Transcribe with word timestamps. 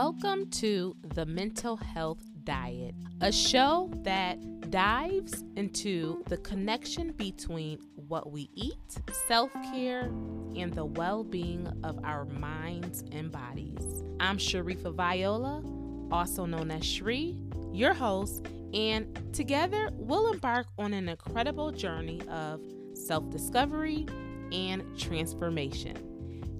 Welcome 0.00 0.48
to 0.50 0.94
the 1.02 1.26
Mental 1.26 1.76
Health 1.76 2.22
Diet, 2.44 2.94
a 3.20 3.32
show 3.32 3.90
that 4.04 4.70
dives 4.70 5.42
into 5.56 6.22
the 6.28 6.36
connection 6.36 7.10
between 7.10 7.80
what 7.96 8.30
we 8.30 8.48
eat, 8.54 8.78
self 9.26 9.52
care, 9.72 10.02
and 10.54 10.72
the 10.72 10.84
well 10.84 11.24
being 11.24 11.66
of 11.82 11.98
our 12.04 12.26
minds 12.26 13.02
and 13.10 13.32
bodies. 13.32 14.04
I'm 14.20 14.38
Sharifa 14.38 14.94
Viola, 14.94 15.64
also 16.12 16.44
known 16.44 16.70
as 16.70 16.86
Shri, 16.86 17.36
your 17.72 17.92
host, 17.92 18.46
and 18.72 19.34
together 19.34 19.90
we'll 19.94 20.30
embark 20.30 20.68
on 20.78 20.94
an 20.94 21.08
incredible 21.08 21.72
journey 21.72 22.22
of 22.28 22.60
self 22.94 23.28
discovery 23.30 24.06
and 24.52 24.96
transformation. 24.96 25.96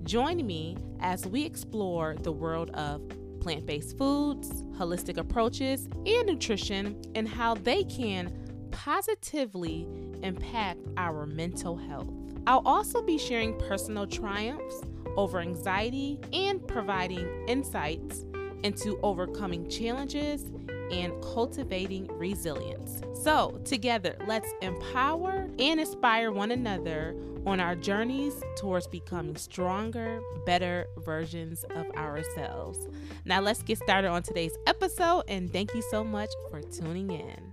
Join 0.03 0.45
me 0.45 0.77
as 1.01 1.25
we 1.25 1.45
explore 1.45 2.17
the 2.17 2.33
world 2.33 2.71
of 2.71 3.03
plant 3.41 3.67
based 3.67 3.97
foods, 3.97 4.63
holistic 4.79 5.17
approaches, 5.17 5.89
and 6.07 6.27
nutrition, 6.27 7.01
and 7.15 7.29
how 7.29 7.55
they 7.55 7.85
can 7.85 8.33
positively 8.71 9.87
impact 10.23 10.81
our 10.97 11.27
mental 11.27 11.77
health. 11.77 12.09
I'll 12.47 12.63
also 12.67 13.03
be 13.03 13.19
sharing 13.19 13.59
personal 13.59 14.07
triumphs 14.07 14.83
over 15.17 15.41
anxiety 15.41 16.21
and 16.33 16.67
providing 16.67 17.29
insights 17.49 18.25
into 18.63 18.99
overcoming 19.03 19.69
challenges 19.69 20.45
and 20.91 21.13
cultivating 21.23 22.07
resilience. 22.19 23.03
So, 23.23 23.61
together, 23.65 24.17
let's 24.27 24.49
empower 24.63 25.49
and 25.59 25.81
inspire 25.81 26.33
one 26.33 26.51
another 26.51 27.15
on 27.47 27.61
our 27.61 27.75
journeys 27.75 28.35
towards 28.57 28.87
becoming 28.87 29.37
stronger, 29.37 30.21
better 30.45 30.87
versions 30.99 31.65
of 31.75 31.91
ourselves. 31.97 32.79
Now, 33.25 33.41
let's 33.41 33.63
get 33.63 33.79
started 33.79 34.09
on 34.09 34.23
today's 34.23 34.57
episode, 34.67 35.25
and 35.29 35.53
thank 35.53 35.75
you 35.75 35.83
so 35.91 36.05
much 36.05 36.31
for 36.51 36.61
tuning 36.63 37.11
in. 37.11 37.53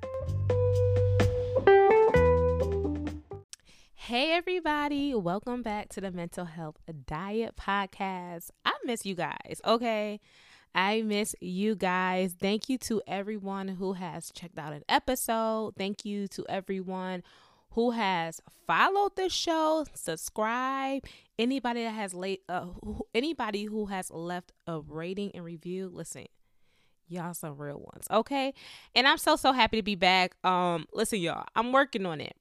Hey, 3.93 4.33
everybody, 4.33 5.15
welcome 5.15 5.63
back 5.63 5.89
to 5.89 5.99
the 6.01 6.11
Mental 6.11 6.45
Health 6.45 6.77
Diet 7.07 7.55
Podcast. 7.55 8.51
I 8.63 8.73
miss 8.85 9.03
you 9.03 9.15
guys, 9.15 9.59
okay? 9.65 10.19
I 10.75 11.01
miss 11.03 11.35
you 11.39 11.73
guys. 11.75 12.35
Thank 12.39 12.67
you 12.67 12.77
to 12.79 13.01
everyone 13.07 13.69
who 13.69 13.93
has 13.93 14.29
checked 14.31 14.59
out 14.59 14.73
an 14.73 14.83
episode. 14.89 15.75
Thank 15.77 16.03
you 16.03 16.27
to 16.27 16.45
everyone 16.49 17.23
who 17.71 17.91
has 17.91 18.41
followed 18.67 19.15
the 19.15 19.29
show, 19.29 19.85
subscribe, 19.93 21.05
anybody 21.39 21.83
that 21.83 21.91
has 21.91 22.13
late 22.13 22.43
uh, 22.49 22.65
anybody 23.13 23.63
who 23.63 23.85
has 23.87 24.11
left 24.11 24.51
a 24.67 24.81
rating 24.81 25.31
and 25.33 25.45
review, 25.45 25.89
listen. 25.91 26.25
Y'all 27.07 27.35
some 27.35 27.55
real 27.57 27.79
ones, 27.93 28.07
okay? 28.09 28.53
And 28.95 29.07
I'm 29.07 29.17
so 29.17 29.35
so 29.35 29.53
happy 29.53 29.77
to 29.77 29.83
be 29.83 29.95
back. 29.95 30.35
Um 30.43 30.87
listen 30.93 31.19
y'all, 31.19 31.45
I'm 31.55 31.71
working 31.71 32.05
on 32.05 32.19
it. 32.19 32.35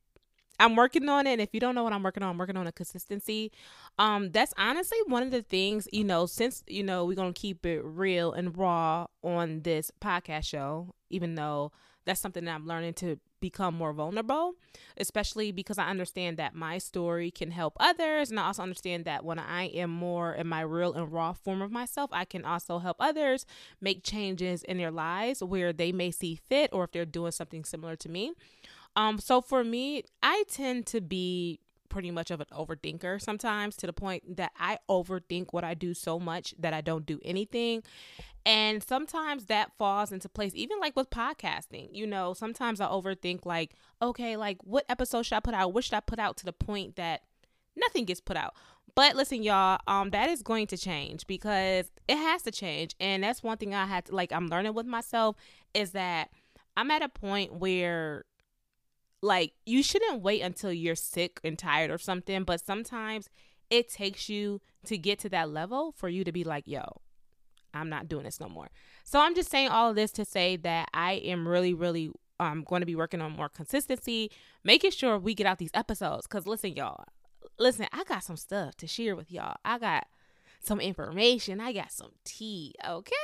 I'm 0.60 0.76
working 0.76 1.08
on 1.08 1.26
it. 1.26 1.32
And 1.32 1.40
if 1.40 1.50
you 1.52 1.60
don't 1.60 1.74
know 1.74 1.84
what 1.84 1.92
I'm 1.92 2.02
working 2.02 2.22
on, 2.22 2.30
I'm 2.30 2.38
working 2.38 2.56
on 2.56 2.66
a 2.66 2.72
consistency. 2.72 3.52
Um, 3.98 4.30
that's 4.30 4.54
honestly 4.56 4.98
one 5.06 5.22
of 5.22 5.30
the 5.30 5.42
things, 5.42 5.88
you 5.92 6.04
know, 6.04 6.26
since, 6.26 6.62
you 6.66 6.82
know, 6.82 7.04
we're 7.04 7.16
gonna 7.16 7.32
keep 7.32 7.66
it 7.66 7.80
real 7.84 8.32
and 8.32 8.56
raw 8.56 9.06
on 9.22 9.62
this 9.62 9.90
podcast 10.00 10.44
show, 10.44 10.94
even 11.10 11.34
though 11.34 11.72
that's 12.04 12.20
something 12.20 12.44
that 12.44 12.54
I'm 12.54 12.66
learning 12.66 12.94
to 12.94 13.18
become 13.40 13.74
more 13.74 13.92
vulnerable, 13.92 14.54
especially 14.96 15.52
because 15.52 15.76
I 15.76 15.88
understand 15.88 16.38
that 16.38 16.54
my 16.54 16.78
story 16.78 17.30
can 17.30 17.50
help 17.50 17.76
others. 17.78 18.30
And 18.30 18.40
I 18.40 18.46
also 18.46 18.62
understand 18.62 19.04
that 19.04 19.24
when 19.24 19.38
I 19.38 19.64
am 19.66 19.90
more 19.90 20.32
in 20.32 20.46
my 20.46 20.62
real 20.62 20.94
and 20.94 21.12
raw 21.12 21.34
form 21.34 21.60
of 21.60 21.70
myself, 21.70 22.10
I 22.12 22.24
can 22.24 22.44
also 22.44 22.78
help 22.78 22.96
others 23.00 23.44
make 23.82 24.02
changes 24.02 24.62
in 24.62 24.78
their 24.78 24.90
lives 24.90 25.42
where 25.42 25.74
they 25.74 25.92
may 25.92 26.10
see 26.10 26.36
fit 26.36 26.70
or 26.72 26.84
if 26.84 26.92
they're 26.92 27.04
doing 27.04 27.32
something 27.32 27.64
similar 27.64 27.96
to 27.96 28.08
me. 28.08 28.32
Um, 28.96 29.18
so 29.18 29.40
for 29.40 29.64
me, 29.64 30.04
I 30.22 30.44
tend 30.48 30.86
to 30.86 31.00
be 31.00 31.60
pretty 31.88 32.10
much 32.10 32.32
of 32.32 32.40
an 32.40 32.46
overthinker 32.52 33.22
sometimes 33.22 33.76
to 33.76 33.86
the 33.86 33.92
point 33.92 34.36
that 34.36 34.50
I 34.58 34.78
overthink 34.90 35.52
what 35.52 35.62
I 35.62 35.74
do 35.74 35.94
so 35.94 36.18
much 36.18 36.52
that 36.58 36.74
I 36.74 36.80
don't 36.80 37.06
do 37.06 37.20
anything. 37.24 37.84
And 38.44 38.82
sometimes 38.82 39.46
that 39.46 39.70
falls 39.78 40.12
into 40.12 40.28
place, 40.28 40.52
even 40.54 40.80
like 40.80 40.96
with 40.96 41.08
podcasting. 41.08 41.88
You 41.92 42.06
know, 42.06 42.34
sometimes 42.34 42.80
I 42.80 42.86
overthink, 42.86 43.46
like, 43.46 43.74
okay, 44.02 44.36
like 44.36 44.58
what 44.64 44.84
episode 44.88 45.22
should 45.22 45.36
I 45.36 45.40
put 45.40 45.54
out? 45.54 45.72
What 45.72 45.84
should 45.84 45.94
I 45.94 46.00
put 46.00 46.18
out 46.18 46.36
to 46.38 46.44
the 46.44 46.52
point 46.52 46.96
that 46.96 47.22
nothing 47.76 48.04
gets 48.04 48.20
put 48.20 48.36
out? 48.36 48.54
But 48.94 49.16
listen, 49.16 49.42
y'all, 49.42 49.78
um, 49.86 50.10
that 50.10 50.28
is 50.28 50.42
going 50.42 50.66
to 50.68 50.76
change 50.76 51.26
because 51.26 51.90
it 52.06 52.16
has 52.16 52.42
to 52.42 52.50
change. 52.50 52.94
And 53.00 53.22
that's 53.22 53.42
one 53.42 53.56
thing 53.56 53.74
I 53.74 53.86
had 53.86 54.06
to 54.06 54.14
like 54.14 54.32
I'm 54.32 54.48
learning 54.48 54.74
with 54.74 54.86
myself 54.86 55.36
is 55.72 55.92
that 55.92 56.30
I'm 56.76 56.90
at 56.90 57.02
a 57.02 57.08
point 57.08 57.54
where 57.54 58.24
like 59.24 59.54
you 59.64 59.82
shouldn't 59.82 60.22
wait 60.22 60.42
until 60.42 60.72
you're 60.72 60.94
sick 60.94 61.40
and 61.42 61.58
tired 61.58 61.90
or 61.90 61.98
something, 61.98 62.44
but 62.44 62.60
sometimes 62.60 63.28
it 63.70 63.88
takes 63.88 64.28
you 64.28 64.60
to 64.86 64.98
get 64.98 65.18
to 65.20 65.28
that 65.30 65.50
level 65.50 65.92
for 65.92 66.08
you 66.08 66.24
to 66.24 66.32
be 66.32 66.44
like, 66.44 66.68
yo, 66.68 67.00
I'm 67.72 67.88
not 67.88 68.08
doing 68.08 68.24
this 68.24 68.38
no 68.38 68.48
more. 68.48 68.68
So 69.02 69.18
I'm 69.18 69.34
just 69.34 69.50
saying 69.50 69.70
all 69.70 69.90
of 69.90 69.96
this 69.96 70.12
to 70.12 70.24
say 70.24 70.56
that 70.58 70.88
I 70.92 71.14
am 71.14 71.48
really, 71.48 71.74
really 71.74 72.10
um 72.38 72.64
going 72.64 72.80
to 72.80 72.86
be 72.86 72.96
working 72.96 73.20
on 73.20 73.32
more 73.32 73.48
consistency, 73.48 74.30
making 74.62 74.90
sure 74.90 75.18
we 75.18 75.34
get 75.34 75.46
out 75.46 75.58
these 75.58 75.70
episodes. 75.74 76.26
Cause 76.26 76.46
listen, 76.46 76.74
y'all, 76.74 77.04
listen, 77.58 77.86
I 77.92 78.04
got 78.04 78.24
some 78.24 78.36
stuff 78.36 78.76
to 78.76 78.86
share 78.86 79.16
with 79.16 79.32
y'all. 79.32 79.56
I 79.64 79.78
got 79.78 80.06
some 80.60 80.80
information. 80.80 81.60
I 81.60 81.72
got 81.72 81.92
some 81.92 82.12
tea. 82.24 82.74
Okay. 82.86 83.14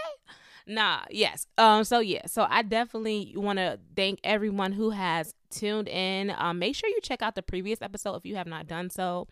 Nah, 0.67 1.03
yes. 1.11 1.47
Um, 1.59 1.85
so 1.85 2.01
yeah, 2.01 2.27
so 2.27 2.47
I 2.49 2.63
definitely 2.63 3.35
want 3.37 3.59
to 3.59 3.79
thank 3.97 4.21
everyone 4.25 4.73
who 4.73 4.91
has 4.91 5.35
tuned 5.51 5.89
in. 5.89 6.35
Um, 6.37 6.59
make 6.59 6.77
sure 6.77 6.89
you 6.89 7.01
check 7.03 7.23
out 7.23 7.35
the 7.35 7.43
previous 7.43 7.83
episode 7.83 8.17
if 8.17 8.27
you 8.27 8.37
have 8.37 8.47
not 8.47 8.67
done 8.67 8.91
so. 8.91 9.29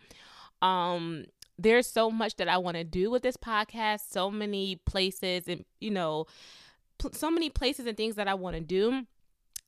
Um, 0.61 1.25
there's 1.57 1.87
so 1.87 2.09
much 2.09 2.37
that 2.37 2.47
I 2.47 2.57
want 2.57 2.77
to 2.77 2.83
do 2.83 3.11
with 3.11 3.21
this 3.21 3.37
podcast, 3.37 4.01
so 4.09 4.31
many 4.31 4.77
places 4.85 5.47
and 5.47 5.65
you 5.79 5.91
know, 5.91 6.25
so 7.11 7.29
many 7.29 7.49
places 7.49 7.85
and 7.85 7.97
things 7.97 8.15
that 8.15 8.27
I 8.27 8.33
want 8.33 8.55
to 8.55 8.61
do. 8.61 9.05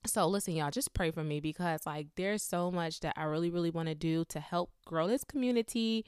So 0.06 0.28
listen, 0.28 0.56
y'all, 0.56 0.72
just 0.72 0.94
pray 0.94 1.12
for 1.12 1.24
me 1.24 1.40
because 1.40 1.86
like 1.86 2.08
there's 2.16 2.42
so 2.42 2.72
much 2.72 3.02
that 3.02 3.14
I 3.18 3.24
really, 3.24 3.50
really 3.50 3.70
want 3.70 3.88
to 3.88 3.96
do 3.96 4.26
to 4.30 4.40
help 4.40 4.72
grow 4.86 5.08
this 5.08 5.24
community. 5.24 6.06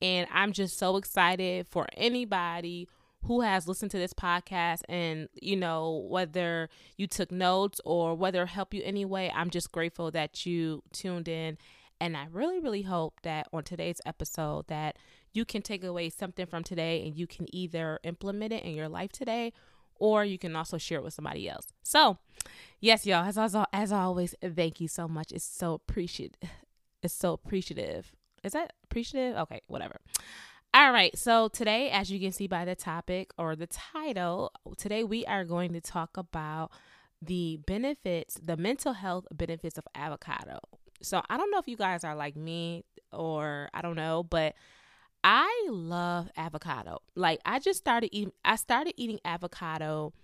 And 0.00 0.28
I'm 0.32 0.52
just 0.52 0.78
so 0.78 0.96
excited 0.96 1.66
for 1.68 1.86
anybody 1.96 2.88
who 3.24 3.40
has 3.40 3.68
listened 3.68 3.90
to 3.90 3.98
this 3.98 4.12
podcast 4.12 4.80
and 4.88 5.28
you 5.34 5.56
know 5.56 6.06
whether 6.08 6.68
you 6.96 7.06
took 7.06 7.30
notes 7.30 7.80
or 7.84 8.14
whether 8.14 8.42
it 8.42 8.48
helped 8.48 8.74
you 8.74 8.82
anyway 8.84 9.32
i'm 9.34 9.50
just 9.50 9.72
grateful 9.72 10.10
that 10.10 10.44
you 10.44 10.82
tuned 10.92 11.28
in 11.28 11.56
and 12.00 12.16
i 12.16 12.26
really 12.30 12.58
really 12.58 12.82
hope 12.82 13.20
that 13.22 13.46
on 13.52 13.62
today's 13.62 14.00
episode 14.04 14.66
that 14.68 14.96
you 15.32 15.44
can 15.44 15.62
take 15.62 15.82
away 15.82 16.10
something 16.10 16.46
from 16.46 16.62
today 16.62 17.04
and 17.04 17.16
you 17.16 17.26
can 17.26 17.46
either 17.54 17.98
implement 18.04 18.52
it 18.52 18.62
in 18.64 18.74
your 18.74 18.88
life 18.88 19.12
today 19.12 19.52
or 20.02 20.24
you 20.24 20.36
can 20.36 20.56
also 20.56 20.78
share 20.78 20.98
it 20.98 21.04
with 21.04 21.14
somebody 21.14 21.48
else. 21.48 21.68
So, 21.84 22.18
yes, 22.80 23.06
y'all, 23.06 23.24
as, 23.24 23.38
as, 23.38 23.56
as 23.72 23.92
always, 23.92 24.34
thank 24.42 24.80
you 24.80 24.88
so 24.88 25.06
much. 25.06 25.30
It's 25.30 25.44
so 25.44 25.74
appreciative. 25.74 26.36
It's 27.04 27.12
so 27.12 27.32
appreciative. 27.32 28.12
Is 28.44 28.52
that 28.52 28.74
appreciative? 28.84 29.36
Okay, 29.36 29.60
whatever. 29.66 29.96
All 30.74 30.90
right, 30.90 31.16
so 31.18 31.48
today, 31.48 31.90
as 31.90 32.10
you 32.10 32.18
can 32.18 32.32
see 32.32 32.46
by 32.46 32.64
the 32.64 32.74
topic 32.74 33.34
or 33.36 33.54
the 33.54 33.66
title, 33.66 34.52
today 34.78 35.04
we 35.04 35.26
are 35.26 35.44
going 35.44 35.74
to 35.74 35.82
talk 35.82 36.16
about 36.16 36.70
the 37.20 37.60
benefits, 37.66 38.38
the 38.42 38.56
mental 38.56 38.94
health 38.94 39.26
benefits 39.30 39.76
of 39.76 39.84
avocado. 39.94 40.60
So, 41.02 41.20
I 41.28 41.36
don't 41.36 41.50
know 41.50 41.58
if 41.58 41.68
you 41.68 41.76
guys 41.76 42.04
are 42.04 42.16
like 42.16 42.36
me 42.36 42.86
or 43.12 43.68
I 43.74 43.82
don't 43.82 43.96
know, 43.96 44.22
but 44.22 44.54
I 45.22 45.66
love 45.68 46.30
avocado. 46.38 47.00
Like 47.14 47.40
I 47.44 47.58
just 47.58 47.78
started 47.78 48.08
eating 48.10 48.32
I 48.42 48.56
started 48.56 48.94
eating 48.96 49.20
avocado 49.26 50.14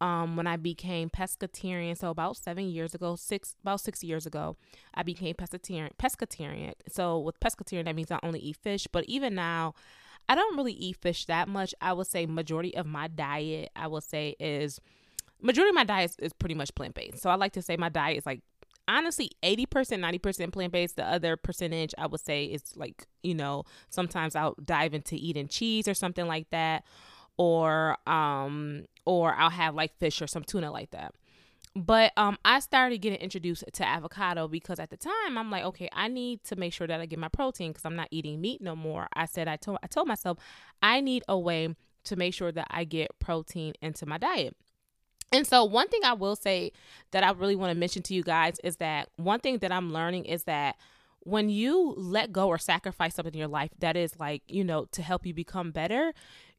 um 0.00 0.36
when 0.36 0.46
I 0.46 0.56
became 0.56 1.10
pescatarian. 1.10 1.96
So 1.96 2.10
about 2.10 2.36
7 2.36 2.68
years 2.68 2.94
ago, 2.94 3.16
6 3.16 3.56
about 3.62 3.80
6 3.80 4.04
years 4.04 4.26
ago, 4.26 4.56
I 4.94 5.02
became 5.02 5.34
pescatarian 5.34 5.90
pescatarian. 5.98 6.74
So 6.88 7.18
with 7.18 7.40
pescatarian 7.40 7.84
that 7.86 7.96
means 7.96 8.10
I 8.10 8.18
only 8.22 8.40
eat 8.40 8.56
fish, 8.56 8.86
but 8.90 9.04
even 9.06 9.34
now 9.34 9.74
I 10.28 10.34
don't 10.34 10.56
really 10.56 10.72
eat 10.72 10.96
fish 10.96 11.24
that 11.26 11.48
much. 11.48 11.74
I 11.80 11.92
would 11.92 12.06
say 12.06 12.26
majority 12.26 12.76
of 12.76 12.86
my 12.86 13.08
diet 13.08 13.70
I 13.74 13.86
would 13.86 14.04
say 14.04 14.36
is 14.38 14.80
majority 15.40 15.70
of 15.70 15.74
my 15.74 15.84
diet 15.84 16.10
is, 16.10 16.16
is 16.18 16.32
pretty 16.32 16.54
much 16.54 16.74
plant-based. 16.74 17.18
So 17.18 17.30
I 17.30 17.36
like 17.36 17.52
to 17.52 17.62
say 17.62 17.76
my 17.76 17.88
diet 17.88 18.18
is 18.18 18.26
like 18.26 18.42
honestly 18.88 19.30
80% 19.42 19.66
90% 19.66 20.52
plant-based 20.52 20.96
the 20.96 21.04
other 21.04 21.36
percentage 21.36 21.94
i 21.98 22.06
would 22.06 22.20
say 22.20 22.46
is 22.46 22.74
like 22.74 23.06
you 23.22 23.34
know 23.34 23.64
sometimes 23.90 24.34
i'll 24.34 24.56
dive 24.64 24.94
into 24.94 25.14
eating 25.14 25.46
cheese 25.46 25.86
or 25.86 25.92
something 25.94 26.26
like 26.26 26.48
that 26.50 26.84
or 27.36 27.96
um 28.08 28.84
or 29.08 29.34
i'll 29.34 29.50
have 29.50 29.74
like 29.74 29.96
fish 29.98 30.20
or 30.22 30.26
some 30.26 30.44
tuna 30.44 30.70
like 30.70 30.90
that 30.90 31.14
but 31.74 32.12
um 32.16 32.36
i 32.44 32.60
started 32.60 32.98
getting 32.98 33.18
introduced 33.18 33.64
to 33.72 33.86
avocado 33.86 34.48
because 34.48 34.78
at 34.78 34.90
the 34.90 34.96
time 34.96 35.36
i'm 35.36 35.50
like 35.50 35.64
okay 35.64 35.88
i 35.92 36.08
need 36.08 36.42
to 36.44 36.56
make 36.56 36.72
sure 36.72 36.86
that 36.86 37.00
i 37.00 37.06
get 37.06 37.18
my 37.18 37.28
protein 37.28 37.70
because 37.70 37.84
i'm 37.84 37.96
not 37.96 38.08
eating 38.10 38.40
meat 38.40 38.60
no 38.60 38.76
more 38.76 39.08
i 39.14 39.24
said 39.24 39.48
i 39.48 39.56
told 39.56 39.78
i 39.82 39.86
told 39.86 40.06
myself 40.06 40.38
i 40.82 41.00
need 41.00 41.22
a 41.28 41.38
way 41.38 41.74
to 42.08 42.16
make 42.16 42.34
sure 42.34 42.50
that 42.52 42.66
I 42.70 42.84
get 42.84 43.18
protein 43.20 43.74
into 43.80 44.06
my 44.06 44.18
diet. 44.18 44.56
And 45.30 45.46
so, 45.46 45.64
one 45.64 45.88
thing 45.88 46.00
I 46.04 46.14
will 46.14 46.36
say 46.36 46.72
that 47.10 47.22
I 47.22 47.30
really 47.32 47.56
want 47.56 47.70
to 47.70 47.78
mention 47.78 48.02
to 48.04 48.14
you 48.14 48.22
guys 48.22 48.56
is 48.64 48.76
that 48.76 49.10
one 49.16 49.40
thing 49.40 49.58
that 49.58 49.70
I'm 49.70 49.92
learning 49.92 50.24
is 50.24 50.44
that 50.44 50.76
when 51.20 51.50
you 51.50 51.94
let 51.98 52.32
go 52.32 52.48
or 52.48 52.56
sacrifice 52.56 53.14
something 53.14 53.34
in 53.34 53.38
your 53.38 53.48
life 53.48 53.70
that 53.80 53.96
is 53.96 54.18
like, 54.18 54.42
you 54.48 54.64
know, 54.64 54.86
to 54.92 55.02
help 55.02 55.26
you 55.26 55.34
become 55.34 55.70
better, 55.70 56.14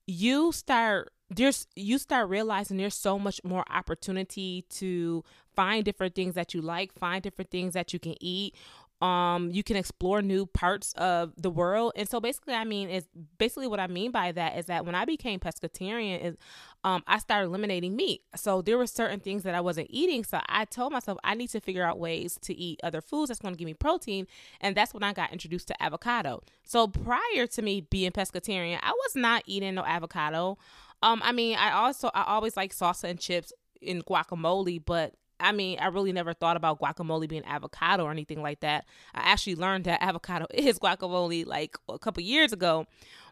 you 0.06 0.52
start 0.52 1.12
there's 1.30 1.68
you 1.76 1.98
start 1.98 2.30
realizing 2.30 2.78
there's 2.78 2.96
so 2.96 3.20
much 3.20 3.42
more 3.44 3.64
opportunity 3.70 4.66
to 4.70 5.24
find 5.56 5.86
different 5.86 6.16
things 6.16 6.36
that 6.36 6.54
you 6.54 6.62
like, 6.62 6.94
find 6.94 7.22
different 7.22 7.52
things 7.52 7.74
that 7.74 7.94
you 7.94 8.00
can 8.00 8.16
eat. 8.20 8.56
Um 9.02 9.50
you 9.54 9.64
can 9.64 9.78
explore 9.78 10.22
new 10.22 10.46
parts 10.46 10.92
of 10.94 11.32
the 11.38 11.50
world. 11.50 11.94
And 11.96 12.10
so 12.10 12.20
basically 12.20 12.54
i 12.54 12.66
mean 12.66 12.90
is 12.90 13.06
basically 13.38 13.68
what 13.68 13.80
i 13.80 13.88
mean 13.88 14.12
by 14.12 14.32
that 14.34 14.58
is 14.58 14.66
that 14.66 14.86
when 14.86 14.94
i 14.96 15.06
became 15.06 15.40
pescatarian 15.40 16.22
is 16.22 16.36
um 16.84 17.04
i 17.08 17.18
started 17.20 17.48
eliminating 17.48 17.96
meat. 17.96 18.24
So 18.36 18.62
there 18.62 18.78
were 18.78 18.88
certain 18.88 19.22
things 19.22 19.44
that 19.44 19.56
i 19.56 19.62
wasn't 19.62 19.88
eating. 19.90 20.24
So 20.26 20.42
i 20.50 20.66
told 20.66 20.92
myself 20.92 21.18
i 21.24 21.36
need 21.36 21.50
to 21.52 21.62
figure 21.62 21.86
out 21.86 22.00
ways 22.00 22.38
to 22.42 22.54
eat 22.54 22.80
other 22.84 23.02
foods 23.02 23.30
that's 23.30 23.40
going 23.40 23.54
to 23.54 23.58
give 23.58 23.68
me 23.68 23.74
protein. 23.76 24.28
And 24.60 24.76
that's 24.76 24.94
when 24.94 25.04
i 25.04 25.14
got 25.14 25.32
introduced 25.32 25.68
to 25.68 25.82
avocado. 25.82 26.42
So 26.64 26.88
prior 26.88 27.48
to 27.48 27.62
me 27.62 27.82
being 27.82 28.12
pescatarian 28.12 28.80
i 28.82 28.92
was 28.92 29.16
not 29.16 29.44
eating 29.46 29.76
no 29.76 29.86
avocado 29.86 30.58
um 31.04 31.22
i 31.24 31.32
mean 31.32 31.58
i 31.58 31.72
also 31.72 32.10
i 32.14 32.24
always 32.24 32.56
like 32.58 32.74
salsa 32.74 33.06
and 33.06 33.20
chips 33.20 33.54
in 33.82 34.02
guacamole 34.02 34.84
but 34.86 35.14
I 35.40 35.52
mean, 35.52 35.80
I 35.80 35.88
really 35.88 36.12
never 36.12 36.34
thought 36.34 36.58
about 36.58 36.80
guacamole 36.80 37.30
being 37.30 37.46
avocado 37.46 38.04
or 38.04 38.12
anything 38.12 38.42
like 38.42 38.60
that. 38.60 38.86
I 39.14 39.22
actually 39.32 39.56
learned 39.56 39.86
that 39.86 40.02
avocado 40.04 40.48
is 40.54 40.80
guacamole 40.80 41.46
like 41.46 41.78
a 41.88 41.98
couple 41.98 42.22
years 42.24 42.52
ago. 42.52 42.86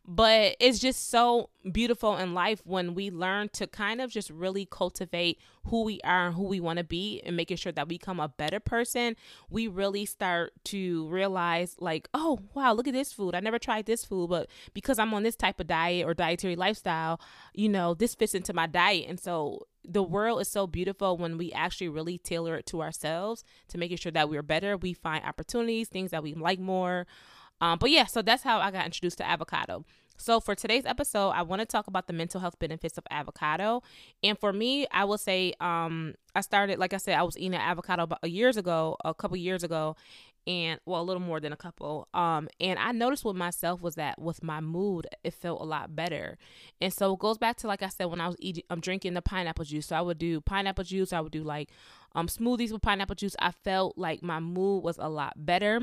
But 0.10 0.56
it's 0.62 0.80
just 0.80 1.10
so 1.10 1.50
beautiful 1.70 2.16
in 2.16 2.34
life 2.34 2.62
when 2.64 2.96
we 2.96 3.10
learn 3.10 3.50
to 3.50 3.68
kind 3.68 4.00
of 4.00 4.10
just 4.10 4.30
really 4.30 4.66
cultivate 4.66 5.38
who 5.66 5.84
we 5.84 6.00
are 6.06 6.28
and 6.28 6.36
who 6.36 6.44
we 6.44 6.62
want 6.62 6.78
to 6.78 6.86
be 6.86 7.22
and 7.26 7.36
making 7.36 7.58
sure 7.58 7.74
that 7.74 7.90
we 7.90 7.98
become 7.98 8.22
a 8.22 8.30
better 8.30 8.62
person. 8.62 9.18
We 9.50 9.68
really 9.68 10.06
start 10.06 10.54
to 10.66 11.10
realize, 11.10 11.76
like, 11.82 12.08
oh, 12.14 12.40
wow, 12.54 12.72
look 12.72 12.88
at 12.88 12.94
this 12.94 13.12
food. 13.12 13.36
I 13.36 13.42
never 13.42 13.60
tried 13.60 13.86
this 13.86 14.06
food, 14.06 14.30
but 14.30 14.48
because 14.74 14.98
I'm 14.98 15.14
on 15.14 15.24
this 15.24 15.36
type 15.36 15.60
of 15.60 15.68
diet 15.68 16.06
or 16.06 16.14
dietary 16.14 16.56
lifestyle, 16.56 17.20
you 17.54 17.68
know, 17.68 17.94
this 17.94 18.16
fits 18.16 18.34
into 18.34 18.54
my 18.54 18.66
diet. 18.66 19.08
And 19.10 19.20
so 19.20 19.68
the 19.84 20.04
world 20.04 20.40
is 20.40 20.48
so 20.48 20.68
beautiful 20.68 21.18
when 21.18 21.38
we 21.38 21.52
actually 21.52 21.90
really 21.90 22.18
tailor 22.18 22.56
it 22.56 22.66
to 22.68 22.82
ourselves 22.82 23.44
to 23.68 23.78
making 23.78 23.98
sure 23.98 24.14
that 24.14 24.30
we're 24.30 24.42
better. 24.42 24.78
We 24.78 24.94
find 24.94 25.26
opportunities, 25.26 25.90
things 25.90 26.12
that 26.12 26.24
we 26.24 26.34
like 26.34 26.60
more. 26.60 27.08
Um, 27.62 27.80
but 27.80 27.90
yeah, 27.92 28.06
so 28.06 28.22
that's 28.22 28.44
how 28.44 28.60
I 28.60 28.72
got 28.72 28.86
introduced 28.86 29.18
to 29.20 29.28
avocado. 29.28 29.86
So 30.18 30.40
for 30.40 30.56
today's 30.56 30.86
episode, 30.86 31.30
I 31.30 31.44
want 31.44 31.60
to 31.60 31.66
talk 31.66 31.88
about 31.88 32.08
the 32.08 32.14
mental 32.14 32.42
health 32.42 32.58
benefits 32.58 32.98
of 32.98 33.06
avocado. 33.12 33.84
And 34.24 34.38
for 34.38 34.52
me, 34.52 34.88
I 34.92 35.06
will 35.06 35.20
say 35.20 35.54
um, 35.60 36.16
I 36.36 36.42
started, 36.42 36.80
like 36.80 36.94
I 36.94 36.98
said, 36.98 37.16
I 37.18 37.24
was 37.24 37.38
eating 37.38 37.54
avocado 37.54 38.04
about 38.04 38.28
years 38.28 38.58
ago, 38.58 38.98
a 39.06 39.14
couple 39.14 39.38
years 39.38 39.64
ago, 39.64 39.96
and 40.48 40.80
well, 40.86 41.02
a 41.02 41.04
little 41.04 41.22
more 41.22 41.40
than 41.40 41.54
a 41.54 41.58
couple. 41.58 42.08
Um, 42.14 42.48
and 42.60 42.80
I 42.80 42.94
noticed 42.94 43.26
with 43.26 43.36
myself 43.36 43.82
was 43.82 43.96
that 43.96 44.20
with 44.20 44.42
my 44.42 44.60
mood, 44.60 45.06
it 45.24 45.34
felt 45.34 45.62
a 45.62 45.66
lot 45.66 45.96
better. 45.96 46.38
And 46.82 46.92
so 46.92 47.14
it 47.14 47.20
goes 47.20 47.38
back 47.38 47.58
to 47.58 47.68
like 47.68 47.84
I 47.84 47.90
said 47.90 48.06
when 48.06 48.22
I 48.22 48.28
was 48.28 48.38
eating, 48.40 48.64
I'm 48.70 48.80
drinking 48.80 49.14
the 49.14 49.22
pineapple 49.22 49.66
juice. 49.66 49.88
So 49.88 49.96
I 49.96 50.02
would 50.02 50.18
do 50.18 50.42
pineapple 50.42 50.86
juice. 50.86 51.14
I 51.14 51.20
would 51.20 51.34
do 51.34 51.44
like 51.44 51.70
um 52.16 52.28
smoothies 52.28 52.72
with 52.72 52.82
pineapple 52.82 53.16
juice. 53.16 53.36
I 53.40 53.52
felt 53.52 53.98
like 53.98 54.24
my 54.24 54.40
mood 54.40 54.84
was 54.84 54.98
a 54.98 55.10
lot 55.10 55.34
better. 55.36 55.82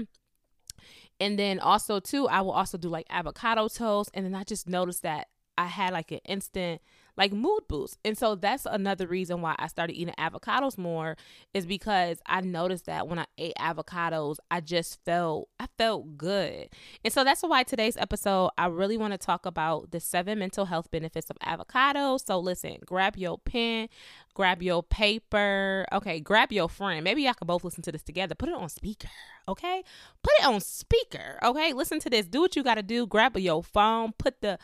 And 1.25 1.39
then 1.39 1.59
also 1.59 2.01
too, 2.01 2.29
I 2.29 2.43
will 2.43 2.51
also 2.51 2.77
do 2.77 2.91
like 2.91 3.07
avocado 3.09 3.69
toast. 3.69 4.11
And 4.13 4.27
then 4.27 4.35
I 4.35 4.45
just 4.45 4.69
noticed 4.69 5.03
that 5.05 5.29
I 5.57 5.69
had 5.69 5.95
like 5.95 6.13
an 6.13 6.21
instant 6.27 6.83
like 7.17 7.33
mood 7.33 7.63
boost. 7.69 7.99
And 8.05 8.17
so 8.17 8.35
that's 8.35 8.67
another 8.67 9.07
reason 9.07 9.41
why 9.41 9.55
I 9.59 9.69
started 9.69 9.95
eating 9.95 10.15
avocados 10.19 10.77
more 10.77 11.17
is 11.53 11.67
because 11.67 12.19
I 12.27 12.41
noticed 12.41 12.87
that 12.87 13.09
when 13.09 13.19
I 13.19 13.27
ate 13.39 13.55
avocados, 13.59 14.37
I 14.51 14.61
just 14.61 15.05
felt 15.05 15.49
I 15.59 15.67
felt 15.79 16.17
good. 16.17 16.69
And 17.05 17.13
so 17.13 17.25
that's 17.25 17.43
why 17.43 17.63
today's 17.63 17.97
episode 17.97 18.51
I 18.59 18.67
really 18.67 18.97
want 18.97 19.13
to 19.13 19.19
talk 19.19 19.47
about 19.47 19.91
the 19.91 20.01
seven 20.01 20.39
mental 20.39 20.65
health 20.67 20.91
benefits 20.91 21.31
of 21.31 21.39
avocados. 21.39 22.27
So 22.27 22.39
listen, 22.39 22.79
grab 22.85 23.17
your 23.17 23.39
pen, 23.39 23.89
grab 24.35 24.63
your 24.63 24.83
paper. 24.83 25.87
Okay, 25.93 26.21
grab 26.21 26.53
your 26.53 26.69
friend. 26.69 27.05
Maybe 27.05 27.23
y'all 27.23 27.35
can 27.35 27.47
both 27.47 27.65
listen 27.65 27.83
to 27.83 27.93
this 27.93 28.03
together. 28.03 28.35
Put 28.35 28.49
it 28.49 28.55
on 28.55 28.69
speaker. 28.69 29.09
Okay, 29.47 29.85
put 30.23 30.33
it 30.41 30.47
on 30.47 30.61
speaker. 30.61 31.39
Okay, 31.43 31.73
listen 31.73 32.01
to 32.01 32.11
this. 32.11 32.27
Do 32.27 32.41
what 32.41 32.57
you 32.57 32.63
got 32.63 32.77
to 32.77 32.83
do. 32.83 33.07
Grab 33.07 33.37
your 33.37 33.63
phone. 33.63 34.13
Put 34.19 34.41
the 34.41 34.59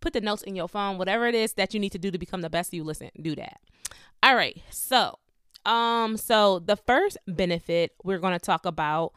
put 0.00 0.12
the 0.12 0.20
notes 0.20 0.42
in 0.42 0.56
your 0.56 0.68
phone. 0.68 0.98
Whatever 0.98 1.26
it 1.26 1.34
is 1.34 1.54
that 1.54 1.74
you 1.74 1.80
need 1.80 1.92
to 1.92 1.98
do 1.98 2.10
to 2.10 2.18
become 2.18 2.40
the 2.42 2.50
best 2.50 2.72
you. 2.72 2.84
Listen, 2.84 3.10
do 3.20 3.34
that. 3.36 3.60
All 4.22 4.34
right. 4.34 4.60
So, 4.70 5.18
um, 5.64 6.16
so 6.16 6.58
the 6.60 6.76
first 6.76 7.18
benefit 7.26 7.92
we're 8.04 8.18
going 8.18 8.32
to 8.32 8.38
talk 8.38 8.66
about. 8.66 9.12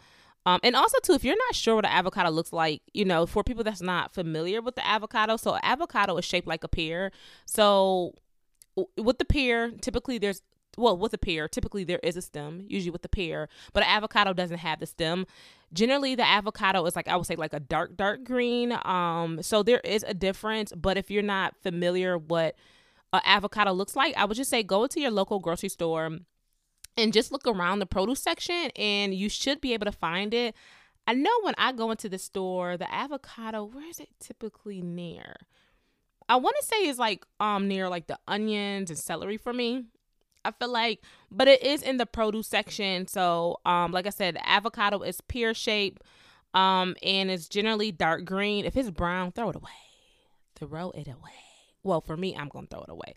Um, 0.45 0.59
and 0.63 0.75
also 0.75 0.97
too, 1.03 1.13
if 1.13 1.23
you're 1.23 1.35
not 1.35 1.55
sure 1.55 1.75
what 1.75 1.85
an 1.85 1.91
avocado 1.91 2.29
looks 2.29 2.53
like, 2.53 2.81
you 2.93 3.05
know, 3.05 3.25
for 3.25 3.43
people 3.43 3.63
that's 3.63 3.81
not 3.81 4.13
familiar 4.13 4.61
with 4.61 4.75
the 4.75 4.87
avocado, 4.87 5.37
so 5.37 5.57
avocado 5.61 6.17
is 6.17 6.25
shaped 6.25 6.47
like 6.47 6.63
a 6.63 6.67
pear. 6.67 7.11
So 7.45 8.15
with 8.97 9.17
the 9.19 9.25
pear, 9.25 9.71
typically 9.71 10.17
there's 10.17 10.41
well, 10.77 10.97
with 10.97 11.13
a 11.13 11.17
pear, 11.17 11.47
typically 11.47 11.83
there 11.83 11.99
is 12.03 12.15
a 12.15 12.21
stem, 12.21 12.63
usually 12.67 12.91
with 12.91 13.01
the 13.01 13.09
pear, 13.09 13.49
but 13.73 13.83
an 13.83 13.89
avocado 13.89 14.33
doesn't 14.33 14.59
have 14.59 14.79
the 14.79 14.85
stem. 14.85 15.25
Generally, 15.73 16.15
the 16.15 16.27
avocado 16.27 16.85
is 16.85 16.95
like 16.95 17.07
I 17.07 17.15
would 17.15 17.25
say 17.25 17.35
like 17.35 17.53
a 17.53 17.59
dark, 17.59 17.95
dark 17.95 18.23
green. 18.23 18.77
Um, 18.83 19.41
so 19.41 19.63
there 19.63 19.81
is 19.81 20.03
a 20.07 20.13
difference, 20.13 20.71
but 20.75 20.97
if 20.97 21.11
you're 21.11 21.23
not 21.23 21.55
familiar 21.61 22.17
what 22.17 22.55
an 23.13 23.21
avocado 23.25 23.71
looks 23.73 23.95
like, 23.95 24.15
I 24.15 24.25
would 24.25 24.37
just 24.37 24.49
say 24.49 24.63
go 24.63 24.87
to 24.87 24.99
your 24.99 25.11
local 25.11 25.39
grocery 25.39 25.69
store 25.69 26.19
and 26.97 27.13
just 27.13 27.31
look 27.31 27.47
around 27.47 27.79
the 27.79 27.85
produce 27.85 28.21
section, 28.21 28.71
and 28.75 29.13
you 29.13 29.29
should 29.29 29.61
be 29.61 29.73
able 29.73 29.85
to 29.85 29.91
find 29.91 30.33
it. 30.33 30.55
I 31.07 31.13
know 31.13 31.31
when 31.41 31.55
I 31.57 31.71
go 31.71 31.89
into 31.91 32.09
the 32.09 32.19
store, 32.19 32.77
the 32.77 32.93
avocado, 32.93 33.63
where 33.63 33.89
is 33.89 33.99
it 33.99 34.09
typically 34.19 34.81
near? 34.81 35.35
I 36.27 36.35
want 36.35 36.55
to 36.59 36.65
say 36.65 36.87
is 36.87 36.99
like 36.99 37.25
um 37.39 37.67
near 37.67 37.89
like 37.89 38.07
the 38.07 38.19
onions 38.27 38.91
and 38.91 38.99
celery 38.99 39.37
for 39.37 39.51
me. 39.51 39.85
I 40.45 40.51
feel 40.51 40.71
like, 40.71 41.01
but 41.29 41.47
it 41.47 41.63
is 41.63 41.81
in 41.81 41.97
the 41.97 42.05
produce 42.05 42.47
section. 42.47 43.07
So, 43.07 43.57
um, 43.65 43.91
like 43.91 44.07
I 44.07 44.11
said, 44.11 44.35
the 44.35 44.49
avocado 44.49 45.01
is 45.01 45.21
pear 45.21 45.53
shaped, 45.53 46.01
um, 46.53 46.95
and 47.03 47.29
it's 47.29 47.47
generally 47.47 47.91
dark 47.91 48.25
green. 48.25 48.65
If 48.65 48.77
it's 48.77 48.89
brown, 48.89 49.31
throw 49.31 49.49
it 49.49 49.55
away. 49.55 49.69
Throw 50.55 50.91
it 50.91 51.07
away. 51.07 51.31
Well, 51.83 52.01
for 52.01 52.17
me, 52.17 52.35
I'm 52.35 52.49
gonna 52.49 52.67
throw 52.67 52.81
it 52.81 52.89
away. 52.89 53.13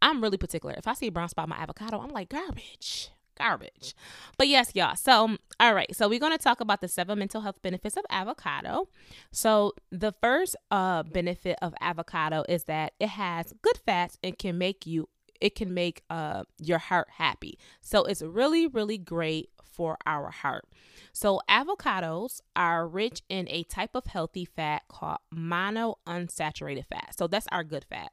I'm 0.00 0.22
really 0.22 0.38
particular. 0.38 0.74
If 0.76 0.86
I 0.86 0.94
see 0.94 1.08
a 1.08 1.12
brown 1.12 1.28
spot 1.28 1.44
on 1.44 1.50
my 1.50 1.56
avocado, 1.56 2.00
I'm 2.00 2.10
like 2.10 2.28
garbage 2.28 3.10
garbage. 3.36 3.94
But 4.36 4.48
yes, 4.48 4.72
y'all. 4.74 4.96
So, 4.96 5.36
all 5.60 5.74
right. 5.74 5.94
So, 5.94 6.08
we're 6.08 6.18
to 6.18 6.38
talk 6.38 6.60
about 6.60 6.80
the 6.80 6.88
seven 6.88 7.18
mental 7.18 7.42
health 7.42 7.60
benefits 7.62 7.96
of 7.96 8.04
avocado. 8.10 8.88
So, 9.30 9.74
the 9.90 10.12
first 10.20 10.56
uh 10.70 11.04
benefit 11.04 11.58
of 11.62 11.74
avocado 11.80 12.44
is 12.48 12.64
that 12.64 12.94
it 12.98 13.10
has 13.10 13.52
good 13.62 13.78
fats 13.84 14.18
and 14.22 14.38
can 14.38 14.58
make 14.58 14.86
you 14.86 15.08
it 15.40 15.54
can 15.54 15.74
make 15.74 16.02
uh, 16.10 16.44
your 16.58 16.78
heart 16.78 17.08
happy. 17.16 17.58
So 17.80 18.04
it's 18.04 18.22
really, 18.22 18.66
really 18.66 18.98
great 18.98 19.50
for 19.64 19.98
our 20.06 20.30
heart. 20.30 20.64
So 21.12 21.40
avocados 21.48 22.40
are 22.54 22.88
rich 22.88 23.22
in 23.28 23.46
a 23.48 23.62
type 23.64 23.94
of 23.94 24.06
healthy 24.06 24.44
fat 24.44 24.82
called 24.88 25.18
monounsaturated 25.34 26.86
fat. 26.86 27.14
So 27.16 27.26
that's 27.26 27.46
our 27.52 27.64
good 27.64 27.84
fat. 27.84 28.12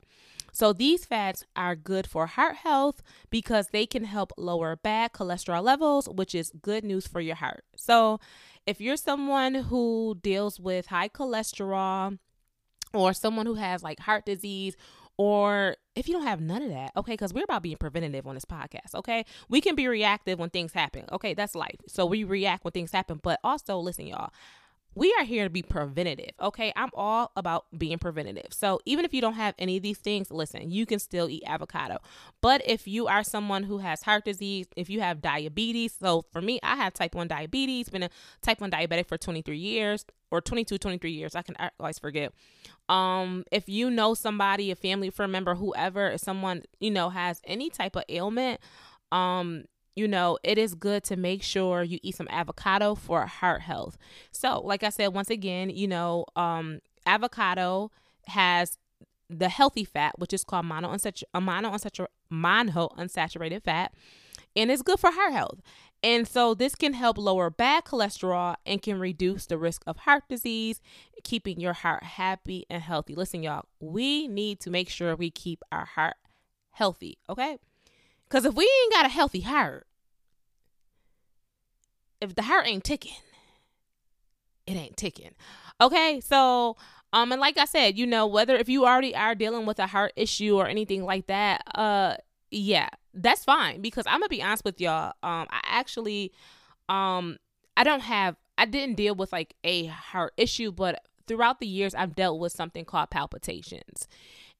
So 0.51 0.71
these 0.71 1.03
fats 1.05 1.45
are 1.55 1.75
good 1.75 2.05
for 2.05 2.27
heart 2.27 2.57
health 2.57 3.01
because 3.31 3.69
they 3.69 3.85
can 3.85 4.03
help 4.03 4.31
lower 4.37 4.75
bad 4.75 5.11
cholesterol 5.11 5.63
levels, 5.63 6.07
which 6.07 6.35
is 6.35 6.51
good 6.61 6.83
news 6.83 7.07
for 7.07 7.19
your 7.19 7.35
heart. 7.35 7.63
So 7.75 8.19
if 8.67 8.79
you're 8.79 8.97
someone 8.97 9.55
who 9.55 10.17
deals 10.21 10.59
with 10.59 10.87
high 10.87 11.09
cholesterol 11.09 12.19
or 12.93 13.13
someone 13.13 13.47
who 13.47 13.55
has 13.55 13.81
like 13.81 13.99
heart 13.99 14.25
disease 14.25 14.75
or 15.17 15.75
if 15.95 16.07
you 16.07 16.13
don't 16.13 16.25
have 16.25 16.41
none 16.41 16.63
of 16.63 16.69
that, 16.69 16.91
okay, 16.97 17.13
because 17.13 17.33
we're 17.33 17.43
about 17.43 17.61
being 17.61 17.77
preventative 17.77 18.25
on 18.25 18.35
this 18.35 18.45
podcast, 18.45 18.95
okay? 18.95 19.25
We 19.47 19.61
can 19.61 19.75
be 19.75 19.87
reactive 19.87 20.39
when 20.39 20.49
things 20.49 20.73
happen, 20.73 21.05
okay? 21.11 21.33
That's 21.33 21.55
life. 21.55 21.77
So 21.87 22.05
we 22.05 22.23
react 22.23 22.65
when 22.65 22.71
things 22.71 22.91
happen. 22.91 23.19
But 23.21 23.39
also, 23.43 23.77
listen, 23.77 24.07
y'all, 24.07 24.31
we 24.95 25.13
are 25.17 25.23
here 25.23 25.45
to 25.45 25.49
be 25.49 25.61
preventative. 25.61 26.31
Okay. 26.41 26.71
I'm 26.75 26.89
all 26.93 27.31
about 27.35 27.65
being 27.77 27.97
preventative. 27.97 28.53
So 28.53 28.79
even 28.85 29.05
if 29.05 29.13
you 29.13 29.21
don't 29.21 29.33
have 29.33 29.55
any 29.57 29.77
of 29.77 29.83
these 29.83 29.97
things, 29.97 30.31
listen, 30.31 30.69
you 30.69 30.85
can 30.85 30.99
still 30.99 31.29
eat 31.29 31.43
avocado. 31.45 31.97
But 32.41 32.61
if 32.65 32.87
you 32.87 33.07
are 33.07 33.23
someone 33.23 33.63
who 33.63 33.79
has 33.79 34.03
heart 34.03 34.25
disease, 34.25 34.67
if 34.75 34.89
you 34.89 35.01
have 35.01 35.21
diabetes, 35.21 35.95
so 35.99 36.25
for 36.31 36.41
me, 36.41 36.59
I 36.63 36.75
have 36.75 36.93
type 36.93 37.15
1 37.15 37.27
diabetes, 37.27 37.89
been 37.89 38.03
a 38.03 38.09
type 38.41 38.61
1 38.61 38.71
diabetic 38.71 39.07
for 39.07 39.17
23 39.17 39.57
years 39.57 40.05
or 40.31 40.41
22, 40.41 40.77
23 40.77 41.11
years. 41.11 41.35
I 41.35 41.41
can 41.41 41.55
always 41.79 41.99
forget. 41.99 42.33
Um, 42.89 43.45
if 43.51 43.69
you 43.69 43.89
know 43.89 44.13
somebody, 44.13 44.71
a 44.71 44.75
family 44.75 45.11
member, 45.27 45.55
whoever, 45.55 46.11
if 46.11 46.21
someone, 46.21 46.63
you 46.79 46.91
know, 46.91 47.09
has 47.09 47.41
any 47.45 47.69
type 47.69 47.95
of 47.95 48.03
ailment, 48.09 48.59
um, 49.11 49.65
you 49.95 50.07
know, 50.07 50.37
it 50.43 50.57
is 50.57 50.75
good 50.75 51.03
to 51.05 51.15
make 51.15 51.43
sure 51.43 51.83
you 51.83 51.99
eat 52.01 52.15
some 52.15 52.27
avocado 52.29 52.95
for 52.95 53.25
heart 53.25 53.61
health. 53.61 53.97
So, 54.31 54.61
like 54.61 54.83
I 54.83 54.89
said, 54.89 55.07
once 55.09 55.29
again, 55.29 55.69
you 55.69 55.87
know, 55.87 56.25
um, 56.35 56.79
avocado 57.05 57.91
has 58.27 58.77
the 59.29 59.49
healthy 59.49 59.85
fat, 59.85 60.17
which 60.17 60.33
is 60.33 60.43
called 60.43 60.65
monounsaturated, 60.65 61.23
monounsaturated, 61.35 62.07
monounsaturated 62.31 63.63
fat, 63.63 63.93
and 64.55 64.71
it's 64.71 64.81
good 64.81 64.99
for 64.99 65.11
heart 65.11 65.33
health. 65.33 65.61
And 66.03 66.27
so 66.27 66.53
this 66.53 66.75
can 66.75 66.93
help 66.93 67.17
lower 67.17 67.49
bad 67.49 67.85
cholesterol 67.85 68.55
and 68.65 68.81
can 68.81 68.99
reduce 68.99 69.45
the 69.45 69.57
risk 69.57 69.83
of 69.87 69.97
heart 69.99 70.23
disease, 70.27 70.81
keeping 71.23 71.61
your 71.61 71.73
heart 71.73 72.03
happy 72.03 72.65
and 72.69 72.83
healthy. 72.83 73.15
Listen, 73.15 73.41
y'all, 73.41 73.65
we 73.79 74.27
need 74.27 74.59
to 74.61 74.69
make 74.69 74.89
sure 74.89 75.15
we 75.15 75.31
keep 75.31 75.63
our 75.71 75.85
heart 75.85 76.15
healthy, 76.71 77.19
okay? 77.29 77.57
Because 78.33 78.45
if 78.45 78.55
we 78.55 78.63
ain't 78.63 78.91
got 78.91 79.05
a 79.05 79.09
healthy 79.09 79.41
heart, 79.41 79.85
if 82.19 82.33
the 82.33 82.41
heart 82.41 82.65
ain't 82.65 82.83
ticking, 82.83 83.13
it 84.65 84.73
ain't 84.73 84.97
ticking. 84.97 85.35
Okay, 85.79 86.19
so 86.19 86.75
um, 87.13 87.31
and 87.31 87.39
like 87.39 87.59
I 87.59 87.65
said, 87.65 87.95
you 87.95 88.07
know, 88.07 88.25
whether 88.25 88.55
if 88.55 88.67
you 88.67 88.87
already 88.87 89.15
are 89.15 89.35
dealing 89.35 89.67
with 89.67 89.77
a 89.77 89.85
heart 89.85 90.13
issue 90.15 90.57
or 90.57 90.67
anything 90.67 91.03
like 91.03 91.27
that, 91.27 91.61
uh, 91.75 92.15
yeah, 92.49 92.89
that's 93.13 93.45
fine 93.45 93.83
because 93.83 94.07
I'm 94.07 94.21
gonna 94.21 94.29
be 94.29 94.41
honest 94.41 94.65
with 94.65 94.81
y'all. 94.81 95.13
Um, 95.21 95.45
I 95.51 95.61
actually, 95.65 96.31
um, 96.89 97.37
I 97.77 97.83
don't 97.83 98.01
have, 98.01 98.35
I 98.57 98.65
didn't 98.65 98.95
deal 98.95 99.13
with 99.13 99.31
like 99.31 99.53
a 99.63 99.85
heart 99.85 100.33
issue, 100.37 100.71
but 100.71 101.03
throughout 101.27 101.59
the 101.59 101.67
years, 101.67 101.93
I've 101.93 102.15
dealt 102.15 102.39
with 102.39 102.51
something 102.51 102.83
called 102.83 103.11
palpitations. 103.11 104.07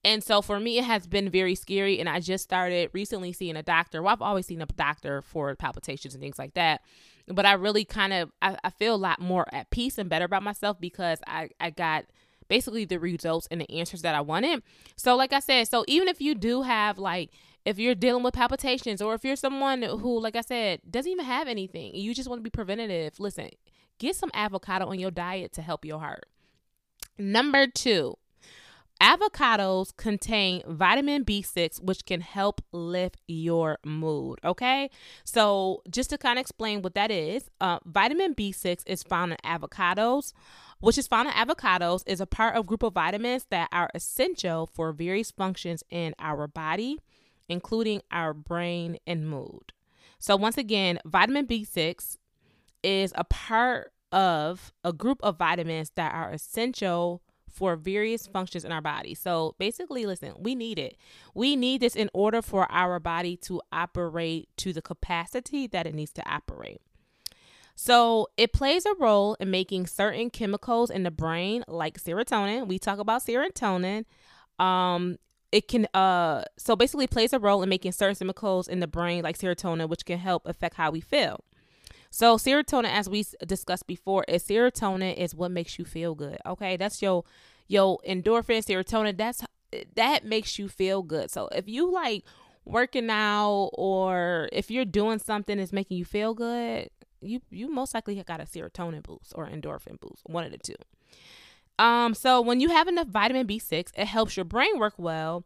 And 0.04 0.24
so 0.24 0.42
for 0.42 0.60
me, 0.60 0.78
it 0.78 0.84
has 0.84 1.08
been 1.08 1.30
very 1.30 1.56
scary. 1.56 2.00
And 2.00 2.10
I 2.10 2.20
just 2.20 2.44
started 2.44 2.90
recently 2.94 3.32
seeing 3.32 3.56
a 3.56 3.64
doctor. 3.64 4.02
Well, 4.02 4.14
I've 4.14 4.22
always 4.22 4.46
seen 4.46 4.62
a 4.62 4.66
doctor 4.66 5.22
for 5.22 5.56
palpitations 5.56 6.14
and 6.14 6.22
things 6.22 6.38
like 6.38 6.56
that. 6.56 6.82
But 7.28 7.46
I 7.46 7.54
really 7.54 7.86
kind 7.86 8.12
of, 8.12 8.32
I, 8.42 8.58
I 8.64 8.70
feel 8.70 8.96
a 8.96 8.98
lot 8.98 9.22
more 9.22 9.46
at 9.54 9.70
peace 9.70 9.98
and 9.98 10.10
better 10.10 10.26
about 10.26 10.44
myself 10.44 10.80
because 10.80 11.20
I, 11.26 11.50
I 11.60 11.70
got 11.70 12.06
basically 12.50 12.84
the 12.84 13.00
results 13.00 13.48
and 13.50 13.62
the 13.62 13.72
answers 13.72 14.02
that 14.02 14.14
I 14.14 14.22
wanted. 14.22 14.62
So, 14.98 15.16
like 15.16 15.32
I 15.32 15.40
said, 15.40 15.70
so 15.70 15.86
even 15.88 16.10
if 16.10 16.20
you 16.20 16.36
do 16.36 16.64
have 16.64 16.98
like, 16.98 17.32
if 17.66 17.80
you're 17.80 17.96
dealing 17.96 18.24
with 18.24 18.34
palpitations 18.34 19.02
or 19.02 19.14
if 19.14 19.24
you're 19.24 19.38
someone 19.38 19.84
who, 19.84 20.20
like 20.20 20.36
I 20.36 20.42
said, 20.42 20.82
doesn't 20.90 21.10
even 21.10 21.24
have 21.24 21.48
anything, 21.48 21.96
you 21.96 22.14
just 22.14 22.28
want 22.28 22.40
to 22.40 22.44
be 22.44 22.50
preventative, 22.50 23.20
listen, 23.22 23.50
get 24.00 24.18
some 24.18 24.32
avocado 24.34 24.88
on 24.88 25.00
your 25.00 25.12
diet 25.12 25.54
to 25.54 25.62
help 25.62 25.86
your 25.86 26.00
heart. 26.00 26.26
Number 27.18 27.68
two, 27.68 28.18
avocados 29.04 29.96
contain 29.98 30.64
vitamin 30.66 31.26
B6, 31.26 31.84
which 31.84 32.06
can 32.06 32.22
help 32.22 32.62
lift 32.72 33.22
your 33.28 33.78
mood. 33.84 34.40
Okay. 34.46 34.90
So, 35.26 35.82
just 35.90 36.10
to 36.12 36.18
kind 36.18 36.40
of 36.40 36.42
explain 36.42 36.82
what 36.82 36.96
that 36.96 37.12
is, 37.12 37.50
uh, 37.60 37.80
vitamin 37.86 38.34
B6 38.34 38.84
is 38.88 39.04
found 39.04 39.34
in 39.34 39.38
avocados, 39.44 40.32
which 40.80 40.98
is 40.98 41.08
found 41.08 41.28
in 41.28 41.34
avocados, 41.34 42.04
is 42.08 42.22
a 42.22 42.26
part 42.26 42.56
of 42.56 42.66
group 42.66 42.84
of 42.84 42.94
vitamins 42.94 43.46
that 43.50 43.68
are 43.74 43.90
essential 43.94 44.68
for 44.68 44.94
various 44.94 45.32
functions 45.32 45.84
in 45.90 46.16
our 46.20 46.48
body 46.48 46.98
including 47.50 48.02
our 48.12 48.34
brain 48.34 48.98
and 49.06 49.30
mood. 49.30 49.74
So, 50.20 50.36
once 50.36 50.58
again, 50.58 51.00
vitamin 51.06 51.46
B6 51.48 52.18
is 52.82 53.14
a 53.16 53.24
part 53.24 53.92
of 54.12 54.74
a 54.84 54.94
group 54.94 55.20
of 55.24 55.38
vitamins 55.38 55.92
that 55.96 56.14
are 56.14 56.32
essential 56.32 57.22
for 57.54 57.76
various 57.76 58.28
functions 58.28 58.66
in 58.66 58.72
our 58.72 58.82
body. 58.82 59.14
So, 59.14 59.56
basically, 59.60 60.06
listen, 60.06 60.34
we 60.38 60.56
need 60.56 60.80
it. 60.80 60.98
We 61.34 61.56
need 61.56 61.82
this 61.82 61.96
in 61.96 62.10
order 62.14 62.42
for 62.42 62.70
our 62.72 63.00
body 63.00 63.38
to 63.38 63.62
operate 63.72 64.50
to 64.58 64.74
the 64.74 64.82
capacity 64.82 65.68
that 65.68 65.86
it 65.86 65.94
needs 65.94 66.12
to 66.14 66.30
operate. 66.30 66.82
So, 67.76 68.28
it 68.38 68.54
plays 68.54 68.86
a 68.86 68.96
role 69.00 69.36
in 69.40 69.52
making 69.52 69.88
certain 69.88 70.30
chemicals 70.30 70.90
in 70.90 71.04
the 71.04 71.12
brain, 71.12 71.64
like 71.68 72.02
serotonin. 72.02 72.68
We 72.68 72.80
talk 72.80 73.00
about 73.00 73.24
serotonin. 73.24 74.06
Um, 74.60 75.18
it 75.52 75.68
can 75.68 75.86
uh 75.94 76.44
so 76.58 76.76
basically 76.76 77.06
plays 77.06 77.32
a 77.32 77.38
role 77.38 77.62
in 77.62 77.70
making 77.70 77.92
certain 77.92 78.16
chemicals 78.16 78.68
in 78.68 78.80
the 78.80 78.88
brain 78.88 79.22
like 79.24 79.38
serotonin 79.38 79.88
which 79.88 80.04
can 80.04 80.18
help 80.18 80.48
affect 80.48 80.76
how 80.76 80.90
we 80.90 81.00
feel 81.00 81.44
so 82.14 82.38
serotonin 82.38 82.94
as 82.94 83.10
we 83.10 83.26
discussed 83.48 83.88
before 83.88 84.24
is 84.28 84.44
serotonin 84.44 85.16
is 85.18 85.34
what 85.34 85.50
makes 85.50 85.80
you 85.80 85.86
feel 85.86 86.14
good 86.14 86.38
okay? 86.46 86.78
That's 86.78 87.02
your 87.02 87.24
your 87.68 87.98
endorphin 88.08 88.64
serotonin 88.64 89.18
that's 89.18 89.44
that 89.96 90.24
makes 90.24 90.60
you 90.60 90.70
feel 90.70 91.02
good. 91.02 91.32
So 91.32 91.48
if 91.48 91.68
you 91.68 91.92
like 91.92 92.24
working 92.66 93.10
out 93.10 93.72
or 93.74 94.48
if 94.52 94.70
you're 94.70 94.86
doing 94.86 95.18
something 95.18 95.58
that's 95.58 95.74
making 95.74 95.98
you 95.98 96.06
feel 96.06 96.36
good 96.36 96.90
you 97.20 97.42
you 97.50 97.68
most 97.68 97.96
likely 97.96 98.22
got 98.22 98.40
a 98.40 98.44
serotonin 98.44 99.02
boost 99.02 99.34
or 99.34 99.48
endorphin 99.48 100.00
boost 100.00 100.22
one 100.28 100.44
of 100.44 100.52
the 100.52 100.60
two. 100.60 100.76
Um, 101.80 102.14
so 102.14 102.42
when 102.42 102.60
you 102.60 102.70
have 102.70 102.88
enough 102.88 103.08
vitamin 103.08 103.48
B6, 103.48 103.90
it 103.98 104.06
helps 104.06 104.38
your 104.38 104.44
brain 104.44 104.78
work 104.78 104.94
well, 104.98 105.44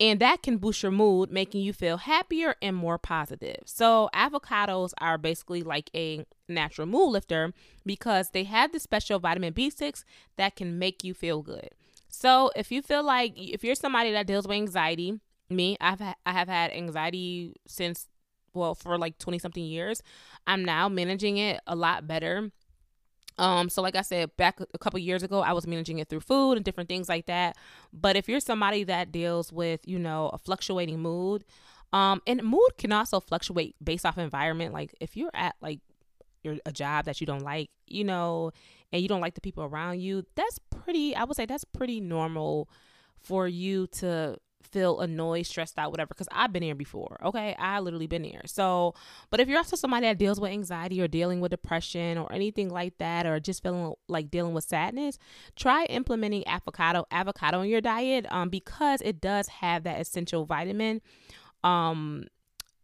and 0.00 0.20
that 0.20 0.42
can 0.42 0.56
boost 0.56 0.82
your 0.82 0.92
mood, 0.92 1.30
making 1.30 1.62
you 1.62 1.72
feel 1.72 1.98
happier 1.98 2.56
and 2.60 2.74
more 2.76 2.98
positive. 2.98 3.62
So 3.66 4.10
avocados 4.14 4.92
are 4.98 5.18
basically 5.18 5.62
like 5.62 5.90
a 5.94 6.24
natural 6.48 6.86
mood 6.86 7.12
lifter 7.12 7.52
because 7.86 8.30
they 8.30 8.44
have 8.44 8.72
the 8.72 8.80
special 8.80 9.18
vitamin 9.18 9.52
B6 9.52 10.04
that 10.36 10.56
can 10.56 10.78
make 10.78 11.04
you 11.04 11.14
feel 11.14 11.42
good. 11.42 11.70
So 12.08 12.50
if 12.56 12.70
you 12.70 12.82
feel 12.82 13.02
like 13.02 13.32
if 13.36 13.64
you're 13.64 13.74
somebody 13.74 14.12
that 14.12 14.26
deals 14.26 14.46
with 14.46 14.56
anxiety, 14.56 15.20
me, 15.48 15.76
I've 15.80 16.00
ha- 16.00 16.16
I 16.26 16.32
have 16.32 16.48
had 16.48 16.72
anxiety 16.72 17.54
since 17.66 18.08
well 18.54 18.74
for 18.74 18.98
like 18.98 19.18
20 19.18 19.38
something 19.38 19.64
years. 19.64 20.02
I'm 20.46 20.64
now 20.64 20.88
managing 20.88 21.38
it 21.38 21.60
a 21.66 21.76
lot 21.76 22.06
better 22.06 22.50
um, 23.38 23.68
so 23.68 23.82
like 23.82 23.96
I 23.96 24.02
said, 24.02 24.36
back 24.36 24.60
a 24.60 24.78
couple 24.78 24.98
years 24.98 25.22
ago, 25.22 25.40
I 25.40 25.52
was 25.52 25.66
managing 25.66 25.98
it 25.98 26.08
through 26.08 26.20
food 26.20 26.52
and 26.52 26.64
different 26.64 26.88
things 26.88 27.08
like 27.08 27.26
that. 27.26 27.56
But 27.92 28.16
if 28.16 28.28
you're 28.28 28.40
somebody 28.40 28.84
that 28.84 29.12
deals 29.12 29.52
with, 29.52 29.80
you 29.86 29.98
know, 29.98 30.30
a 30.32 30.38
fluctuating 30.38 31.00
mood, 31.00 31.44
um, 31.92 32.22
and 32.26 32.42
mood 32.42 32.70
can 32.78 32.92
also 32.92 33.20
fluctuate 33.20 33.76
based 33.82 34.06
off 34.06 34.18
environment. 34.18 34.72
Like 34.72 34.94
if 35.00 35.16
you're 35.16 35.30
at 35.34 35.54
like 35.60 35.80
your 36.42 36.56
a 36.66 36.72
job 36.72 37.04
that 37.04 37.20
you 37.20 37.26
don't 37.26 37.42
like, 37.42 37.70
you 37.86 38.04
know, 38.04 38.52
and 38.92 39.02
you 39.02 39.08
don't 39.08 39.20
like 39.20 39.34
the 39.34 39.40
people 39.40 39.64
around 39.64 40.00
you, 40.00 40.24
that's 40.34 40.58
pretty. 40.58 41.14
I 41.14 41.24
would 41.24 41.36
say 41.36 41.46
that's 41.46 41.64
pretty 41.64 42.00
normal 42.00 42.68
for 43.18 43.46
you 43.46 43.86
to 43.88 44.38
feel 44.62 45.00
annoyed, 45.00 45.46
stressed 45.46 45.78
out, 45.78 45.90
whatever. 45.90 46.08
Because 46.08 46.28
I've 46.32 46.52
been 46.52 46.62
here 46.62 46.74
before. 46.74 47.18
Okay, 47.24 47.54
I 47.58 47.80
literally 47.80 48.06
been 48.06 48.24
here. 48.24 48.42
So, 48.46 48.94
but 49.30 49.40
if 49.40 49.48
you're 49.48 49.58
also 49.58 49.76
somebody 49.76 50.06
that 50.06 50.18
deals 50.18 50.40
with 50.40 50.50
anxiety 50.50 51.00
or 51.00 51.08
dealing 51.08 51.40
with 51.40 51.50
depression 51.50 52.18
or 52.18 52.32
anything 52.32 52.68
like 52.68 52.98
that, 52.98 53.26
or 53.26 53.40
just 53.40 53.62
feeling 53.62 53.94
like 54.08 54.30
dealing 54.30 54.54
with 54.54 54.64
sadness, 54.64 55.18
try 55.56 55.84
implementing 55.86 56.46
avocado 56.46 57.04
avocado 57.10 57.60
in 57.60 57.68
your 57.68 57.80
diet. 57.80 58.26
Um, 58.30 58.48
because 58.48 59.00
it 59.02 59.20
does 59.20 59.48
have 59.48 59.84
that 59.84 60.00
essential 60.00 60.44
vitamin. 60.44 61.00
Um. 61.62 62.26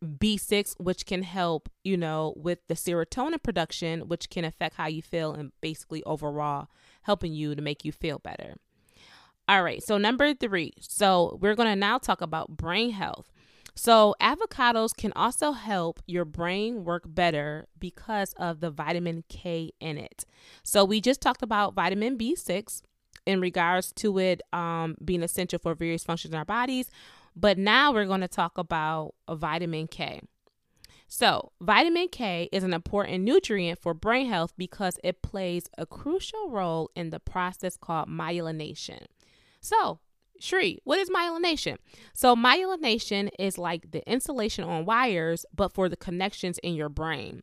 B6, 0.00 0.78
which 0.78 1.06
can 1.06 1.24
help, 1.24 1.68
you 1.82 1.96
know, 1.96 2.32
with 2.36 2.60
the 2.68 2.74
serotonin 2.74 3.42
production, 3.42 4.02
which 4.02 4.30
can 4.30 4.44
affect 4.44 4.76
how 4.76 4.86
you 4.86 5.02
feel 5.02 5.32
and 5.32 5.50
basically 5.60 6.04
overall 6.04 6.68
helping 7.02 7.32
you 7.32 7.54
to 7.54 7.62
make 7.62 7.84
you 7.84 7.90
feel 7.90 8.18
better. 8.20 8.54
All 9.48 9.62
right, 9.62 9.82
so 9.82 9.96
number 9.96 10.34
three. 10.34 10.74
So 10.78 11.38
we're 11.40 11.54
going 11.54 11.70
to 11.70 11.76
now 11.76 11.96
talk 11.96 12.20
about 12.20 12.56
brain 12.56 12.90
health. 12.90 13.32
So, 13.74 14.16
avocados 14.20 14.90
can 14.92 15.12
also 15.14 15.52
help 15.52 16.00
your 16.04 16.24
brain 16.24 16.82
work 16.82 17.04
better 17.06 17.68
because 17.78 18.32
of 18.32 18.58
the 18.58 18.72
vitamin 18.72 19.22
K 19.28 19.70
in 19.78 19.98
it. 19.98 20.24
So, 20.64 20.84
we 20.84 21.00
just 21.00 21.20
talked 21.20 21.44
about 21.44 21.74
vitamin 21.74 22.18
B6 22.18 22.82
in 23.24 23.40
regards 23.40 23.92
to 23.92 24.18
it 24.18 24.42
um, 24.52 24.96
being 25.04 25.22
essential 25.22 25.60
for 25.60 25.76
various 25.76 26.02
functions 26.02 26.34
in 26.34 26.38
our 26.38 26.44
bodies, 26.44 26.90
but 27.36 27.56
now 27.56 27.92
we're 27.92 28.06
going 28.06 28.20
to 28.20 28.26
talk 28.26 28.58
about 28.58 29.14
vitamin 29.30 29.86
K. 29.86 30.22
So, 31.06 31.52
vitamin 31.60 32.08
K 32.08 32.48
is 32.50 32.64
an 32.64 32.74
important 32.74 33.22
nutrient 33.22 33.78
for 33.78 33.94
brain 33.94 34.26
health 34.26 34.54
because 34.58 34.98
it 35.04 35.22
plays 35.22 35.66
a 35.78 35.86
crucial 35.86 36.50
role 36.50 36.90
in 36.96 37.10
the 37.10 37.20
process 37.20 37.76
called 37.76 38.08
myelination. 38.08 39.06
So, 39.60 40.00
Shri, 40.40 40.78
what 40.84 40.98
is 40.98 41.10
myelination? 41.10 41.78
So, 42.14 42.36
myelination 42.36 43.28
is 43.38 43.58
like 43.58 43.90
the 43.90 44.08
insulation 44.10 44.64
on 44.64 44.84
wires, 44.84 45.44
but 45.54 45.72
for 45.72 45.88
the 45.88 45.96
connections 45.96 46.58
in 46.58 46.74
your 46.74 46.88
brain. 46.88 47.42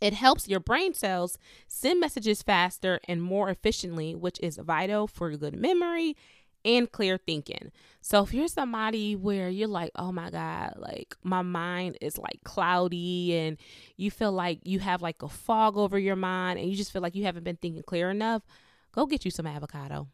It 0.00 0.14
helps 0.14 0.48
your 0.48 0.60
brain 0.60 0.94
cells 0.94 1.38
send 1.68 2.00
messages 2.00 2.42
faster 2.42 3.00
and 3.06 3.22
more 3.22 3.50
efficiently, 3.50 4.16
which 4.16 4.38
is 4.40 4.56
vital 4.56 5.06
for 5.06 5.30
good 5.36 5.56
memory 5.56 6.16
and 6.64 6.90
clear 6.90 7.18
thinking. 7.18 7.70
So 8.00 8.22
if 8.22 8.34
you're 8.34 8.48
somebody 8.48 9.14
where 9.14 9.48
you're 9.48 9.68
like, 9.68 9.92
oh 9.94 10.10
my 10.10 10.30
God, 10.30 10.74
like 10.76 11.16
my 11.22 11.42
mind 11.42 11.98
is 12.00 12.18
like 12.18 12.40
cloudy 12.44 13.36
and 13.36 13.56
you 13.96 14.10
feel 14.10 14.32
like 14.32 14.60
you 14.64 14.80
have 14.80 15.02
like 15.02 15.22
a 15.22 15.28
fog 15.28 15.76
over 15.76 15.98
your 15.98 16.16
mind 16.16 16.58
and 16.58 16.68
you 16.68 16.76
just 16.76 16.92
feel 16.92 17.02
like 17.02 17.14
you 17.14 17.24
haven't 17.24 17.44
been 17.44 17.56
thinking 17.56 17.82
clear 17.82 18.10
enough, 18.10 18.42
go 18.92 19.06
get 19.06 19.24
you 19.24 19.30
some 19.30 19.46
avocado. 19.46 20.08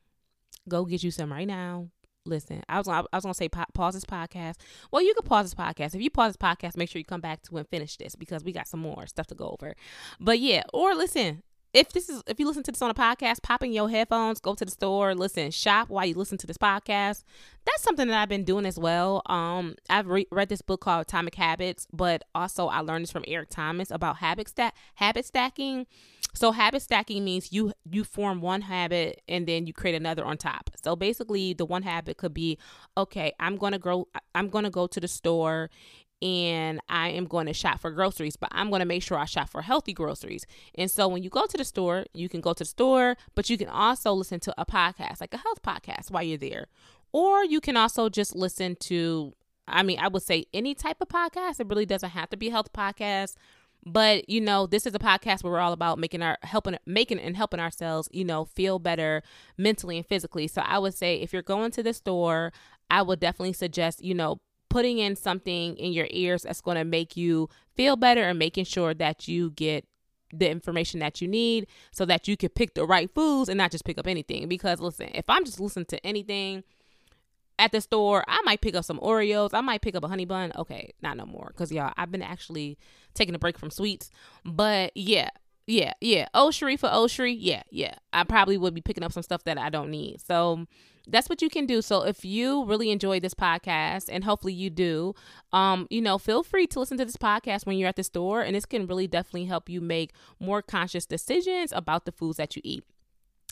Go 0.68 0.84
get 0.84 1.02
you 1.02 1.10
some 1.10 1.32
right 1.32 1.46
now. 1.46 1.88
Listen, 2.24 2.62
I 2.68 2.78
was 2.78 2.86
gonna, 2.86 3.06
I 3.12 3.16
was 3.16 3.24
gonna 3.24 3.34
say 3.34 3.48
pause 3.48 3.94
this 3.94 4.04
podcast. 4.04 4.56
Well, 4.92 5.02
you 5.02 5.14
can 5.14 5.26
pause 5.26 5.46
this 5.46 5.54
podcast. 5.54 5.94
If 5.94 6.02
you 6.02 6.10
pause 6.10 6.34
this 6.34 6.36
podcast, 6.36 6.76
make 6.76 6.90
sure 6.90 6.98
you 6.98 7.04
come 7.04 7.22
back 7.22 7.42
to 7.44 7.56
and 7.56 7.66
finish 7.68 7.96
this 7.96 8.14
because 8.14 8.44
we 8.44 8.52
got 8.52 8.68
some 8.68 8.80
more 8.80 9.06
stuff 9.06 9.26
to 9.28 9.34
go 9.34 9.56
over. 9.58 9.74
But 10.20 10.38
yeah, 10.38 10.64
or 10.74 10.94
listen, 10.94 11.42
if 11.74 11.92
this 11.92 12.08
is 12.08 12.22
if 12.26 12.40
you 12.40 12.46
listen 12.46 12.62
to 12.64 12.72
this 12.72 12.80
on 12.80 12.90
a 12.90 12.94
podcast, 12.94 13.42
pop 13.42 13.62
in 13.62 13.72
your 13.72 13.90
headphones, 13.90 14.40
go 14.40 14.54
to 14.54 14.64
the 14.64 14.70
store, 14.70 15.14
listen, 15.14 15.50
shop 15.50 15.88
while 15.88 16.06
you 16.06 16.14
listen 16.14 16.38
to 16.38 16.46
this 16.46 16.56
podcast. 16.56 17.24
That's 17.64 17.82
something 17.82 18.08
that 18.08 18.20
I've 18.20 18.28
been 18.28 18.44
doing 18.44 18.64
as 18.64 18.78
well. 18.78 19.22
Um, 19.26 19.74
I've 19.90 20.06
re- 20.06 20.26
read 20.32 20.48
this 20.48 20.62
book 20.62 20.80
called 20.80 21.02
Atomic 21.02 21.34
Habits, 21.34 21.86
but 21.92 22.22
also 22.34 22.68
I 22.68 22.80
learned 22.80 23.02
this 23.02 23.12
from 23.12 23.24
Eric 23.28 23.50
Thomas 23.50 23.90
about 23.90 24.16
habit 24.16 24.48
stack 24.48 24.74
habit 24.94 25.26
stacking. 25.26 25.86
So 26.34 26.52
habit 26.52 26.82
stacking 26.82 27.24
means 27.24 27.52
you 27.52 27.72
you 27.90 28.04
form 28.04 28.40
one 28.40 28.62
habit 28.62 29.22
and 29.28 29.46
then 29.46 29.66
you 29.66 29.72
create 29.72 29.94
another 29.94 30.24
on 30.24 30.38
top. 30.38 30.70
So 30.82 30.96
basically, 30.96 31.52
the 31.52 31.66
one 31.66 31.82
habit 31.82 32.16
could 32.16 32.32
be, 32.32 32.58
okay, 32.96 33.32
I'm 33.40 33.56
gonna 33.56 33.78
grow. 33.78 34.08
I'm 34.34 34.48
gonna 34.48 34.70
go 34.70 34.86
to 34.86 35.00
the 35.00 35.08
store 35.08 35.68
and 36.20 36.80
I 36.88 37.10
am 37.10 37.26
going 37.26 37.46
to 37.46 37.52
shop 37.52 37.80
for 37.80 37.90
groceries, 37.90 38.36
but 38.36 38.48
I'm 38.52 38.70
going 38.70 38.80
to 38.80 38.86
make 38.86 39.02
sure 39.02 39.18
I 39.18 39.24
shop 39.24 39.48
for 39.50 39.62
healthy 39.62 39.92
groceries. 39.92 40.46
And 40.74 40.90
so 40.90 41.06
when 41.08 41.22
you 41.22 41.30
go 41.30 41.46
to 41.46 41.56
the 41.56 41.64
store, 41.64 42.06
you 42.12 42.28
can 42.28 42.40
go 42.40 42.52
to 42.52 42.58
the 42.58 42.64
store, 42.64 43.16
but 43.34 43.48
you 43.48 43.56
can 43.56 43.68
also 43.68 44.12
listen 44.12 44.40
to 44.40 44.54
a 44.58 44.66
podcast, 44.66 45.20
like 45.20 45.34
a 45.34 45.38
health 45.38 45.62
podcast 45.62 46.10
while 46.10 46.22
you're 46.22 46.38
there. 46.38 46.66
Or 47.12 47.44
you 47.44 47.60
can 47.60 47.76
also 47.76 48.08
just 48.08 48.34
listen 48.34 48.76
to, 48.80 49.34
I 49.66 49.82
mean, 49.82 49.98
I 49.98 50.08
would 50.08 50.22
say 50.22 50.46
any 50.52 50.74
type 50.74 50.98
of 51.00 51.08
podcast. 51.08 51.60
It 51.60 51.68
really 51.68 51.86
doesn't 51.86 52.10
have 52.10 52.30
to 52.30 52.36
be 52.36 52.48
a 52.48 52.52
health 52.52 52.72
podcast. 52.72 53.34
But 53.86 54.28
you 54.28 54.40
know, 54.40 54.66
this 54.66 54.86
is 54.86 54.94
a 54.94 54.98
podcast 54.98 55.42
where 55.42 55.52
we're 55.52 55.60
all 55.60 55.72
about 55.72 55.98
making 55.98 56.20
our 56.20 56.36
helping 56.42 56.76
making 56.84 57.20
and 57.20 57.36
helping 57.36 57.60
ourselves, 57.60 58.08
you 58.12 58.24
know, 58.24 58.44
feel 58.44 58.78
better 58.78 59.22
mentally 59.56 59.96
and 59.96 60.06
physically. 60.06 60.48
So 60.48 60.62
I 60.62 60.78
would 60.78 60.94
say 60.94 61.20
if 61.20 61.32
you're 61.32 61.42
going 61.42 61.70
to 61.72 61.82
the 61.82 61.92
store, 61.94 62.52
I 62.90 63.02
would 63.02 63.20
definitely 63.20 63.52
suggest, 63.52 64.02
you 64.04 64.14
know, 64.14 64.40
putting 64.68 64.98
in 64.98 65.16
something 65.16 65.76
in 65.76 65.92
your 65.92 66.06
ears 66.10 66.42
that's 66.42 66.60
going 66.60 66.76
to 66.76 66.84
make 66.84 67.16
you 67.16 67.48
feel 67.76 67.96
better 67.96 68.22
and 68.22 68.38
making 68.38 68.64
sure 68.64 68.94
that 68.94 69.28
you 69.28 69.50
get 69.50 69.86
the 70.32 70.50
information 70.50 71.00
that 71.00 71.20
you 71.20 71.28
need 71.28 71.66
so 71.90 72.04
that 72.04 72.28
you 72.28 72.36
can 72.36 72.50
pick 72.50 72.74
the 72.74 72.84
right 72.84 73.10
foods 73.14 73.48
and 73.48 73.56
not 73.56 73.70
just 73.70 73.84
pick 73.84 73.98
up 73.98 74.06
anything. 74.06 74.48
Because 74.48 74.80
listen, 74.80 75.10
if 75.14 75.24
I'm 75.28 75.44
just 75.44 75.60
listening 75.60 75.86
to 75.86 76.06
anything 76.06 76.64
at 77.58 77.72
the 77.72 77.80
store, 77.80 78.24
I 78.28 78.40
might 78.44 78.60
pick 78.60 78.74
up 78.74 78.84
some 78.84 78.98
Oreos. 79.00 79.50
I 79.52 79.60
might 79.60 79.80
pick 79.80 79.96
up 79.96 80.04
a 80.04 80.08
honey 80.08 80.26
bun. 80.26 80.52
Okay, 80.56 80.92
not 81.02 81.16
no 81.16 81.26
more. 81.26 81.52
Cause 81.56 81.72
y'all, 81.72 81.92
I've 81.96 82.12
been 82.12 82.22
actually 82.22 82.78
taking 83.14 83.34
a 83.34 83.38
break 83.38 83.58
from 83.58 83.70
sweets. 83.70 84.10
But 84.44 84.92
yeah, 84.94 85.30
yeah, 85.66 85.94
yeah. 86.00 86.28
Oshri 86.34 86.78
for 86.78 86.88
Oshri. 86.88 87.36
Yeah, 87.38 87.62
yeah. 87.70 87.94
I 88.12 88.24
probably 88.24 88.58
would 88.58 88.74
be 88.74 88.80
picking 88.80 89.04
up 89.04 89.12
some 89.12 89.22
stuff 89.22 89.44
that 89.44 89.58
I 89.58 89.70
don't 89.70 89.90
need. 89.90 90.20
So 90.20 90.66
that's 91.10 91.28
what 91.28 91.42
you 91.42 91.48
can 91.48 91.66
do. 91.66 91.82
So 91.82 92.02
if 92.02 92.24
you 92.24 92.64
really 92.64 92.90
enjoy 92.90 93.20
this 93.20 93.34
podcast, 93.34 94.08
and 94.10 94.24
hopefully 94.24 94.52
you 94.52 94.70
do, 94.70 95.14
um, 95.52 95.86
you 95.90 96.00
know, 96.00 96.18
feel 96.18 96.42
free 96.42 96.66
to 96.68 96.80
listen 96.80 96.98
to 96.98 97.04
this 97.04 97.16
podcast 97.16 97.66
when 97.66 97.78
you're 97.78 97.88
at 97.88 97.96
the 97.96 98.04
store, 98.04 98.42
and 98.42 98.54
this 98.54 98.66
can 98.66 98.86
really 98.86 99.06
definitely 99.06 99.46
help 99.46 99.68
you 99.68 99.80
make 99.80 100.12
more 100.38 100.62
conscious 100.62 101.06
decisions 101.06 101.72
about 101.72 102.04
the 102.04 102.12
foods 102.12 102.36
that 102.36 102.54
you 102.56 102.62
eat. 102.64 102.84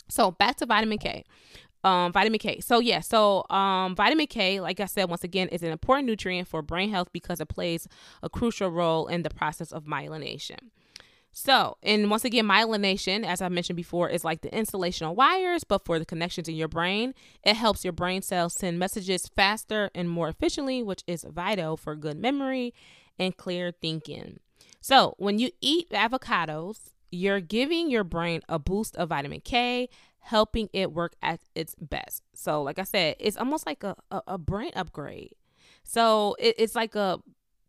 So 0.08 0.30
back 0.30 0.56
to 0.56 0.66
vitamin 0.66 0.98
K. 0.98 1.24
Um, 1.84 2.12
vitamin 2.12 2.38
K. 2.38 2.60
So 2.60 2.78
yeah, 2.80 3.00
so 3.00 3.44
um, 3.48 3.94
vitamin 3.94 4.26
K, 4.26 4.60
like 4.60 4.80
I 4.80 4.86
said 4.86 5.08
once 5.08 5.24
again, 5.24 5.48
is 5.48 5.62
an 5.62 5.70
important 5.70 6.06
nutrient 6.06 6.48
for 6.48 6.62
brain 6.62 6.90
health 6.90 7.08
because 7.12 7.40
it 7.40 7.48
plays 7.48 7.86
a 8.22 8.28
crucial 8.28 8.70
role 8.70 9.06
in 9.06 9.22
the 9.22 9.30
process 9.30 9.72
of 9.72 9.84
myelination. 9.84 10.58
So, 11.38 11.76
and 11.82 12.10
once 12.10 12.24
again, 12.24 12.46
myelination, 12.46 13.22
as 13.22 13.42
I 13.42 13.50
mentioned 13.50 13.76
before, 13.76 14.08
is 14.08 14.24
like 14.24 14.40
the 14.40 14.56
insulation 14.56 15.06
on 15.06 15.16
wires, 15.16 15.64
but 15.64 15.84
for 15.84 15.98
the 15.98 16.06
connections 16.06 16.48
in 16.48 16.54
your 16.54 16.66
brain. 16.66 17.12
It 17.44 17.56
helps 17.56 17.84
your 17.84 17.92
brain 17.92 18.22
cells 18.22 18.54
send 18.54 18.78
messages 18.78 19.28
faster 19.28 19.90
and 19.94 20.08
more 20.08 20.30
efficiently, 20.30 20.82
which 20.82 21.04
is 21.06 21.26
vital 21.28 21.76
for 21.76 21.94
good 21.94 22.16
memory 22.16 22.72
and 23.18 23.36
clear 23.36 23.70
thinking. 23.70 24.40
So, 24.80 25.14
when 25.18 25.38
you 25.38 25.50
eat 25.60 25.90
avocados, 25.90 26.94
you're 27.10 27.40
giving 27.40 27.90
your 27.90 28.02
brain 28.02 28.40
a 28.48 28.58
boost 28.58 28.96
of 28.96 29.10
vitamin 29.10 29.42
K, 29.42 29.90
helping 30.20 30.70
it 30.72 30.90
work 30.90 31.16
at 31.20 31.40
its 31.54 31.74
best. 31.78 32.22
So, 32.32 32.62
like 32.62 32.78
I 32.78 32.84
said, 32.84 33.16
it's 33.20 33.36
almost 33.36 33.66
like 33.66 33.84
a, 33.84 33.94
a, 34.10 34.22
a 34.26 34.38
brain 34.38 34.72
upgrade. 34.74 35.34
So, 35.84 36.34
it, 36.38 36.54
it's 36.56 36.74
like 36.74 36.94
a 36.94 37.20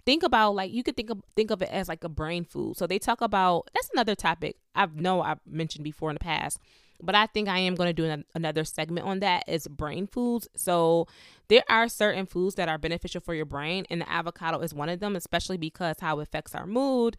think 0.08 0.24
about 0.24 0.56
like 0.56 0.72
you 0.72 0.84
could 0.84 0.96
think 0.96 1.10
of 1.10 1.22
think 1.36 1.52
of 1.52 1.62
it 1.62 1.70
as 1.70 1.90
like 1.90 2.04
a 2.06 2.10
brain 2.10 2.46
food. 2.46 2.78
So 2.78 2.88
they 2.88 2.98
talk 2.98 3.20
about 3.20 3.70
that's 3.74 3.90
another 3.94 4.16
topic 4.16 4.56
I've 4.74 4.96
know 4.96 5.22
I've 5.22 5.42
mentioned 5.46 5.84
before 5.84 6.10
in 6.10 6.16
the 6.16 6.22
past, 6.22 6.60
but 7.04 7.14
I 7.14 7.26
think 7.28 7.50
I 7.50 7.60
am 7.60 7.76
going 7.76 7.90
to 7.90 7.94
do 7.94 8.06
an, 8.06 8.24
another 8.34 8.64
segment 8.64 9.06
on 9.06 9.20
that 9.20 9.44
is 9.50 9.68
brain 9.68 10.08
foods. 10.08 10.48
So 10.56 11.08
there 11.50 11.64
are 11.70 11.90
certain 11.90 12.26
foods 12.26 12.56
that 12.56 12.70
are 12.70 12.78
beneficial 12.78 13.20
for 13.20 13.36
your 13.36 13.46
brain, 13.46 13.86
and 13.90 14.00
the 14.00 14.10
avocado 14.10 14.60
is 14.60 14.74
one 14.74 14.88
of 14.88 15.02
them, 15.02 15.18
especially 15.18 15.58
because 15.58 15.98
how 16.00 16.20
it 16.20 16.24
affects 16.24 16.56
our 16.56 16.66
mood, 16.66 17.18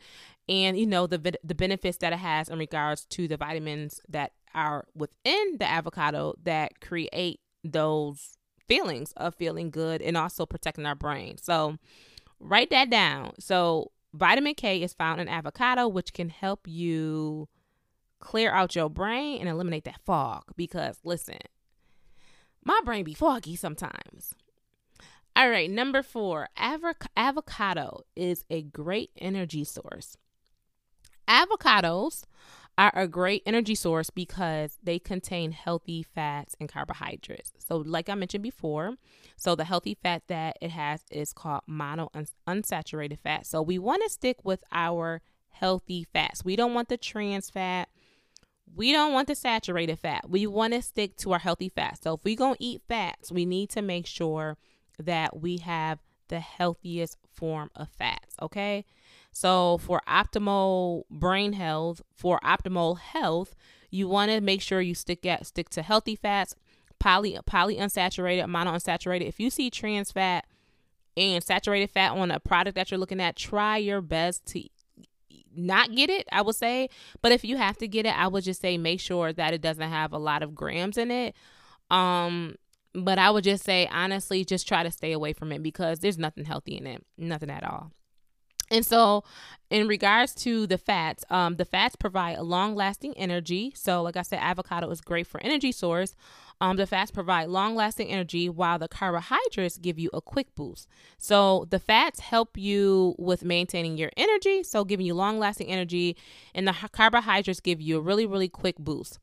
and 0.49 0.79
you 0.79 0.87
know 0.87 1.07
the 1.07 1.37
the 1.45 1.55
benefits 1.55 1.99
that 1.99 2.15
it 2.15 2.21
has 2.21 2.49
in 2.49 2.59
regards 2.59 3.05
to 3.11 3.29
the 3.29 3.37
vitamins 3.37 4.01
that 4.09 4.33
are 4.55 4.87
within 4.95 5.59
the 5.59 5.69
avocado 5.69 6.35
that 6.43 6.81
create 6.81 7.41
those 7.63 8.39
feelings 8.67 9.13
of 9.19 9.35
feeling 9.35 9.71
good 9.71 10.01
and 10.01 10.17
also 10.17 10.47
protecting 10.47 10.87
our 10.87 10.95
brain. 10.95 11.37
So 11.37 11.77
Write 12.41 12.71
that 12.71 12.91
down. 12.91 13.33
So, 13.39 13.93
vitamin 14.15 14.55
K 14.55 14.83
is 14.83 14.95
found 14.95 15.21
in 15.21 15.29
avocado, 15.29 15.89
which 15.89 16.13
can 16.13 16.29
help 16.29 16.67
you 16.67 17.49
clear 18.21 18.53
out 18.53 18.77
your 18.77 18.89
brain 18.89 19.41
and 19.41 19.49
eliminate 19.49 19.85
that 19.85 20.01
fog. 20.05 20.45
Because, 20.57 20.99
listen, 21.05 21.39
my 22.65 22.81
brain 22.85 23.05
be 23.05 23.15
foggy 23.15 23.57
sometimes. 23.57 24.35
All 25.35 25.51
right, 25.51 25.71
number 25.71 26.03
four, 26.03 26.49
avoc- 26.57 27.07
avocado 27.17 28.03
is 28.17 28.45
a 28.51 28.63
great 28.63 29.11
energy 29.17 29.63
source. 29.63 30.17
Avocados 31.29 32.25
are 32.79 32.93
a 32.95 33.09
great 33.09 33.43
energy 33.45 33.75
source 33.75 34.09
because 34.09 34.79
they 34.83 35.01
contain 35.01 35.51
healthy 35.51 36.03
fats 36.03 36.55
and 36.61 36.69
carbohydrates. 36.69 37.53
So, 37.59 37.79
like 37.79 38.09
I 38.09 38.15
mentioned 38.15 38.45
before, 38.45 38.95
so 39.37 39.57
the 39.57 39.65
healthy 39.65 39.99
fat 40.01 40.23
that 40.29 40.57
it 40.63 40.71
has 40.71 41.03
is 41.11 41.33
called 41.33 41.63
mono 41.67 42.11
unsaturated 42.47 43.19
fat. 43.19 43.47
So, 43.47 43.61
we 43.61 43.79
want 43.79 44.03
to 44.05 44.09
stick 44.09 44.45
with 44.45 44.63
our 44.73 45.21
healthy 45.51 46.07
fats. 46.13 46.45
We 46.45 46.55
don't 46.55 46.73
want 46.73 46.89
the 46.89 46.97
trans 46.97 47.51
fat. 47.51 47.89
We 48.75 48.93
don't 48.93 49.13
want 49.13 49.27
the 49.27 49.35
saturated 49.35 49.99
fat. 49.99 50.31
We 50.31 50.47
want 50.47 50.73
to 50.75 50.83
stick 50.83 51.17
to 51.19 51.33
our 51.33 51.39
healthy 51.41 51.69
fats. 51.69 52.03
So, 52.03 52.15
if 52.15 52.25
we're 52.25 52.37
going 52.37 52.55
to 52.55 52.65
eat 52.65 52.83
fats, 52.89 53.33
we 53.33 53.45
need 53.45 53.71
to 53.71 53.83
make 53.83 54.07
sure 54.07 54.57
that 55.01 55.41
we 55.41 55.59
have 55.59 55.99
the 56.29 56.41
healthiest 56.41 57.17
form 57.33 57.71
of 57.75 57.89
fats, 57.89 58.37
okay? 58.41 58.85
So, 59.33 59.79
for 59.79 60.01
optimal 60.09 61.03
brain 61.11 61.53
health, 61.53 62.03
for 62.15 62.41
optimal 62.41 62.99
health, 62.99 63.55
you 63.91 64.09
want 64.09 64.31
to 64.31 64.41
make 64.41 64.61
sure 64.61 64.81
you 64.81 64.95
stick 64.95 65.25
at 65.27 65.47
stick 65.47 65.69
to 65.71 65.83
healthy 65.83 66.17
fats, 66.17 66.55
poly 66.99 67.39
poly 67.47 67.77
unsaturated, 67.77 68.49
mono 68.49 68.73
unsaturated. 68.73 69.29
If 69.29 69.41
you 69.41 69.51
see 69.51 69.71
trans 69.71 70.13
fat 70.13 70.45
and 71.17 71.43
saturated 71.43 71.91
fat 71.91 72.13
on 72.13 72.31
a 72.31 72.41
product 72.41 72.75
that 72.77 72.91
you're 72.91 72.99
looking 72.99 73.21
at, 73.21 73.37
try 73.37 73.77
your 73.77 74.01
best 74.01 74.47
to 74.47 74.65
not 75.55 75.95
get 75.95 76.11
it, 76.11 76.29
I 76.31 76.43
would 76.43 76.55
say. 76.55 76.89
But 77.21 77.33
if 77.33 77.45
you 77.45 77.57
have 77.57 77.77
to 77.79 77.89
get 77.89 78.07
it, 78.07 78.17
I 78.17 78.29
would 78.29 78.45
just 78.45 78.61
say 78.61 78.79
make 78.79 79.01
sure 79.01 79.33
that 79.33 79.55
it 79.55 79.61
doesn't 79.61 79.91
have 79.91 80.13
a 80.13 80.19
lot 80.19 80.43
of 80.43 80.55
grams 80.55 80.97
in 80.97 81.11
it. 81.11 81.35
Um, 81.91 82.57
but 82.95 83.19
I 83.19 83.31
would 83.31 83.45
just 83.45 83.65
say 83.65 83.89
honestly, 83.91 84.45
just 84.45 84.69
try 84.69 84.83
to 84.83 84.91
stay 84.91 85.13
away 85.13 85.33
from 85.33 85.53
it 85.53 85.63
because 85.63 86.01
there's 86.01 86.19
nothing 86.19 86.45
healthy 86.45 86.77
in 86.77 86.87
it, 86.87 87.05
nothing 87.17 87.51
at 87.51 87.65
all. 87.65 87.93
And 88.71 88.85
so, 88.85 89.25
in 89.71 89.87
regards 89.87 90.35
to 90.37 90.67
the 90.67 90.79
fats, 90.79 91.25
um, 91.31 91.57
the 91.57 91.65
fats 91.65 91.97
provide 91.97 92.39
a 92.39 92.43
long 92.43 92.75
lasting 92.75 93.15
energy. 93.17 93.73
So, 93.75 94.03
like 94.03 94.17
I 94.17 94.23
said, 94.23 94.41
avocado 94.41 94.91
is 94.91 95.01
great 95.01 95.27
for 95.27 95.41
energy 95.43 95.73
source. 95.73 96.15
Um, 96.61 96.77
the 96.77 96.87
fats 96.87 97.11
provide 97.11 97.49
long 97.49 97.77
lasting 97.77 98.09
energy 98.09 98.49
while 98.49 98.79
the 98.79 98.89
carbohydrates 98.89 99.79
give 99.79 99.99
you 99.99 100.11
a 100.13 100.21
quick 100.21 100.55
boost. 100.55 100.89
So, 101.19 101.67
the 101.71 101.79
fats 101.79 102.21
help 102.21 102.57
you 102.57 103.15
with 103.19 103.45
maintaining 103.45 103.97
your 103.97 104.11
energy, 104.17 104.63
so 104.63 104.85
giving 104.85 105.07
you 105.07 105.15
long 105.15 105.39
lasting 105.39 105.69
energy, 105.69 106.17
and 106.55 106.67
the 106.67 106.75
carbohydrates 106.93 107.61
give 107.61 107.81
you 107.81 107.99
a 107.99 108.01
really, 108.01 108.27
really 108.27 108.49
quick 108.49 108.77
boost. 108.79 109.19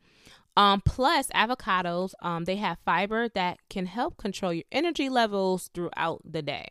Um, 0.57 0.81
plus, 0.81 1.27
avocados, 1.35 2.13
um, 2.21 2.45
they 2.45 2.55
have 2.55 2.77
fiber 2.85 3.27
that 3.29 3.59
can 3.69 3.87
help 3.87 4.17
control 4.17 4.53
your 4.53 4.63
energy 4.71 5.09
levels 5.09 5.69
throughout 5.73 6.21
the 6.23 6.41
day. 6.41 6.69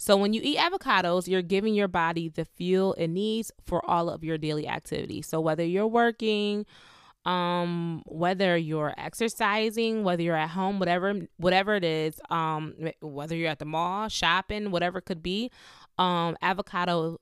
So 0.00 0.16
when 0.16 0.32
you 0.32 0.40
eat 0.42 0.56
avocados, 0.56 1.28
you're 1.28 1.42
giving 1.42 1.74
your 1.74 1.86
body 1.86 2.30
the 2.30 2.46
fuel 2.46 2.94
it 2.94 3.08
needs 3.08 3.52
for 3.66 3.84
all 3.84 4.08
of 4.08 4.24
your 4.24 4.38
daily 4.38 4.66
activities. 4.66 5.26
So 5.26 5.42
whether 5.42 5.62
you're 5.62 5.86
working, 5.86 6.64
um 7.26 8.02
whether 8.06 8.56
you're 8.56 8.94
exercising 8.96 10.04
whether 10.04 10.22
you're 10.22 10.34
at 10.34 10.48
home 10.48 10.78
whatever 10.78 11.12
whatever 11.36 11.74
it 11.74 11.84
is 11.84 12.18
um 12.30 12.74
whether 13.02 13.36
you're 13.36 13.50
at 13.50 13.58
the 13.58 13.66
mall 13.66 14.08
shopping 14.08 14.70
whatever 14.70 15.00
it 15.00 15.04
could 15.04 15.22
be 15.22 15.50
um 15.98 16.34
avocados 16.42 17.16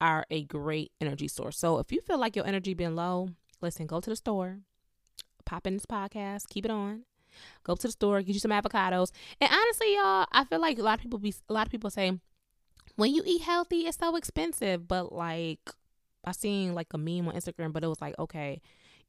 are 0.00 0.24
a 0.30 0.44
great 0.44 0.92
energy 1.00 1.26
source 1.26 1.58
so 1.58 1.80
if 1.80 1.90
you 1.90 2.00
feel 2.02 2.18
like 2.18 2.36
your 2.36 2.46
energy 2.46 2.72
been 2.72 2.94
low 2.94 3.30
listen 3.60 3.84
go 3.84 3.98
to 3.98 4.10
the 4.10 4.14
store 4.14 4.60
pop 5.44 5.66
in 5.66 5.74
this 5.74 5.86
podcast 5.86 6.48
keep 6.48 6.64
it 6.64 6.70
on 6.70 7.02
Go 7.64 7.74
to 7.74 7.88
the 7.88 7.92
store, 7.92 8.22
get 8.22 8.34
you 8.34 8.40
some 8.40 8.50
avocados. 8.50 9.10
And 9.40 9.50
honestly, 9.52 9.94
y'all, 9.94 10.26
I 10.32 10.44
feel 10.44 10.60
like 10.60 10.78
a 10.78 10.82
lot 10.82 10.98
of 10.98 11.02
people 11.02 11.18
be 11.18 11.34
a 11.48 11.52
lot 11.52 11.66
of 11.66 11.70
people 11.70 11.90
say 11.90 12.18
when 12.96 13.14
you 13.14 13.22
eat 13.24 13.42
healthy, 13.42 13.86
it's 13.86 13.98
so 13.98 14.16
expensive. 14.16 14.86
But 14.88 15.12
like 15.12 15.70
I 16.24 16.32
seen 16.32 16.74
like 16.74 16.92
a 16.92 16.98
meme 16.98 17.28
on 17.28 17.34
Instagram, 17.34 17.72
but 17.72 17.84
it 17.84 17.88
was 17.88 18.00
like, 18.00 18.18
okay, 18.18 18.60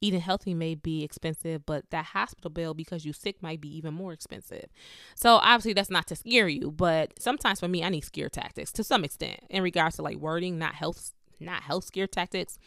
eating 0.02 0.20
healthy 0.20 0.54
may 0.54 0.76
be 0.76 1.04
expensive, 1.04 1.66
but 1.66 1.90
that 1.92 2.06
hospital 2.06 2.50
bill 2.52 2.74
because 2.74 3.06
you 3.06 3.14
sick 3.14 3.42
might 3.42 3.62
be 3.62 3.76
even 3.76 3.94
more 3.94 4.12
expensive. 4.12 4.66
So 5.16 5.36
obviously 5.36 5.74
that's 5.74 5.90
not 5.90 6.08
to 6.08 6.16
scare 6.16 6.50
you, 6.50 6.72
but 6.72 7.14
sometimes 7.20 7.60
for 7.60 7.68
me 7.68 7.84
I 7.84 7.90
need 7.90 8.04
scare 8.04 8.30
tactics 8.30 8.72
to 8.74 8.84
some 8.84 9.06
extent 9.06 9.40
in 9.50 9.64
regards 9.64 9.96
to 9.96 10.02
like 10.02 10.18
wording, 10.18 10.60
not 10.60 10.76
health 10.76 11.12
not 11.40 11.64
health 11.64 11.86
scare 11.86 12.08
tactics. 12.08 12.58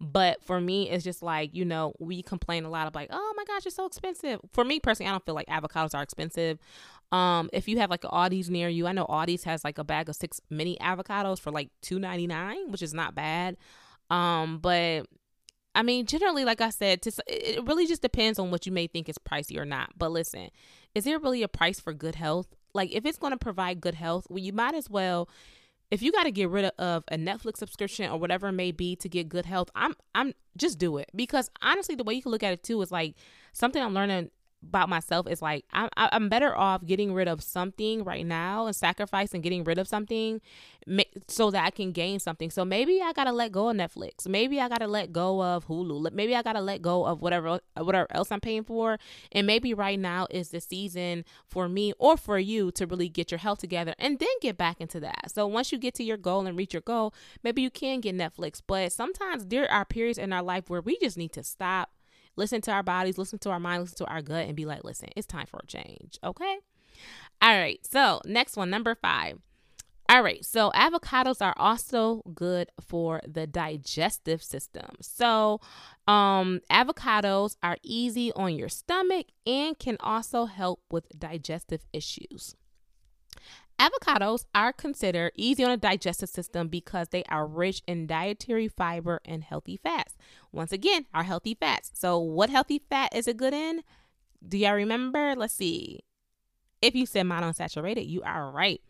But 0.00 0.44
for 0.44 0.60
me, 0.60 0.88
it's 0.88 1.02
just 1.02 1.22
like, 1.22 1.54
you 1.54 1.64
know, 1.64 1.92
we 1.98 2.22
complain 2.22 2.64
a 2.64 2.70
lot 2.70 2.86
of 2.86 2.94
like, 2.94 3.08
oh 3.12 3.34
my 3.36 3.44
gosh, 3.44 3.66
it's 3.66 3.74
so 3.74 3.86
expensive. 3.86 4.40
For 4.52 4.64
me 4.64 4.78
personally, 4.78 5.08
I 5.08 5.12
don't 5.12 5.24
feel 5.24 5.34
like 5.34 5.48
avocados 5.48 5.94
are 5.94 6.02
expensive. 6.02 6.58
Um, 7.10 7.50
if 7.52 7.66
you 7.66 7.78
have 7.78 7.90
like 7.90 8.04
an 8.04 8.10
Aldi's 8.10 8.48
near 8.48 8.68
you, 8.68 8.86
I 8.86 8.92
know 8.92 9.06
Aldi's 9.06 9.44
has 9.44 9.64
like 9.64 9.78
a 9.78 9.84
bag 9.84 10.08
of 10.08 10.14
six 10.16 10.40
mini 10.50 10.76
avocados 10.80 11.40
for 11.40 11.50
like 11.50 11.70
two 11.82 11.98
ninety 11.98 12.26
nine, 12.26 12.70
which 12.70 12.82
is 12.82 12.94
not 12.94 13.14
bad. 13.14 13.56
Um, 14.10 14.58
but 14.58 15.06
I 15.74 15.82
mean, 15.82 16.06
generally, 16.06 16.44
like 16.44 16.60
I 16.60 16.70
said, 16.70 17.02
to, 17.02 17.12
it 17.26 17.64
really 17.64 17.86
just 17.86 18.02
depends 18.02 18.38
on 18.38 18.50
what 18.50 18.66
you 18.66 18.72
may 18.72 18.86
think 18.86 19.08
is 19.08 19.18
pricey 19.18 19.58
or 19.58 19.64
not. 19.64 19.90
But 19.96 20.10
listen, 20.12 20.50
is 20.94 21.04
there 21.04 21.18
really 21.18 21.42
a 21.42 21.48
price 21.48 21.80
for 21.80 21.92
good 21.92 22.14
health? 22.14 22.48
Like, 22.74 22.92
if 22.92 23.06
it's 23.06 23.18
going 23.18 23.32
to 23.32 23.38
provide 23.38 23.80
good 23.80 23.94
health, 23.94 24.26
well, 24.28 24.38
you 24.38 24.52
might 24.52 24.74
as 24.74 24.90
well 24.90 25.28
if 25.90 26.02
you 26.02 26.12
got 26.12 26.24
to 26.24 26.30
get 26.30 26.50
rid 26.50 26.66
of 26.78 27.04
a 27.08 27.16
Netflix 27.16 27.58
subscription 27.58 28.10
or 28.10 28.18
whatever 28.18 28.48
it 28.48 28.52
may 28.52 28.72
be 28.72 28.96
to 28.96 29.08
get 29.08 29.28
good 29.28 29.46
health, 29.46 29.70
I'm 29.74 29.94
I'm 30.14 30.34
just 30.56 30.78
do 30.78 30.98
it. 30.98 31.10
Because 31.14 31.50
honestly, 31.62 31.94
the 31.94 32.04
way 32.04 32.14
you 32.14 32.22
can 32.22 32.32
look 32.32 32.42
at 32.42 32.52
it 32.52 32.62
too 32.62 32.80
is 32.82 32.92
like 32.92 33.14
something 33.52 33.82
I'm 33.82 33.94
learning 33.94 34.30
about 34.66 34.88
myself 34.88 35.26
is 35.28 35.40
like 35.40 35.64
I'm 35.72 35.88
I'm 35.96 36.28
better 36.28 36.56
off 36.56 36.84
getting 36.84 37.12
rid 37.12 37.28
of 37.28 37.42
something 37.42 38.04
right 38.04 38.26
now 38.26 38.66
and 38.66 38.74
sacrificing 38.74 39.40
getting 39.40 39.64
rid 39.64 39.78
of 39.78 39.86
something 39.86 40.40
so 41.28 41.50
that 41.50 41.64
I 41.64 41.70
can 41.70 41.92
gain 41.92 42.18
something. 42.18 42.50
So 42.50 42.64
maybe 42.64 43.00
I 43.02 43.12
gotta 43.12 43.32
let 43.32 43.52
go 43.52 43.68
of 43.68 43.76
Netflix. 43.76 44.26
Maybe 44.26 44.60
I 44.60 44.68
gotta 44.68 44.86
let 44.86 45.12
go 45.12 45.42
of 45.42 45.66
Hulu. 45.66 46.12
Maybe 46.12 46.34
I 46.34 46.42
gotta 46.42 46.60
let 46.60 46.82
go 46.82 47.04
of 47.06 47.20
whatever 47.20 47.60
whatever 47.76 48.06
else 48.10 48.32
I'm 48.32 48.40
paying 48.40 48.64
for. 48.64 48.98
And 49.32 49.46
maybe 49.46 49.74
right 49.74 49.98
now 49.98 50.26
is 50.30 50.50
the 50.50 50.60
season 50.60 51.24
for 51.46 51.68
me 51.68 51.92
or 51.98 52.16
for 52.16 52.38
you 52.38 52.70
to 52.72 52.86
really 52.86 53.08
get 53.08 53.30
your 53.30 53.38
health 53.38 53.58
together 53.58 53.94
and 53.98 54.18
then 54.18 54.28
get 54.40 54.56
back 54.56 54.80
into 54.80 54.98
that. 55.00 55.30
So 55.32 55.46
once 55.46 55.72
you 55.72 55.78
get 55.78 55.94
to 55.94 56.04
your 56.04 56.16
goal 56.16 56.46
and 56.46 56.56
reach 56.56 56.74
your 56.74 56.82
goal, 56.82 57.14
maybe 57.42 57.62
you 57.62 57.70
can 57.70 58.00
get 58.00 58.16
Netflix. 58.16 58.60
But 58.66 58.92
sometimes 58.92 59.46
there 59.46 59.70
are 59.70 59.84
periods 59.84 60.18
in 60.18 60.32
our 60.32 60.42
life 60.42 60.68
where 60.68 60.80
we 60.80 60.98
just 60.98 61.16
need 61.16 61.32
to 61.32 61.42
stop 61.42 61.90
listen 62.38 62.60
to 62.62 62.70
our 62.70 62.82
bodies, 62.82 63.18
listen 63.18 63.38
to 63.40 63.50
our 63.50 63.60
mind, 63.60 63.82
listen 63.82 63.98
to 63.98 64.06
our 64.06 64.22
gut, 64.22 64.46
and 64.46 64.56
be 64.56 64.64
like, 64.64 64.84
listen, 64.84 65.08
it's 65.16 65.26
time 65.26 65.46
for 65.46 65.60
a 65.62 65.66
change. 65.66 66.18
Okay. 66.24 66.58
All 67.42 67.58
right. 67.58 67.80
So, 67.84 68.20
next 68.24 68.56
one, 68.56 68.70
number 68.70 68.94
five. 68.94 69.38
All 70.10 70.22
right, 70.22 70.42
so 70.42 70.70
avocados 70.70 71.44
are 71.44 71.52
also 71.58 72.22
good 72.34 72.70
for 72.80 73.20
the 73.28 73.46
digestive 73.46 74.42
system. 74.42 74.96
So, 75.02 75.60
um, 76.06 76.62
avocados 76.70 77.56
are 77.62 77.76
easy 77.82 78.32
on 78.32 78.54
your 78.54 78.70
stomach 78.70 79.26
and 79.46 79.78
can 79.78 79.98
also 80.00 80.46
help 80.46 80.80
with 80.90 81.10
digestive 81.18 81.84
issues. 81.92 82.54
Avocados 83.78 84.44
are 84.54 84.72
considered 84.72 85.32
easy 85.36 85.62
on 85.62 85.70
the 85.70 85.76
digestive 85.76 86.28
system 86.28 86.66
because 86.68 87.08
they 87.08 87.22
are 87.28 87.46
rich 87.46 87.80
in 87.86 88.08
dietary 88.08 88.66
fiber 88.66 89.20
and 89.24 89.44
healthy 89.44 89.76
fats. 89.76 90.16
Once 90.50 90.72
again, 90.72 91.06
our 91.14 91.22
healthy 91.22 91.54
fats. 91.54 91.92
So, 91.94 92.18
what 92.18 92.50
healthy 92.50 92.82
fat 92.90 93.14
is 93.14 93.28
it 93.28 93.36
good 93.36 93.54
in? 93.54 93.82
Do 94.46 94.58
y'all 94.58 94.74
remember? 94.74 95.34
Let's 95.36 95.54
see. 95.54 96.00
If 96.82 96.94
you 96.94 97.06
said 97.06 97.26
monounsaturated, 97.26 98.08
you 98.08 98.22
are 98.22 98.50
right. 98.50 98.80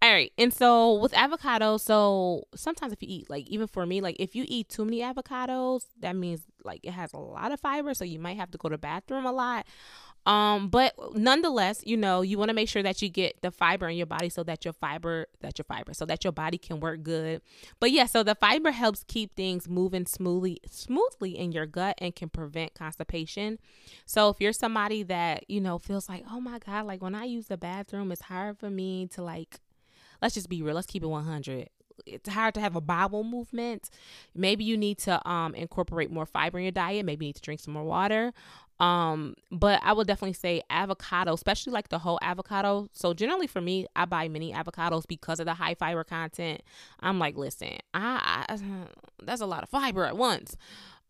All 0.00 0.12
right. 0.12 0.32
And 0.38 0.54
so 0.54 0.94
with 0.94 1.12
avocados, 1.12 1.80
so 1.80 2.44
sometimes 2.54 2.92
if 2.92 3.02
you 3.02 3.08
eat, 3.10 3.28
like 3.28 3.48
even 3.48 3.66
for 3.66 3.84
me, 3.84 4.00
like 4.00 4.16
if 4.20 4.36
you 4.36 4.44
eat 4.46 4.68
too 4.68 4.84
many 4.84 5.00
avocados, 5.00 5.86
that 5.98 6.14
means 6.14 6.42
like 6.64 6.80
it 6.84 6.92
has 6.92 7.12
a 7.12 7.18
lot 7.18 7.50
of 7.50 7.60
fiber. 7.60 7.94
So 7.94 8.04
you 8.04 8.20
might 8.20 8.36
have 8.36 8.50
to 8.52 8.58
go 8.58 8.68
to 8.68 8.74
the 8.74 8.78
bathroom 8.78 9.26
a 9.26 9.32
lot. 9.32 9.66
Um, 10.28 10.68
but 10.68 10.92
nonetheless, 11.14 11.82
you 11.86 11.96
know, 11.96 12.20
you 12.20 12.36
want 12.36 12.50
to 12.50 12.54
make 12.54 12.68
sure 12.68 12.82
that 12.82 13.00
you 13.00 13.08
get 13.08 13.40
the 13.40 13.50
fiber 13.50 13.88
in 13.88 13.96
your 13.96 14.04
body 14.04 14.28
so 14.28 14.42
that 14.42 14.62
your 14.62 14.74
fiber, 14.74 15.26
that 15.40 15.56
your 15.56 15.64
fiber, 15.64 15.94
so 15.94 16.04
that 16.04 16.22
your 16.22 16.34
body 16.34 16.58
can 16.58 16.80
work 16.80 17.02
good. 17.02 17.40
But 17.80 17.92
yeah, 17.92 18.04
so 18.04 18.22
the 18.22 18.34
fiber 18.34 18.70
helps 18.70 19.04
keep 19.08 19.34
things 19.34 19.70
moving 19.70 20.04
smoothly, 20.04 20.60
smoothly 20.70 21.38
in 21.38 21.52
your 21.52 21.64
gut 21.64 21.94
and 21.96 22.14
can 22.14 22.28
prevent 22.28 22.74
constipation. 22.74 23.58
So 24.04 24.28
if 24.28 24.38
you're 24.38 24.52
somebody 24.52 25.02
that, 25.04 25.48
you 25.48 25.62
know, 25.62 25.78
feels 25.78 26.10
like, 26.10 26.24
oh 26.30 26.42
my 26.42 26.58
God, 26.58 26.84
like 26.84 27.00
when 27.00 27.14
I 27.14 27.24
use 27.24 27.46
the 27.46 27.56
bathroom, 27.56 28.12
it's 28.12 28.20
hard 28.20 28.58
for 28.58 28.68
me 28.68 29.06
to 29.14 29.22
like, 29.22 29.60
let's 30.20 30.34
just 30.34 30.50
be 30.50 30.60
real, 30.60 30.74
let's 30.74 30.86
keep 30.86 31.02
it 31.02 31.06
100 31.06 31.70
it's 32.06 32.28
hard 32.28 32.54
to 32.54 32.60
have 32.60 32.76
a 32.76 32.80
bowel 32.80 33.24
movement. 33.24 33.90
Maybe 34.34 34.64
you 34.64 34.76
need 34.76 34.98
to 34.98 35.28
um, 35.28 35.54
incorporate 35.54 36.10
more 36.10 36.26
fiber 36.26 36.58
in 36.58 36.64
your 36.64 36.72
diet. 36.72 37.04
Maybe 37.04 37.26
you 37.26 37.30
need 37.30 37.36
to 37.36 37.42
drink 37.42 37.60
some 37.60 37.74
more 37.74 37.84
water. 37.84 38.32
Um, 38.80 39.34
but 39.50 39.80
I 39.82 39.92
would 39.92 40.06
definitely 40.06 40.34
say 40.34 40.62
avocado, 40.70 41.34
especially 41.34 41.72
like 41.72 41.88
the 41.88 41.98
whole 41.98 42.18
avocado. 42.22 42.88
So 42.92 43.12
generally 43.12 43.48
for 43.48 43.60
me, 43.60 43.86
I 43.96 44.04
buy 44.04 44.28
mini 44.28 44.52
avocados 44.52 45.06
because 45.06 45.40
of 45.40 45.46
the 45.46 45.54
high 45.54 45.74
fiber 45.74 46.04
content. 46.04 46.62
I'm 47.00 47.18
like, 47.18 47.36
listen, 47.36 47.78
I, 47.92 48.44
I 48.48 48.58
that's 49.22 49.40
a 49.40 49.46
lot 49.46 49.62
of 49.62 49.68
fiber 49.68 50.04
at 50.04 50.16
once. 50.16 50.56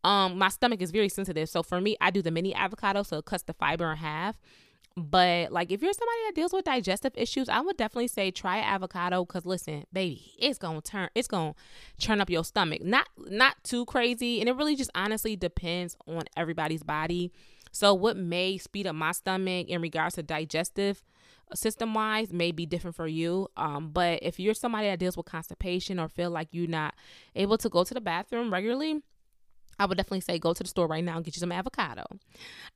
Um, 0.03 0.37
my 0.37 0.47
stomach 0.49 0.81
is 0.81 0.91
very 0.91 1.09
sensitive, 1.09 1.49
so 1.49 1.61
for 1.61 1.81
me, 1.81 1.97
I 1.99 2.09
do 2.09 2.21
the 2.21 2.31
mini 2.31 2.55
avocado, 2.55 3.03
so 3.03 3.17
it 3.17 3.25
cuts 3.25 3.43
the 3.43 3.53
fiber 3.53 3.91
in 3.91 3.97
half. 3.97 4.39
But 4.97 5.51
like 5.51 5.71
if 5.71 5.81
you're 5.81 5.93
somebody 5.93 6.17
that 6.27 6.35
deals 6.35 6.51
with 6.51 6.65
digestive 6.65 7.13
issues, 7.15 7.47
I 7.47 7.61
would 7.61 7.77
definitely 7.77 8.07
say 8.07 8.31
try 8.31 8.59
avocado 8.59 9.23
because 9.23 9.45
listen, 9.45 9.85
baby, 9.93 10.33
it's 10.37 10.57
gonna 10.57 10.81
turn 10.81 11.09
it's 11.15 11.27
gonna 11.27 11.55
churn 11.97 12.19
up 12.19 12.29
your 12.29 12.43
stomach. 12.43 12.81
Not 12.83 13.07
not 13.17 13.55
too 13.63 13.85
crazy. 13.85 14.39
And 14.39 14.49
it 14.49 14.55
really 14.55 14.75
just 14.75 14.91
honestly 14.95 15.35
depends 15.35 15.95
on 16.07 16.23
everybody's 16.35 16.83
body. 16.83 17.31
So, 17.71 17.93
what 17.93 18.17
may 18.17 18.57
speed 18.57 18.87
up 18.87 18.95
my 18.95 19.11
stomach 19.11 19.67
in 19.67 19.81
regards 19.81 20.15
to 20.15 20.23
digestive 20.23 21.03
system 21.53 21.93
wise 21.93 22.31
may 22.31 22.51
be 22.51 22.65
different 22.65 22.95
for 22.95 23.07
you. 23.07 23.47
Um, 23.57 23.89
but 23.91 24.19
if 24.21 24.39
you're 24.39 24.53
somebody 24.53 24.87
that 24.87 24.99
deals 24.99 25.17
with 25.17 25.25
constipation 25.25 25.99
or 25.99 26.07
feel 26.07 26.29
like 26.29 26.49
you're 26.51 26.67
not 26.67 26.95
able 27.35 27.57
to 27.57 27.69
go 27.69 27.83
to 27.83 27.93
the 27.93 28.01
bathroom 28.01 28.51
regularly, 28.51 29.01
I 29.79 29.85
would 29.85 29.97
definitely 29.97 30.21
say 30.21 30.37
go 30.37 30.53
to 30.53 30.61
the 30.63 30.69
store 30.69 30.87
right 30.87 31.03
now 31.03 31.15
and 31.15 31.25
get 31.25 31.35
you 31.35 31.39
some 31.39 31.51
avocado. 31.51 32.03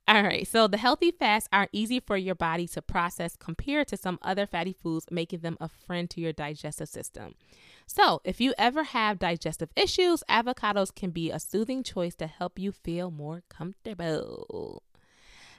All 0.08 0.22
right, 0.22 0.46
so 0.46 0.66
the 0.66 0.78
healthy 0.78 1.10
fats 1.10 1.48
are 1.52 1.68
easy 1.72 2.00
for 2.00 2.16
your 2.16 2.34
body 2.34 2.66
to 2.68 2.82
process 2.82 3.36
compared 3.36 3.88
to 3.88 3.96
some 3.96 4.18
other 4.22 4.46
fatty 4.46 4.72
foods, 4.72 5.06
making 5.10 5.40
them 5.40 5.58
a 5.60 5.68
friend 5.68 6.08
to 6.10 6.20
your 6.20 6.32
digestive 6.32 6.88
system. 6.88 7.34
So, 7.86 8.22
if 8.24 8.40
you 8.40 8.54
ever 8.56 8.84
have 8.84 9.18
digestive 9.18 9.68
issues, 9.76 10.22
avocados 10.30 10.94
can 10.94 11.10
be 11.10 11.30
a 11.30 11.38
soothing 11.38 11.82
choice 11.82 12.14
to 12.16 12.26
help 12.26 12.58
you 12.58 12.72
feel 12.72 13.10
more 13.10 13.42
comfortable. 13.50 14.82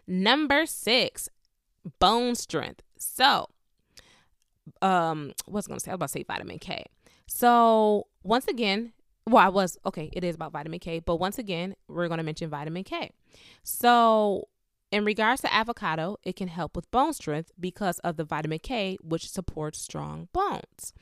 Number 0.08 0.66
six, 0.66 1.30
bone 2.00 2.36
strength. 2.36 2.82
So, 2.98 3.50
um, 4.82 5.34
what's 5.46 5.68
gonna 5.68 5.80
say? 5.80 5.92
I 5.92 5.94
was 5.94 5.98
about 5.98 6.08
to 6.08 6.12
say 6.14 6.24
vitamin 6.24 6.60
K. 6.60 6.86
So, 7.28 8.08
once 8.24 8.48
again, 8.48 8.94
well, 9.28 9.44
I 9.44 9.50
was 9.50 9.78
okay, 9.86 10.10
it 10.14 10.24
is 10.24 10.36
about 10.36 10.52
vitamin 10.52 10.80
K, 10.80 11.00
but 11.00 11.16
once 11.16 11.38
again, 11.38 11.76
we're 11.88 12.08
gonna 12.08 12.24
mention 12.24 12.50
vitamin 12.50 12.84
K. 12.84 13.12
So, 13.64 14.48
in 14.92 15.04
regards 15.04 15.42
to 15.42 15.54
avocado, 15.54 16.18
it 16.24 16.36
can 16.36 16.48
help 16.48 16.76
with 16.76 16.90
bone 16.92 17.14
strength 17.14 17.52
because 17.60 18.00
of 18.00 18.18
the 18.18 18.24
vitamin 18.24 18.60
K, 18.60 18.98
which 19.02 19.30
supports 19.30 19.82
strong 19.82 20.30
bones. 20.32 20.94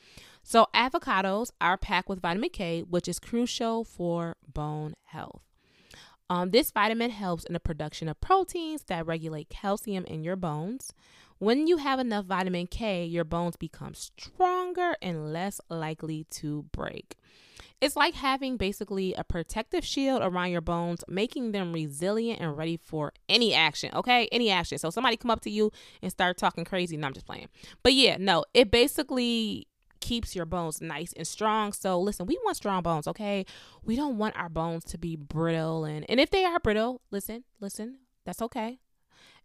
So, 0.42 0.68
avocados 0.74 1.52
are 1.60 1.78
packed 1.78 2.08
with 2.08 2.22
vitamin 2.22 2.50
K, 2.50 2.82
which 2.82 3.08
is 3.08 3.20
crucial 3.20 3.84
for 3.84 4.38
bone 4.52 4.94
health. 5.04 5.42
Um, 6.30 6.52
this 6.52 6.72
vitamin 6.72 7.12
helps 7.12 7.44
in 7.44 7.54
the 7.54 7.60
production 7.60 8.08
of 8.08 8.22
proteins 8.22 8.84
that 8.84 9.06
regulate 9.06 9.50
calcium 9.50 10.06
in 10.06 10.24
your 10.24 10.38
bones. 10.38 10.94
When 11.40 11.68
you 11.68 11.78
have 11.78 12.00
enough 12.00 12.26
vitamin 12.26 12.68
K, 12.68 13.04
your 13.04 13.26
bones 13.26 13.58
become 13.58 13.94
stronger 13.94 14.96
and 15.02 15.34
less 15.34 15.60
likely 15.70 16.26
to 16.32 16.64
break. 16.72 17.18
It's 17.84 17.98
like 17.98 18.14
having 18.14 18.56
basically 18.56 19.14
a 19.14 19.26
protective 19.26 19.84
shield 19.84 20.22
around 20.22 20.52
your 20.52 20.62
bones, 20.62 21.04
making 21.10 21.52
them 21.52 21.74
resilient 21.74 22.40
and 22.40 22.58
ready 22.58 22.78
for 22.78 23.12
any 23.28 23.54
action. 23.54 23.92
Okay, 23.94 24.30
any 24.32 24.50
action. 24.50 24.78
So 24.78 24.90
somebody 24.90 25.18
come 25.18 25.30
up 25.30 25.42
to 25.42 25.50
you 25.50 25.70
and 26.02 26.10
start 26.10 26.38
talking 26.38 26.64
crazy. 26.64 26.96
No, 26.96 27.08
I'm 27.08 27.14
just 27.14 27.26
playing. 27.26 27.50
But 27.84 27.92
yeah, 27.92 28.16
no, 28.18 28.46
it 28.54 28.72
basically 28.72 29.68
keeps 30.00 30.34
your 30.34 30.46
bones 30.46 30.80
nice 30.80 31.12
and 31.12 31.28
strong. 31.28 31.74
So 31.74 32.00
listen, 32.00 32.26
we 32.26 32.40
want 32.46 32.56
strong 32.56 32.84
bones, 32.84 33.06
okay? 33.06 33.46
We 33.84 33.98
don't 33.98 34.18
want 34.18 34.38
our 34.38 34.48
bones 34.48 34.86
to 34.86 34.98
be 34.98 35.18
brittle 35.18 35.84
and 35.84 36.06
and 36.10 36.22
if 36.22 36.30
they 36.30 36.46
are 36.46 36.62
brittle, 36.62 37.02
listen, 37.12 37.44
listen, 37.60 37.98
that's 38.26 38.42
okay. 38.44 38.80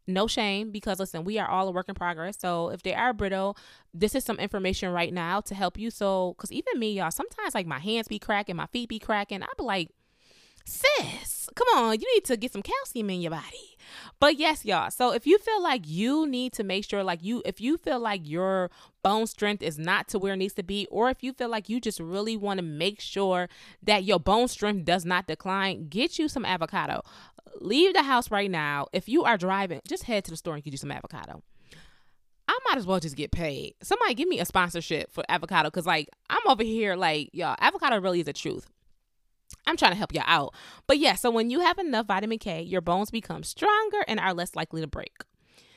No 0.08 0.26
shame 0.26 0.70
because 0.70 0.98
listen, 0.98 1.22
we 1.22 1.38
are 1.38 1.48
all 1.48 1.68
a 1.68 1.70
work 1.70 1.88
in 1.88 1.94
progress. 1.94 2.38
So 2.40 2.70
if 2.70 2.82
they 2.82 2.94
are 2.94 3.12
brittle, 3.12 3.56
this 3.92 4.14
is 4.14 4.24
some 4.24 4.38
information 4.38 4.90
right 4.90 5.12
now 5.12 5.40
to 5.42 5.54
help 5.54 5.78
you. 5.78 5.90
So 5.90 6.34
cuz 6.38 6.50
even 6.50 6.78
me, 6.78 6.94
y'all, 6.94 7.10
sometimes 7.10 7.54
like 7.54 7.66
my 7.66 7.78
hands 7.78 8.08
be 8.08 8.18
cracking, 8.18 8.56
my 8.56 8.66
feet 8.66 8.88
be 8.88 8.98
cracking. 8.98 9.42
I 9.42 9.48
be 9.56 9.64
like, 9.64 9.90
sis, 10.64 11.48
come 11.54 11.68
on, 11.76 11.98
you 12.00 12.06
need 12.14 12.24
to 12.24 12.36
get 12.36 12.52
some 12.52 12.62
calcium 12.62 13.10
in 13.10 13.20
your 13.20 13.30
body. 13.30 13.76
But 14.20 14.36
yes, 14.38 14.64
y'all. 14.64 14.90
So 14.90 15.12
if 15.12 15.26
you 15.26 15.38
feel 15.38 15.62
like 15.62 15.82
you 15.86 16.26
need 16.26 16.52
to 16.54 16.64
make 16.64 16.84
sure, 16.84 17.02
like 17.02 17.22
you, 17.22 17.42
if 17.44 17.60
you 17.60 17.78
feel 17.78 17.98
like 17.98 18.28
your 18.28 18.70
bone 19.02 19.26
strength 19.26 19.62
is 19.62 19.78
not 19.78 20.08
to 20.08 20.18
where 20.18 20.34
it 20.34 20.38
needs 20.38 20.54
to 20.54 20.62
be, 20.62 20.86
or 20.90 21.08
if 21.08 21.22
you 21.22 21.32
feel 21.32 21.48
like 21.48 21.68
you 21.68 21.80
just 21.80 22.00
really 22.00 22.36
want 22.36 22.58
to 22.58 22.64
make 22.64 23.00
sure 23.00 23.48
that 23.82 24.04
your 24.04 24.20
bone 24.20 24.48
strength 24.48 24.84
does 24.84 25.04
not 25.04 25.26
decline, 25.26 25.88
get 25.88 26.18
you 26.18 26.28
some 26.28 26.44
avocado. 26.44 27.02
Leave 27.60 27.94
the 27.94 28.02
house 28.02 28.30
right 28.30 28.50
now. 28.50 28.86
If 28.92 29.08
you 29.08 29.24
are 29.24 29.36
driving, 29.36 29.80
just 29.86 30.04
head 30.04 30.24
to 30.24 30.30
the 30.30 30.36
store 30.36 30.54
and 30.54 30.62
get 30.62 30.72
you 30.72 30.78
some 30.78 30.90
avocado. 30.92 31.42
I 32.48 32.58
might 32.66 32.78
as 32.78 32.86
well 32.86 32.98
just 32.98 33.16
get 33.16 33.30
paid. 33.30 33.74
Somebody 33.82 34.14
give 34.14 34.28
me 34.28 34.40
a 34.40 34.44
sponsorship 34.44 35.12
for 35.12 35.22
avocado 35.28 35.68
because, 35.68 35.86
like, 35.86 36.08
I'm 36.30 36.40
over 36.48 36.62
here, 36.62 36.96
like, 36.96 37.30
y'all, 37.32 37.56
avocado 37.60 38.00
really 38.00 38.20
is 38.20 38.26
the 38.26 38.32
truth. 38.32 38.68
I'm 39.66 39.76
trying 39.76 39.92
to 39.92 39.98
help 39.98 40.14
you 40.14 40.22
out. 40.24 40.54
But 40.86 40.98
yeah, 40.98 41.14
so 41.14 41.30
when 41.30 41.50
you 41.50 41.60
have 41.60 41.78
enough 41.78 42.06
vitamin 42.06 42.38
K, 42.38 42.62
your 42.62 42.80
bones 42.80 43.10
become 43.10 43.42
stronger 43.42 43.98
and 44.06 44.18
are 44.18 44.34
less 44.34 44.56
likely 44.56 44.80
to 44.80 44.86
break. 44.86 45.12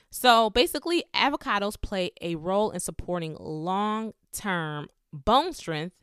So 0.10 0.50
basically, 0.50 1.04
avocados 1.13 1.80
play 1.82 2.12
a 2.22 2.36
role 2.36 2.72
in 2.72 2.80
supporting 2.80 3.36
long 3.39 4.13
term 4.34 4.88
bone 5.13 5.54
strength, 5.54 5.96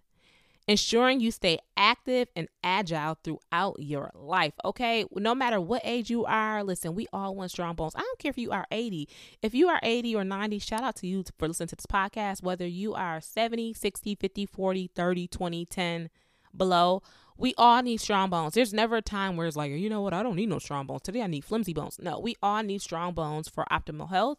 ensuring 0.68 1.18
you 1.18 1.30
stay 1.30 1.58
active 1.76 2.28
and 2.36 2.46
agile 2.62 3.16
throughout 3.24 3.76
your 3.78 4.10
life. 4.14 4.52
Okay, 4.64 5.04
no 5.16 5.34
matter 5.34 5.60
what 5.60 5.80
age 5.82 6.10
you 6.10 6.26
are, 6.26 6.62
listen, 6.62 6.94
we 6.94 7.06
all 7.12 7.34
want 7.34 7.50
strong 7.50 7.74
bones. 7.74 7.94
I 7.96 8.00
don't 8.00 8.18
care 8.18 8.30
if 8.30 8.38
you 8.38 8.50
are 8.52 8.66
80. 8.70 9.08
If 9.42 9.54
you 9.54 9.68
are 9.68 9.80
80 9.82 10.14
or 10.14 10.24
90, 10.24 10.58
shout 10.58 10.82
out 10.82 10.96
to 10.96 11.06
you 11.06 11.24
for 11.38 11.48
listening 11.48 11.68
to 11.68 11.76
this 11.76 11.86
podcast, 11.86 12.42
whether 12.42 12.66
you 12.66 12.94
are 12.94 13.20
70, 13.20 13.72
60, 13.72 14.14
50, 14.14 14.46
40, 14.46 14.90
30, 14.94 15.26
20, 15.28 15.64
10, 15.66 16.10
below 16.54 17.02
we 17.38 17.54
all 17.56 17.82
need 17.82 18.00
strong 18.00 18.30
bones. 18.30 18.54
There's 18.54 18.74
never 18.74 18.96
a 18.96 19.02
time 19.02 19.36
where 19.36 19.46
it's 19.46 19.56
like, 19.56 19.70
you 19.70 19.88
know 19.88 20.02
what, 20.02 20.12
I 20.12 20.24
don't 20.24 20.34
need 20.34 20.48
no 20.48 20.58
strong 20.58 20.86
bones. 20.86 21.02
Today 21.02 21.22
I 21.22 21.28
need 21.28 21.44
flimsy 21.44 21.72
bones. 21.72 21.98
No, 22.02 22.18
we 22.18 22.34
all 22.42 22.62
need 22.64 22.82
strong 22.82 23.14
bones 23.14 23.48
for 23.48 23.64
optimal 23.70 24.10
health. 24.10 24.38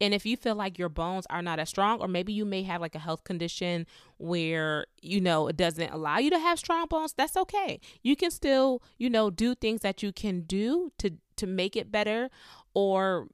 And 0.00 0.14
if 0.14 0.24
you 0.24 0.36
feel 0.36 0.54
like 0.54 0.78
your 0.78 0.88
bones 0.88 1.26
are 1.28 1.42
not 1.42 1.58
as 1.58 1.68
strong, 1.68 2.00
or 2.00 2.06
maybe 2.06 2.32
you 2.32 2.44
may 2.44 2.62
have 2.62 2.80
like 2.80 2.94
a 2.94 3.00
health 3.00 3.24
condition 3.24 3.84
where, 4.18 4.86
you 5.02 5.20
know, 5.20 5.48
it 5.48 5.56
doesn't 5.56 5.92
allow 5.92 6.18
you 6.18 6.30
to 6.30 6.38
have 6.38 6.60
strong 6.60 6.86
bones, 6.86 7.14
that's 7.14 7.36
okay. 7.36 7.80
You 8.02 8.14
can 8.14 8.30
still, 8.30 8.80
you 8.96 9.10
know, 9.10 9.28
do 9.28 9.56
things 9.56 9.80
that 9.80 10.02
you 10.02 10.12
can 10.12 10.42
do 10.42 10.92
to 10.98 11.10
to 11.36 11.46
make 11.46 11.76
it 11.76 11.92
better 11.92 12.30
or 12.72 13.28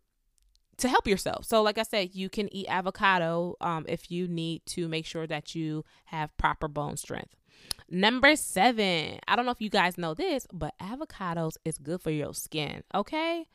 to 0.78 0.88
help 0.88 1.06
yourself. 1.06 1.44
So, 1.44 1.62
like 1.62 1.78
I 1.78 1.84
said, 1.84 2.14
you 2.14 2.28
can 2.28 2.52
eat 2.52 2.66
avocado 2.68 3.56
um, 3.60 3.84
if 3.88 4.10
you 4.10 4.26
need 4.26 4.62
to 4.66 4.88
make 4.88 5.06
sure 5.06 5.26
that 5.26 5.54
you 5.54 5.84
have 6.06 6.36
proper 6.38 6.66
bone 6.66 6.96
strength. 6.96 7.36
Number 7.94 8.36
seven, 8.36 9.18
I 9.28 9.36
don't 9.36 9.44
know 9.44 9.52
if 9.52 9.60
you 9.60 9.68
guys 9.68 9.98
know 9.98 10.14
this, 10.14 10.46
but 10.50 10.72
avocados 10.80 11.58
is 11.62 11.76
good 11.76 12.00
for 12.00 12.10
your 12.10 12.32
skin, 12.32 12.82
okay? 12.94 13.46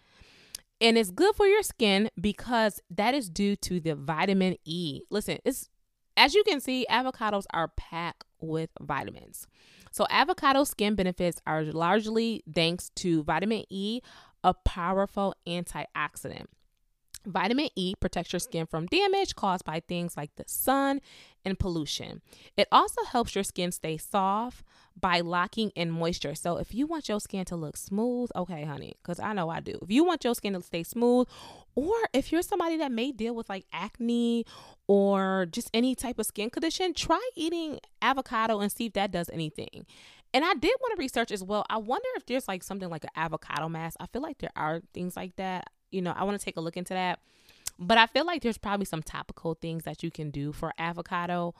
And 0.79 0.95
it's 0.95 1.09
good 1.09 1.33
for 1.35 1.47
your 1.47 1.63
skin 1.63 2.11
because 2.21 2.79
that 2.91 3.15
is 3.15 3.31
due 3.31 3.55
to 3.55 3.79
the 3.79 3.95
vitamin 3.95 4.57
E. 4.63 5.01
Listen, 5.09 5.39
it's 5.43 5.69
as 6.17 6.35
you 6.35 6.43
can 6.43 6.59
see, 6.59 6.85
avocados 6.87 7.45
are 7.51 7.69
packed 7.69 8.25
with 8.39 8.69
vitamins. 8.79 9.47
So, 9.91 10.05
avocado 10.09 10.63
skin 10.65 10.93
benefits 10.93 11.41
are 11.47 11.63
largely 11.63 12.43
thanks 12.53 12.91
to 12.97 13.23
vitamin 13.23 13.63
E, 13.71 14.01
a 14.43 14.53
powerful 14.53 15.33
antioxidant. 15.47 16.45
Vitamin 17.27 17.69
E 17.75 17.93
protects 17.99 18.33
your 18.33 18.39
skin 18.39 18.65
from 18.65 18.87
damage 18.87 19.35
caused 19.35 19.65
by 19.65 19.81
things 19.81 20.17
like 20.17 20.35
the 20.35 20.45
sun 20.47 21.01
and 21.45 21.59
pollution. 21.59 22.21
It 22.55 22.67
also 22.71 23.03
helps 23.03 23.35
your 23.35 23.43
skin 23.43 23.71
stay 23.71 23.97
soft 23.97 24.63
by 24.99 25.19
locking 25.19 25.69
in 25.71 25.91
moisture. 25.91 26.33
So 26.33 26.57
if 26.57 26.73
you 26.73 26.87
want 26.87 27.07
your 27.07 27.19
skin 27.19 27.45
to 27.45 27.55
look 27.55 27.77
smooth, 27.77 28.29
okay, 28.35 28.63
honey, 28.63 28.95
because 29.01 29.19
I 29.19 29.33
know 29.33 29.49
I 29.49 29.59
do. 29.59 29.77
If 29.81 29.91
you 29.91 30.03
want 30.03 30.23
your 30.23 30.33
skin 30.33 30.53
to 30.53 30.61
stay 30.61 30.83
smooth, 30.83 31.27
or 31.75 31.93
if 32.13 32.31
you're 32.31 32.41
somebody 32.41 32.77
that 32.77 32.91
may 32.91 33.11
deal 33.11 33.35
with 33.35 33.49
like 33.49 33.65
acne 33.71 34.45
or 34.87 35.45
just 35.51 35.69
any 35.73 35.93
type 35.93 36.17
of 36.17 36.25
skin 36.25 36.49
condition, 36.49 36.93
try 36.93 37.21
eating 37.35 37.79
avocado 38.01 38.59
and 38.59 38.71
see 38.71 38.87
if 38.87 38.93
that 38.93 39.11
does 39.11 39.29
anything. 39.29 39.85
And 40.33 40.43
I 40.43 40.53
did 40.53 40.73
want 40.81 40.95
to 40.95 40.99
research 40.99 41.31
as 41.31 41.43
well. 41.43 41.65
I 41.69 41.77
wonder 41.77 42.07
if 42.15 42.25
there's 42.25 42.47
like 42.47 42.63
something 42.63 42.89
like 42.89 43.03
an 43.03 43.11
avocado 43.15 43.69
mask. 43.69 43.97
I 43.99 44.07
feel 44.07 44.21
like 44.21 44.39
there 44.39 44.51
are 44.55 44.81
things 44.93 45.15
like 45.15 45.35
that 45.37 45.69
you 45.91 46.01
know, 46.01 46.13
I 46.15 46.23
want 46.23 46.39
to 46.39 46.43
take 46.43 46.57
a 46.57 46.61
look 46.61 46.77
into 46.77 46.93
that. 46.93 47.19
But 47.79 47.97
I 47.97 48.07
feel 48.07 48.25
like 48.25 48.41
there's 48.41 48.57
probably 48.57 48.85
some 48.85 49.03
topical 49.03 49.53
things 49.53 49.83
that 49.83 50.03
you 50.03 50.11
can 50.11 50.31
do 50.31 50.51
for 50.51 50.73
avocado 50.77 51.53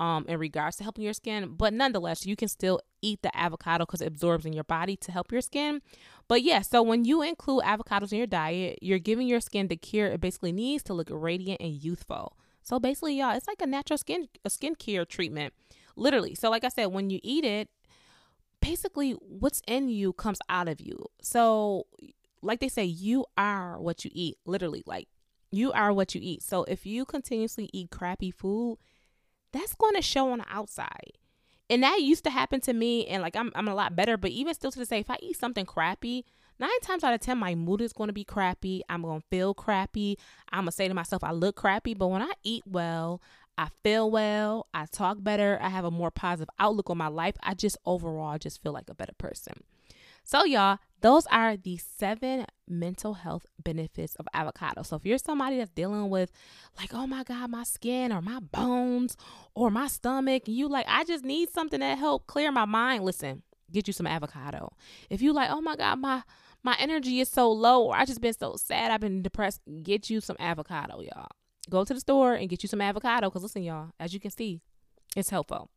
um 0.00 0.24
in 0.28 0.38
regards 0.40 0.76
to 0.76 0.82
helping 0.82 1.04
your 1.04 1.12
skin. 1.12 1.54
But 1.56 1.72
nonetheless 1.72 2.26
you 2.26 2.36
can 2.36 2.48
still 2.48 2.80
eat 3.00 3.22
the 3.22 3.36
avocado 3.36 3.84
because 3.84 4.00
it 4.00 4.06
absorbs 4.08 4.44
in 4.44 4.52
your 4.52 4.64
body 4.64 4.96
to 4.96 5.12
help 5.12 5.30
your 5.30 5.40
skin. 5.40 5.82
But 6.26 6.42
yeah 6.42 6.62
so 6.62 6.82
when 6.82 7.04
you 7.04 7.22
include 7.22 7.62
avocados 7.64 8.12
in 8.12 8.18
your 8.18 8.26
diet 8.26 8.78
you're 8.82 8.98
giving 8.98 9.28
your 9.28 9.40
skin 9.40 9.68
the 9.68 9.76
care 9.76 10.08
it 10.08 10.20
basically 10.20 10.52
needs 10.52 10.82
to 10.84 10.94
look 10.94 11.08
radiant 11.10 11.60
and 11.60 11.72
youthful. 11.72 12.36
So 12.62 12.80
basically 12.80 13.18
y'all 13.18 13.36
it's 13.36 13.46
like 13.46 13.62
a 13.62 13.66
natural 13.66 13.98
skin 13.98 14.28
a 14.44 14.48
skincare 14.48 15.06
treatment 15.08 15.54
literally. 15.96 16.34
So 16.34 16.50
like 16.50 16.64
i 16.64 16.68
said 16.68 16.86
when 16.86 17.10
you 17.10 17.20
eat 17.22 17.44
it 17.44 17.68
basically 18.60 19.12
what's 19.12 19.62
in 19.68 19.88
you 19.88 20.12
comes 20.12 20.38
out 20.48 20.68
of 20.68 20.80
you. 20.80 21.06
So 21.20 21.86
like 22.44 22.60
they 22.60 22.68
say, 22.68 22.84
you 22.84 23.26
are 23.36 23.80
what 23.80 24.04
you 24.04 24.10
eat. 24.14 24.38
Literally, 24.44 24.82
like 24.86 25.08
you 25.50 25.72
are 25.72 25.92
what 25.92 26.14
you 26.14 26.20
eat. 26.22 26.42
So 26.42 26.64
if 26.64 26.84
you 26.86 27.04
continuously 27.04 27.70
eat 27.72 27.90
crappy 27.90 28.30
food, 28.30 28.78
that's 29.52 29.74
going 29.74 29.94
to 29.94 30.02
show 30.02 30.30
on 30.30 30.38
the 30.38 30.44
outside. 30.50 31.18
And 31.70 31.82
that 31.82 32.02
used 32.02 32.24
to 32.24 32.30
happen 32.30 32.60
to 32.62 32.72
me, 32.72 33.06
and 33.06 33.22
like 33.22 33.36
I'm, 33.36 33.50
I'm 33.54 33.68
a 33.68 33.74
lot 33.74 33.96
better. 33.96 34.16
But 34.16 34.32
even 34.32 34.52
still 34.54 34.70
to 34.70 34.78
this 34.78 34.88
day, 34.88 34.98
if 34.98 35.10
I 35.10 35.16
eat 35.22 35.38
something 35.38 35.64
crappy, 35.64 36.26
nine 36.58 36.80
times 36.82 37.02
out 37.04 37.14
of 37.14 37.20
ten, 37.20 37.38
my 37.38 37.54
mood 37.54 37.80
is 37.80 37.92
going 37.92 38.08
to 38.08 38.12
be 38.14 38.24
crappy. 38.24 38.82
I'm 38.88 39.02
going 39.02 39.20
to 39.20 39.26
feel 39.30 39.54
crappy. 39.54 40.18
I'm 40.52 40.64
going 40.64 40.66
to 40.66 40.72
say 40.72 40.88
to 40.88 40.94
myself, 40.94 41.24
I 41.24 41.32
look 41.32 41.56
crappy. 41.56 41.94
But 41.94 42.08
when 42.08 42.20
I 42.20 42.32
eat 42.42 42.64
well, 42.66 43.22
I 43.56 43.68
feel 43.82 44.10
well. 44.10 44.66
I 44.74 44.86
talk 44.86 45.22
better. 45.22 45.58
I 45.62 45.68
have 45.68 45.84
a 45.84 45.90
more 45.90 46.10
positive 46.10 46.52
outlook 46.58 46.90
on 46.90 46.98
my 46.98 47.08
life. 47.08 47.36
I 47.42 47.54
just 47.54 47.78
overall 47.86 48.36
just 48.38 48.62
feel 48.62 48.72
like 48.72 48.90
a 48.90 48.94
better 48.94 49.14
person. 49.16 49.62
So, 50.24 50.44
y'all, 50.44 50.78
those 51.02 51.26
are 51.26 51.56
the 51.56 51.76
seven 51.76 52.46
mental 52.66 53.12
health 53.12 53.44
benefits 53.62 54.14
of 54.16 54.26
avocado. 54.32 54.82
So, 54.82 54.96
if 54.96 55.04
you're 55.04 55.18
somebody 55.18 55.58
that's 55.58 55.70
dealing 55.70 56.08
with, 56.08 56.32
like, 56.78 56.94
oh 56.94 57.06
my 57.06 57.24
God, 57.24 57.50
my 57.50 57.64
skin 57.64 58.10
or 58.10 58.22
my 58.22 58.40
bones 58.40 59.16
or 59.54 59.70
my 59.70 59.86
stomach, 59.86 60.44
you 60.46 60.66
like, 60.66 60.86
I 60.88 61.04
just 61.04 61.24
need 61.24 61.50
something 61.50 61.80
that 61.80 61.98
help 61.98 62.26
clear 62.26 62.50
my 62.50 62.64
mind, 62.64 63.04
listen, 63.04 63.42
get 63.70 63.86
you 63.86 63.92
some 63.92 64.06
avocado. 64.06 64.72
If 65.10 65.20
you 65.20 65.34
like, 65.34 65.50
oh 65.50 65.60
my 65.60 65.76
God, 65.76 65.98
my 65.98 66.22
my 66.62 66.74
energy 66.78 67.20
is 67.20 67.28
so 67.28 67.52
low, 67.52 67.84
or 67.84 67.94
I 67.94 68.06
just 68.06 68.22
been 68.22 68.32
so 68.32 68.56
sad, 68.56 68.90
I've 68.90 69.00
been 69.00 69.20
depressed, 69.20 69.60
get 69.82 70.08
you 70.08 70.22
some 70.22 70.36
avocado, 70.40 71.02
y'all. 71.02 71.28
Go 71.68 71.84
to 71.84 71.92
the 71.92 72.00
store 72.00 72.32
and 72.32 72.48
get 72.48 72.62
you 72.62 72.68
some 72.68 72.80
avocado. 72.80 73.28
Cause 73.28 73.42
listen, 73.42 73.62
y'all, 73.62 73.90
as 74.00 74.14
you 74.14 74.20
can 74.20 74.30
see, 74.30 74.62
it's 75.14 75.28
helpful. 75.28 75.68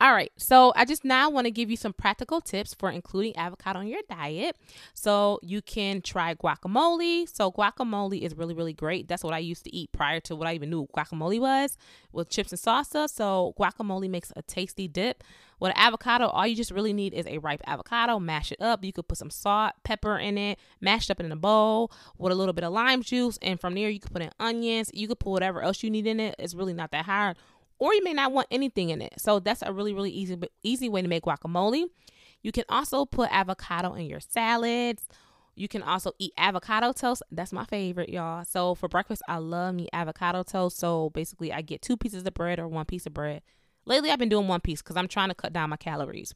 All 0.00 0.12
right, 0.12 0.30
so 0.36 0.72
I 0.76 0.84
just 0.84 1.04
now 1.04 1.28
want 1.28 1.46
to 1.46 1.50
give 1.50 1.72
you 1.72 1.76
some 1.76 1.92
practical 1.92 2.40
tips 2.40 2.72
for 2.72 2.88
including 2.88 3.36
avocado 3.36 3.80
in 3.80 3.88
your 3.88 4.02
diet. 4.08 4.56
So 4.94 5.40
you 5.42 5.60
can 5.60 6.02
try 6.02 6.36
guacamole. 6.36 7.28
So 7.34 7.50
guacamole 7.50 8.22
is 8.22 8.36
really, 8.36 8.54
really 8.54 8.72
great. 8.72 9.08
That's 9.08 9.24
what 9.24 9.34
I 9.34 9.38
used 9.38 9.64
to 9.64 9.74
eat 9.74 9.90
prior 9.90 10.20
to 10.20 10.36
what 10.36 10.46
I 10.46 10.54
even 10.54 10.70
knew 10.70 10.86
guacamole 10.96 11.40
was 11.40 11.76
with 12.12 12.28
chips 12.28 12.52
and 12.52 12.60
salsa. 12.60 13.10
So 13.10 13.54
guacamole 13.58 14.08
makes 14.08 14.32
a 14.36 14.42
tasty 14.42 14.86
dip. 14.86 15.24
With 15.58 15.72
avocado, 15.74 16.28
all 16.28 16.46
you 16.46 16.54
just 16.54 16.70
really 16.70 16.92
need 16.92 17.12
is 17.12 17.26
a 17.26 17.38
ripe 17.38 17.62
avocado. 17.66 18.20
Mash 18.20 18.52
it 18.52 18.62
up. 18.62 18.84
You 18.84 18.92
could 18.92 19.08
put 19.08 19.18
some 19.18 19.30
salt, 19.30 19.72
pepper 19.82 20.16
in 20.16 20.38
it, 20.38 20.60
mashed 20.80 21.10
up 21.10 21.18
in 21.18 21.32
a 21.32 21.36
bowl 21.36 21.90
with 22.16 22.30
a 22.30 22.36
little 22.36 22.52
bit 22.52 22.62
of 22.62 22.72
lime 22.72 23.02
juice. 23.02 23.36
And 23.42 23.60
from 23.60 23.74
there, 23.74 23.90
you 23.90 23.98
could 23.98 24.12
put 24.12 24.22
in 24.22 24.30
onions. 24.38 24.92
You 24.94 25.08
could 25.08 25.18
put 25.18 25.30
whatever 25.32 25.60
else 25.60 25.82
you 25.82 25.90
need 25.90 26.06
in 26.06 26.20
it. 26.20 26.36
It's 26.38 26.54
really 26.54 26.74
not 26.74 26.92
that 26.92 27.06
hard 27.06 27.36
or 27.78 27.94
you 27.94 28.02
may 28.04 28.12
not 28.12 28.32
want 28.32 28.48
anything 28.50 28.90
in 28.90 29.00
it. 29.02 29.14
So 29.18 29.40
that's 29.40 29.62
a 29.62 29.72
really 29.72 29.94
really 29.94 30.10
easy 30.10 30.38
easy 30.62 30.88
way 30.88 31.02
to 31.02 31.08
make 31.08 31.24
guacamole. 31.24 31.84
You 32.42 32.52
can 32.52 32.64
also 32.68 33.04
put 33.04 33.30
avocado 33.32 33.94
in 33.94 34.06
your 34.06 34.20
salads. 34.20 35.08
You 35.56 35.66
can 35.66 35.82
also 35.82 36.12
eat 36.20 36.32
avocado 36.38 36.92
toast. 36.92 37.24
That's 37.32 37.52
my 37.52 37.64
favorite, 37.64 38.10
y'all. 38.10 38.44
So 38.44 38.76
for 38.76 38.88
breakfast, 38.88 39.22
I 39.28 39.38
love 39.38 39.74
me 39.74 39.88
avocado 39.92 40.44
toast. 40.44 40.78
So 40.78 41.10
basically, 41.10 41.52
I 41.52 41.62
get 41.62 41.82
two 41.82 41.96
pieces 41.96 42.24
of 42.24 42.34
bread 42.34 42.60
or 42.60 42.68
one 42.68 42.84
piece 42.84 43.06
of 43.06 43.14
bread. 43.14 43.42
Lately, 43.84 44.10
I've 44.10 44.20
been 44.20 44.28
doing 44.28 44.46
one 44.46 44.60
piece 44.60 44.82
because 44.82 44.96
I'm 44.96 45.08
trying 45.08 45.30
to 45.30 45.34
cut 45.34 45.52
down 45.52 45.70
my 45.70 45.76
calories. 45.76 46.32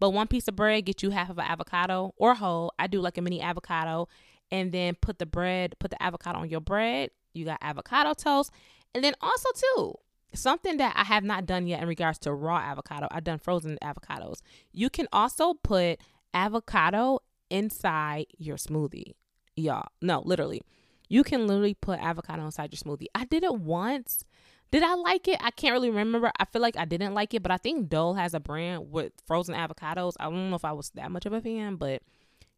But 0.00 0.10
one 0.10 0.26
piece 0.26 0.48
of 0.48 0.56
bread 0.56 0.84
get 0.86 1.04
you 1.04 1.10
half 1.10 1.30
of 1.30 1.38
an 1.38 1.44
avocado 1.44 2.14
or 2.16 2.34
whole. 2.34 2.72
I 2.78 2.88
do 2.88 3.00
like 3.00 3.16
a 3.16 3.22
mini 3.22 3.40
avocado, 3.40 4.08
and 4.50 4.72
then 4.72 4.96
put 5.00 5.18
the 5.18 5.26
bread, 5.26 5.76
put 5.78 5.90
the 5.90 6.02
avocado 6.02 6.40
on 6.40 6.50
your 6.50 6.60
bread. 6.60 7.10
You 7.32 7.44
got 7.44 7.58
avocado 7.60 8.12
toast, 8.14 8.50
and 8.94 9.04
then 9.04 9.14
also 9.20 9.48
too, 9.54 9.94
something 10.34 10.76
that 10.78 10.94
I 10.96 11.04
have 11.04 11.24
not 11.24 11.46
done 11.46 11.66
yet 11.66 11.82
in 11.82 11.88
regards 11.88 12.18
to 12.20 12.32
raw 12.32 12.58
avocado. 12.58 13.08
I've 13.10 13.24
done 13.24 13.38
frozen 13.38 13.78
avocados. 13.82 14.40
You 14.72 14.90
can 14.90 15.08
also 15.12 15.54
put 15.54 16.00
avocado 16.32 17.20
inside 17.50 18.26
your 18.38 18.56
smoothie. 18.56 19.12
Y'all, 19.56 19.88
no, 20.02 20.22
literally. 20.24 20.62
You 21.08 21.22
can 21.22 21.46
literally 21.46 21.74
put 21.74 22.00
avocado 22.00 22.44
inside 22.44 22.72
your 22.72 22.78
smoothie. 22.78 23.06
I 23.14 23.24
did 23.24 23.44
it 23.44 23.54
once. 23.54 24.24
Did 24.70 24.82
I 24.82 24.94
like 24.94 25.28
it? 25.28 25.38
I 25.40 25.50
can't 25.52 25.72
really 25.72 25.90
remember. 25.90 26.32
I 26.38 26.44
feel 26.46 26.62
like 26.62 26.76
I 26.76 26.84
didn't 26.84 27.14
like 27.14 27.32
it, 27.34 27.42
but 27.42 27.52
I 27.52 27.58
think 27.58 27.88
Dole 27.88 28.14
has 28.14 28.34
a 28.34 28.40
brand 28.40 28.90
with 28.90 29.12
frozen 29.26 29.54
avocados. 29.54 30.14
I 30.18 30.24
don't 30.24 30.50
know 30.50 30.56
if 30.56 30.64
I 30.64 30.72
was 30.72 30.90
that 30.90 31.12
much 31.12 31.26
of 31.26 31.32
a 31.32 31.40
fan, 31.40 31.76
but 31.76 32.02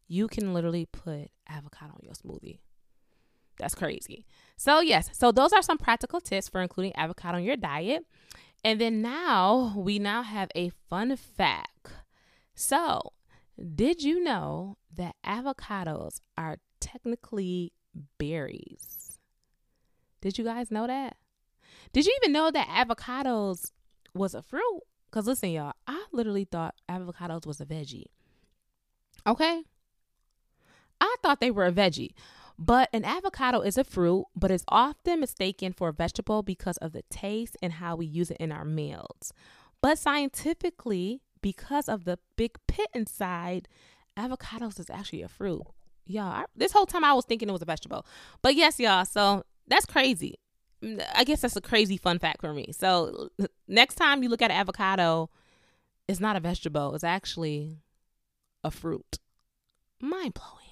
you 0.07 0.27
can 0.27 0.53
literally 0.53 0.85
put 0.85 1.29
avocado 1.47 1.93
in 1.99 2.05
your 2.05 2.15
smoothie. 2.15 2.59
That's 3.57 3.75
crazy. 3.75 4.25
So, 4.55 4.79
yes, 4.79 5.09
so 5.13 5.31
those 5.31 5.53
are 5.53 5.61
some 5.61 5.77
practical 5.77 6.21
tips 6.21 6.47
for 6.47 6.61
including 6.61 6.95
avocado 6.95 7.37
in 7.37 7.43
your 7.43 7.57
diet. 7.57 8.05
And 8.63 8.81
then 8.81 9.01
now 9.01 9.73
we 9.77 9.99
now 9.99 10.23
have 10.23 10.49
a 10.55 10.71
fun 10.89 11.15
fact. 11.15 11.91
So, 12.55 13.13
Did 13.75 14.03
you 14.03 14.23
know 14.23 14.77
that 14.95 15.15
avocados 15.25 16.21
are 16.37 16.57
technically 16.79 17.73
berries? 18.19 19.17
Did 20.21 20.37
you 20.37 20.43
guys 20.43 20.69
know 20.69 20.85
that? 20.85 21.17
Did 21.91 22.05
you 22.05 22.15
even 22.21 22.33
know 22.33 22.51
that 22.51 22.67
avocados 22.67 23.71
was 24.13 24.35
a 24.35 24.43
fruit? 24.43 24.81
Because 25.09 25.25
listen, 25.25 25.51
y'all, 25.51 25.73
I 25.87 26.05
literally 26.11 26.45
thought 26.45 26.75
avocados 26.89 27.45
was 27.47 27.59
a 27.59 27.65
veggie. 27.65 28.05
Okay? 29.25 29.63
I 30.99 31.15
thought 31.23 31.39
they 31.39 31.51
were 31.51 31.65
a 31.65 31.71
veggie. 31.71 32.11
But 32.59 32.89
an 32.91 33.05
avocado 33.05 33.61
is 33.61 33.77
a 33.77 33.83
fruit, 33.83 34.25
but 34.35 34.49
is 34.49 34.65
often 34.67 35.19
mistaken 35.19 35.73
for 35.73 35.89
a 35.89 35.93
vegetable 35.93 36.41
because 36.41 36.77
of 36.77 36.91
the 36.91 37.03
taste 37.09 37.55
and 37.61 37.73
how 37.73 37.95
we 37.95 38.05
use 38.05 38.31
it 38.31 38.37
in 38.39 38.51
our 38.51 38.65
meals. 38.65 39.31
But 39.81 39.99
scientifically, 39.99 41.21
because 41.41 41.87
of 41.87 42.05
the 42.05 42.17
big 42.35 42.57
pit 42.67 42.87
inside, 42.93 43.67
avocados 44.17 44.79
is 44.79 44.89
actually 44.89 45.21
a 45.21 45.27
fruit. 45.27 45.61
Y'all, 46.07 46.23
I, 46.23 46.45
this 46.55 46.71
whole 46.71 46.85
time 46.85 47.03
I 47.03 47.13
was 47.13 47.25
thinking 47.25 47.49
it 47.49 47.51
was 47.51 47.61
a 47.61 47.65
vegetable. 47.65 48.05
But 48.41 48.55
yes, 48.55 48.79
y'all, 48.79 49.05
so 49.05 49.43
that's 49.67 49.85
crazy. 49.85 50.35
Mm, 50.83 51.03
I 51.13 51.23
guess 51.23 51.41
that's 51.41 51.55
a 51.55 51.61
crazy 51.61 51.97
fun 51.97 52.17
fact 52.17 52.41
for 52.41 52.53
me. 52.53 52.71
So 52.71 53.29
next 53.67 53.95
time 53.95 54.23
you 54.23 54.29
look 54.29 54.41
at 54.41 54.51
an 54.51 54.57
avocado, 54.57 55.29
it's 56.07 56.19
not 56.19 56.35
a 56.35 56.39
vegetable, 56.39 56.95
it's 56.95 57.03
actually 57.03 57.77
a 58.63 58.71
fruit. 58.71 59.19
Mind 60.01 60.33
blowing. 60.33 60.66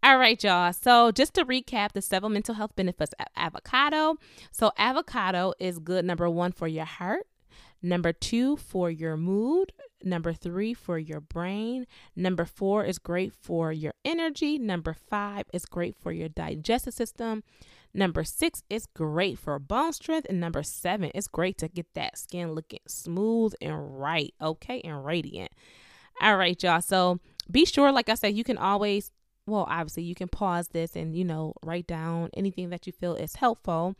All 0.00 0.16
right, 0.16 0.42
y'all. 0.44 0.72
So, 0.72 1.10
just 1.10 1.34
to 1.34 1.44
recap 1.44 1.92
the 1.92 2.02
several 2.02 2.30
mental 2.30 2.54
health 2.54 2.76
benefits 2.76 3.12
of 3.18 3.26
avocado. 3.36 4.16
So, 4.52 4.70
avocado 4.78 5.54
is 5.58 5.80
good, 5.80 6.04
number 6.04 6.30
one, 6.30 6.52
for 6.52 6.68
your 6.68 6.84
heart, 6.84 7.26
number 7.82 8.12
two, 8.12 8.56
for 8.56 8.92
your 8.92 9.16
mood, 9.16 9.72
number 10.04 10.32
three, 10.32 10.72
for 10.72 10.98
your 10.98 11.20
brain, 11.20 11.84
number 12.14 12.44
four 12.44 12.84
is 12.84 13.00
great 13.00 13.32
for 13.32 13.72
your 13.72 13.92
energy, 14.04 14.56
number 14.56 14.94
five 14.94 15.46
is 15.52 15.64
great 15.64 15.96
for 15.96 16.12
your 16.12 16.28
digestive 16.28 16.94
system, 16.94 17.42
number 17.92 18.22
six 18.22 18.62
is 18.70 18.86
great 18.86 19.36
for 19.36 19.58
bone 19.58 19.92
strength, 19.92 20.28
and 20.30 20.38
number 20.38 20.62
seven 20.62 21.10
is 21.10 21.26
great 21.26 21.58
to 21.58 21.66
get 21.66 21.86
that 21.94 22.16
skin 22.16 22.52
looking 22.52 22.80
smooth 22.86 23.52
and 23.60 24.00
right, 24.00 24.32
okay, 24.40 24.80
and 24.82 25.04
radiant. 25.04 25.50
All 26.20 26.36
right, 26.36 26.60
y'all. 26.62 26.80
So, 26.80 27.18
be 27.50 27.64
sure, 27.64 27.90
like 27.90 28.08
I 28.08 28.14
said, 28.14 28.36
you 28.36 28.44
can 28.44 28.58
always 28.58 29.10
well, 29.48 29.66
obviously 29.68 30.02
you 30.02 30.14
can 30.14 30.28
pause 30.28 30.68
this 30.68 30.96
and, 30.96 31.16
you 31.16 31.24
know, 31.24 31.54
write 31.64 31.86
down 31.86 32.30
anything 32.34 32.70
that 32.70 32.86
you 32.86 32.92
feel 32.92 33.14
is 33.14 33.36
helpful. 33.36 33.96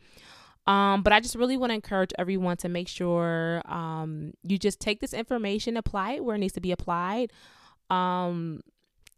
Um, 0.67 1.01
but 1.01 1.13
I 1.13 1.19
just 1.19 1.35
really 1.35 1.57
want 1.57 1.71
to 1.71 1.75
encourage 1.75 2.11
everyone 2.19 2.57
to 2.57 2.69
make 2.69 2.87
sure 2.87 3.61
um, 3.65 4.33
you 4.43 4.57
just 4.57 4.79
take 4.79 4.99
this 4.99 5.13
information, 5.13 5.77
apply 5.77 6.13
it 6.13 6.23
where 6.23 6.35
it 6.35 6.39
needs 6.39 6.53
to 6.53 6.61
be 6.61 6.71
applied. 6.71 7.31
Um, 7.89 8.61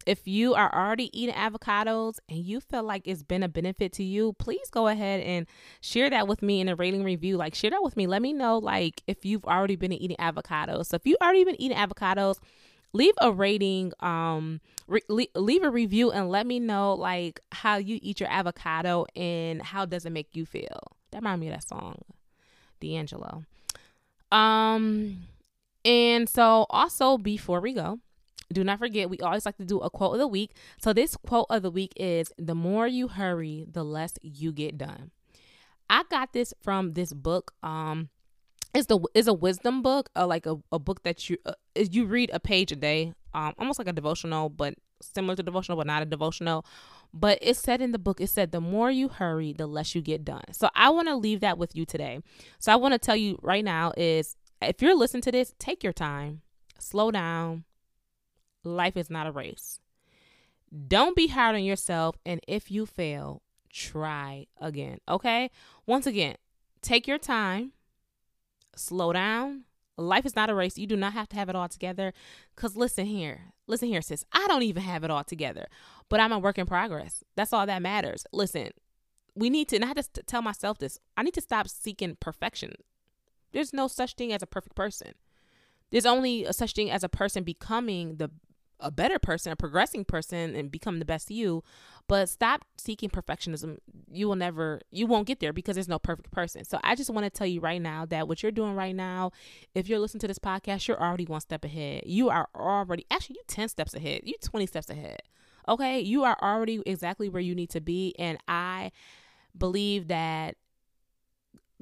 if 0.05 0.27
you 0.27 0.53
are 0.55 0.73
already 0.73 1.09
eating 1.19 1.35
avocados 1.35 2.15
and 2.29 2.39
you 2.39 2.59
feel 2.59 2.83
like 2.83 3.03
it's 3.05 3.23
been 3.23 3.43
a 3.43 3.49
benefit 3.49 3.93
to 3.93 4.03
you, 4.03 4.33
please 4.39 4.69
go 4.71 4.87
ahead 4.87 5.21
and 5.21 5.45
share 5.81 6.09
that 6.09 6.27
with 6.27 6.41
me 6.41 6.59
in 6.59 6.69
a 6.69 6.75
rating 6.75 7.03
review. 7.03 7.37
Like, 7.37 7.53
share 7.53 7.71
that 7.71 7.83
with 7.83 7.97
me. 7.97 8.07
Let 8.07 8.21
me 8.21 8.33
know, 8.33 8.57
like, 8.57 9.03
if 9.07 9.25
you've 9.25 9.45
already 9.45 9.75
been 9.75 9.93
eating 9.93 10.17
avocados. 10.17 10.87
So, 10.87 10.95
if 10.95 11.05
you've 11.05 11.21
already 11.21 11.43
been 11.43 11.61
eating 11.61 11.77
avocados, 11.77 12.37
leave 12.93 13.13
a 13.21 13.31
rating 13.31 13.93
um 13.99 14.59
re- 14.87 15.01
leave 15.35 15.63
a 15.63 15.69
review 15.69 16.11
and 16.11 16.29
let 16.29 16.45
me 16.45 16.59
know 16.59 16.93
like 16.93 17.39
how 17.51 17.77
you 17.77 17.99
eat 18.01 18.19
your 18.19 18.29
avocado 18.29 19.05
and 19.15 19.61
how 19.61 19.85
does 19.85 20.05
it 20.05 20.11
make 20.11 20.35
you 20.35 20.45
feel. 20.45 20.81
That 21.11 21.19
reminds 21.19 21.41
me 21.41 21.47
of 21.47 21.53
that 21.55 21.67
song 21.67 22.01
d'angelo. 22.79 23.43
Um 24.31 25.23
and 25.83 26.29
so 26.29 26.65
also 26.69 27.17
before 27.17 27.59
we 27.59 27.73
go 27.73 27.99
do 28.51 28.63
not 28.63 28.79
forget 28.79 29.09
we 29.09 29.17
always 29.19 29.45
like 29.45 29.57
to 29.57 29.65
do 29.65 29.79
a 29.79 29.89
quote 29.89 30.13
of 30.13 30.19
the 30.19 30.27
week. 30.27 30.51
So 30.77 30.93
this 30.93 31.15
quote 31.15 31.47
of 31.49 31.61
the 31.61 31.71
week 31.71 31.93
is 31.95 32.31
the 32.37 32.55
more 32.55 32.87
you 32.87 33.07
hurry 33.07 33.65
the 33.71 33.83
less 33.83 34.13
you 34.21 34.51
get 34.51 34.77
done. 34.77 35.11
I 35.89 36.03
got 36.09 36.33
this 36.33 36.53
from 36.61 36.93
this 36.93 37.13
book 37.13 37.53
um 37.63 38.09
is 38.73 38.87
the 38.87 38.99
is 39.13 39.27
a 39.27 39.33
wisdom 39.33 39.81
book, 39.81 40.09
uh, 40.15 40.25
like 40.25 40.45
a, 40.45 40.57
a 40.71 40.79
book 40.79 41.03
that 41.03 41.29
you 41.29 41.37
uh, 41.45 41.53
you 41.75 42.05
read 42.05 42.29
a 42.33 42.39
page 42.39 42.71
a 42.71 42.75
day, 42.75 43.13
um, 43.33 43.53
almost 43.57 43.79
like 43.79 43.87
a 43.87 43.93
devotional, 43.93 44.49
but 44.49 44.75
similar 45.01 45.35
to 45.35 45.43
devotional, 45.43 45.77
but 45.77 45.87
not 45.87 46.01
a 46.01 46.05
devotional. 46.05 46.65
But 47.13 47.39
it 47.41 47.57
said 47.57 47.81
in 47.81 47.91
the 47.91 47.99
book, 47.99 48.21
it 48.21 48.27
said 48.27 48.51
the 48.51 48.61
more 48.61 48.89
you 48.89 49.09
hurry, 49.09 49.51
the 49.51 49.67
less 49.67 49.93
you 49.93 50.01
get 50.01 50.23
done. 50.23 50.43
So 50.51 50.69
I 50.75 50.89
want 50.89 51.09
to 51.09 51.15
leave 51.15 51.41
that 51.41 51.57
with 51.57 51.75
you 51.75 51.85
today. 51.85 52.19
So 52.59 52.71
I 52.71 52.77
want 52.77 52.93
to 52.93 52.99
tell 52.99 53.17
you 53.17 53.37
right 53.41 53.65
now 53.65 53.91
is 53.97 54.37
if 54.61 54.81
you're 54.81 54.95
listening 54.95 55.23
to 55.23 55.31
this, 55.31 55.53
take 55.59 55.83
your 55.83 55.93
time, 55.93 56.41
slow 56.79 57.11
down. 57.11 57.65
Life 58.63 58.95
is 58.95 59.09
not 59.09 59.27
a 59.27 59.31
race. 59.31 59.79
Don't 60.87 61.15
be 61.15 61.27
hard 61.27 61.55
on 61.55 61.63
yourself, 61.65 62.15
and 62.25 62.39
if 62.47 62.71
you 62.71 62.85
fail, 62.85 63.41
try 63.69 64.47
again. 64.59 64.99
Okay. 65.09 65.49
Once 65.85 66.07
again, 66.07 66.35
take 66.81 67.07
your 67.07 67.17
time 67.17 67.73
slow 68.75 69.13
down. 69.13 69.65
Life 69.97 70.25
is 70.25 70.35
not 70.35 70.49
a 70.49 70.55
race. 70.55 70.77
You 70.77 70.87
do 70.87 70.95
not 70.95 71.13
have 71.13 71.29
to 71.29 71.35
have 71.35 71.49
it 71.49 71.55
all 71.55 71.67
together. 71.67 72.13
Because 72.55 72.75
listen 72.75 73.05
here, 73.05 73.53
listen 73.67 73.87
here, 73.87 74.01
sis. 74.01 74.25
I 74.31 74.47
don't 74.47 74.63
even 74.63 74.83
have 74.83 75.03
it 75.03 75.11
all 75.11 75.23
together, 75.23 75.67
but 76.09 76.19
I'm 76.19 76.31
a 76.31 76.39
work 76.39 76.57
in 76.57 76.65
progress. 76.65 77.23
That's 77.35 77.53
all 77.53 77.65
that 77.65 77.81
matters. 77.81 78.25
Listen, 78.31 78.69
we 79.35 79.49
need 79.49 79.69
to, 79.69 79.75
and 79.75 79.85
I 79.85 79.93
to 79.93 80.03
tell 80.03 80.41
myself 80.41 80.79
this 80.79 80.99
I 81.17 81.23
need 81.23 81.33
to 81.35 81.41
stop 81.41 81.67
seeking 81.67 82.17
perfection. 82.19 82.73
There's 83.51 83.73
no 83.73 83.87
such 83.87 84.15
thing 84.15 84.31
as 84.33 84.41
a 84.41 84.47
perfect 84.47 84.75
person. 84.75 85.13
There's 85.91 86.05
only 86.05 86.45
a 86.45 86.53
such 86.53 86.73
thing 86.73 86.89
as 86.89 87.03
a 87.03 87.09
person 87.09 87.43
becoming 87.43 88.15
the 88.15 88.31
a 88.81 88.91
better 88.91 89.19
person, 89.19 89.51
a 89.51 89.55
progressing 89.55 90.03
person, 90.05 90.55
and 90.55 90.71
become 90.71 90.99
the 90.99 91.05
best 91.05 91.31
you. 91.31 91.63
But 92.07 92.29
stop 92.29 92.65
seeking 92.77 93.09
perfectionism. 93.09 93.77
You 94.11 94.27
will 94.27 94.35
never, 94.35 94.81
you 94.91 95.07
won't 95.07 95.27
get 95.27 95.39
there 95.39 95.53
because 95.53 95.75
there's 95.75 95.87
no 95.87 95.99
perfect 95.99 96.31
person. 96.31 96.65
So 96.65 96.79
I 96.83 96.95
just 96.95 97.09
want 97.09 97.25
to 97.25 97.29
tell 97.29 97.47
you 97.47 97.61
right 97.61 97.81
now 97.81 98.05
that 98.07 98.27
what 98.27 98.43
you're 98.43 98.51
doing 98.51 98.75
right 98.75 98.95
now, 98.95 99.31
if 99.75 99.87
you're 99.87 99.99
listening 99.99 100.21
to 100.21 100.27
this 100.27 100.39
podcast, 100.39 100.87
you're 100.87 101.01
already 101.01 101.25
one 101.25 101.41
step 101.41 101.63
ahead. 101.63 102.03
You 102.05 102.29
are 102.29 102.49
already, 102.55 103.05
actually, 103.09 103.37
you 103.37 103.43
10 103.47 103.69
steps 103.69 103.93
ahead. 103.93 104.21
You 104.23 104.33
20 104.41 104.65
steps 104.65 104.89
ahead. 104.89 105.21
Okay. 105.67 105.99
You 105.99 106.23
are 106.23 106.37
already 106.41 106.81
exactly 106.85 107.29
where 107.29 107.41
you 107.41 107.55
need 107.55 107.69
to 107.69 107.81
be. 107.81 108.15
And 108.19 108.37
I 108.47 108.91
believe 109.57 110.07
that 110.07 110.55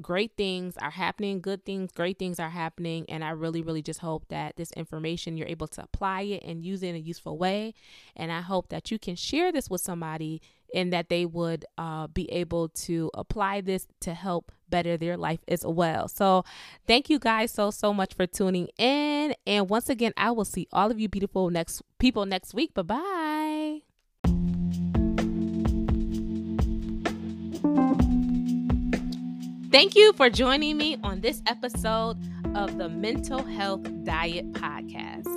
great 0.01 0.31
things 0.37 0.77
are 0.77 0.91
happening, 0.91 1.41
good 1.41 1.65
things, 1.65 1.91
great 1.91 2.19
things 2.19 2.39
are 2.39 2.49
happening. 2.49 3.05
And 3.09 3.23
I 3.23 3.31
really, 3.31 3.61
really 3.61 3.81
just 3.81 3.99
hope 3.99 4.25
that 4.29 4.55
this 4.55 4.71
information 4.73 5.37
you're 5.37 5.47
able 5.47 5.67
to 5.69 5.83
apply 5.83 6.21
it 6.21 6.43
and 6.43 6.63
use 6.63 6.83
it 6.83 6.89
in 6.89 6.95
a 6.95 6.99
useful 6.99 7.37
way. 7.37 7.73
And 8.15 8.31
I 8.31 8.41
hope 8.41 8.69
that 8.69 8.91
you 8.91 8.99
can 8.99 9.15
share 9.15 9.51
this 9.51 9.69
with 9.69 9.81
somebody 9.81 10.41
and 10.73 10.93
that 10.93 11.09
they 11.09 11.25
would 11.25 11.65
uh, 11.77 12.07
be 12.07 12.31
able 12.31 12.69
to 12.69 13.09
apply 13.13 13.61
this 13.61 13.87
to 14.01 14.13
help 14.13 14.51
better 14.69 14.97
their 14.97 15.17
life 15.17 15.39
as 15.47 15.65
well. 15.65 16.07
So, 16.07 16.45
thank 16.85 17.09
you 17.09 17.17
guys 17.17 17.51
so 17.51 17.71
so 17.71 17.91
much 17.93 18.13
for 18.13 18.27
tuning 18.27 18.67
in. 18.77 19.33
And 19.47 19.69
once 19.69 19.89
again, 19.89 20.13
I 20.15 20.31
will 20.31 20.45
see 20.45 20.67
all 20.71 20.91
of 20.91 20.99
you 20.99 21.09
beautiful 21.09 21.49
next 21.49 21.81
people 21.97 22.25
next 22.25 22.53
week. 22.53 22.73
Bye 22.73 22.83
bye. 22.83 23.38
Thank 29.71 29.95
you 29.95 30.13
for 30.13 30.31
joining 30.31 30.77
me 30.77 30.97
on 31.03 31.21
this 31.21 31.43
episode 31.45 32.17
of 32.55 32.79
the 32.79 32.89
Mental 32.89 33.43
Health 33.43 33.83
Diet 34.03 34.51
Podcast. 34.53 35.27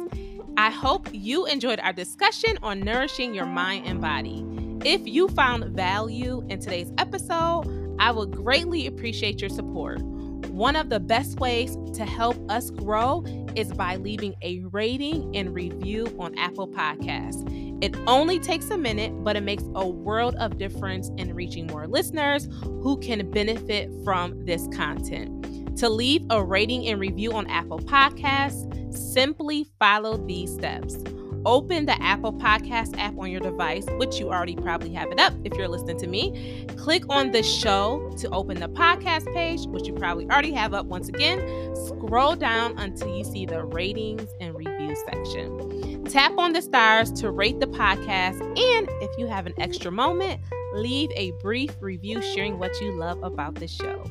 I 0.57 0.71
hope 0.71 1.07
you 1.13 1.45
enjoyed 1.45 1.79
our 1.81 1.93
discussion 1.93 2.57
on 2.63 2.81
nourishing 2.81 3.35
your 3.35 3.45
mind 3.45 3.87
and 3.87 4.01
body. 4.01 4.43
If 4.87 5.07
you 5.07 5.29
found 5.29 5.77
value 5.77 6.47
in 6.49 6.61
today's 6.61 6.91
episode, 6.97 7.97
I 7.99 8.11
would 8.11 8.31
greatly 8.31 8.87
appreciate 8.87 9.43
your 9.43 9.51
support. 9.51 10.01
One 10.01 10.77
of 10.77 10.89
the 10.89 11.01
best 11.01 11.39
ways 11.39 11.77
to 11.93 12.07
help 12.07 12.39
us 12.51 12.71
grow 12.71 13.25
is 13.55 13.71
by 13.75 13.97
leaving 13.97 14.35
a 14.41 14.61
rating 14.71 15.37
and 15.37 15.55
review 15.55 16.07
on 16.19 16.39
Apple 16.39 16.69
Podcasts. 16.69 17.72
It 17.83 17.97
only 18.07 18.39
takes 18.39 18.71
a 18.71 18.79
minute, 18.79 19.13
but 19.25 19.35
it 19.35 19.43
makes 19.43 19.65
a 19.75 19.85
world 19.85 20.37
of 20.37 20.57
difference 20.57 21.11
in 21.19 21.35
reaching 21.35 21.67
more 21.67 21.89
listeners 21.89 22.49
who 22.63 22.97
can 22.99 23.29
benefit 23.29 23.91
from 24.05 24.45
this 24.47 24.69
content. 24.69 25.79
To 25.79 25.89
leave 25.89 26.25
a 26.31 26.41
rating 26.45 26.87
and 26.87 27.01
review 27.01 27.33
on 27.33 27.49
Apple 27.49 27.81
Podcasts, 27.81 28.97
simply 28.97 29.67
follow 29.81 30.17
these 30.17 30.55
steps. 30.55 30.97
Open 31.45 31.87
the 31.87 32.01
Apple 32.01 32.33
Podcast 32.33 32.97
app 32.99 33.19
on 33.19 33.29
your 33.29 33.41
device, 33.41 33.85
which 33.97 34.21
you 34.21 34.29
already 34.29 34.55
probably 34.55 34.93
have 34.93 35.11
it 35.11 35.19
up 35.19 35.33
if 35.43 35.55
you're 35.55 35.67
listening 35.67 35.99
to 35.99 36.07
me. 36.07 36.65
Click 36.77 37.03
on 37.09 37.33
the 37.33 37.43
show 37.43 38.13
to 38.19 38.31
open 38.31 38.61
the 38.61 38.69
podcast 38.69 39.33
page, 39.35 39.67
which 39.67 39.89
you 39.89 39.95
probably 39.95 40.25
already 40.27 40.53
have 40.53 40.73
up 40.73 40.87
once 40.87 41.09
again. 41.09 41.75
Scroll 41.75 42.37
down 42.37 42.79
until 42.79 43.09
you 43.17 43.25
see 43.25 43.45
the 43.45 43.65
ratings 43.65 44.29
and 44.41 44.55
section. 44.97 46.05
Tap 46.05 46.39
on 46.39 46.53
the 46.53 46.63
stars 46.63 47.13
to 47.13 47.31
rate 47.31 47.61
the 47.61 47.67
podcast. 47.67 48.41
And 48.41 48.89
if 49.01 49.11
you 49.19 49.27
have 49.27 49.47
an 49.47 49.55
extra 49.59 49.91
moment, 49.91 50.41
leave 50.75 51.11
a 51.15 51.33
brief 51.43 51.77
review 51.81 52.23
sharing 52.23 52.59
what 52.59 52.79
you 52.81 52.93
love 52.93 53.23
about 53.23 53.55
the 53.57 53.69
show. 53.69 54.05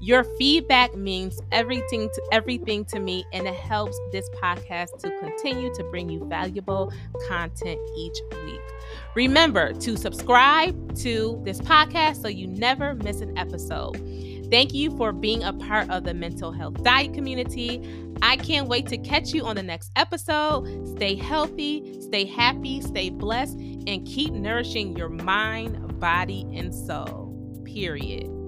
Your 0.00 0.24
feedback 0.38 0.96
means 0.96 1.40
everything 1.52 2.08
to 2.08 2.22
everything 2.32 2.84
to 2.86 2.98
me 2.98 3.24
and 3.32 3.46
it 3.46 3.54
helps 3.54 3.98
this 4.12 4.28
podcast 4.30 4.98
to 5.00 5.10
continue 5.20 5.72
to 5.74 5.84
bring 5.84 6.08
you 6.08 6.24
valuable 6.26 6.92
content 7.28 7.78
each 7.96 8.18
week. 8.44 8.60
Remember 9.14 9.72
to 9.74 9.96
subscribe 9.96 10.96
to 10.96 11.40
this 11.44 11.60
podcast 11.60 12.22
so 12.22 12.28
you 12.28 12.46
never 12.46 12.94
miss 12.94 13.20
an 13.20 13.36
episode. 13.36 13.96
Thank 14.50 14.74
you 14.74 14.96
for 14.96 15.12
being 15.12 15.44
a 15.44 15.52
part 15.52 15.88
of 15.90 16.04
the 16.04 16.14
mental 16.14 16.50
health 16.50 16.82
diet 16.82 17.14
community. 17.14 17.82
I 18.22 18.36
can't 18.36 18.68
wait 18.68 18.86
to 18.88 18.98
catch 18.98 19.32
you 19.32 19.44
on 19.44 19.56
the 19.56 19.62
next 19.62 19.92
episode. 19.96 20.88
Stay 20.96 21.14
healthy, 21.14 22.00
stay 22.00 22.24
happy, 22.24 22.80
stay 22.80 23.10
blessed, 23.10 23.56
and 23.56 24.04
keep 24.04 24.32
nourishing 24.32 24.96
your 24.96 25.08
mind, 25.08 26.00
body, 26.00 26.46
and 26.52 26.74
soul. 26.74 27.62
Period. 27.64 28.39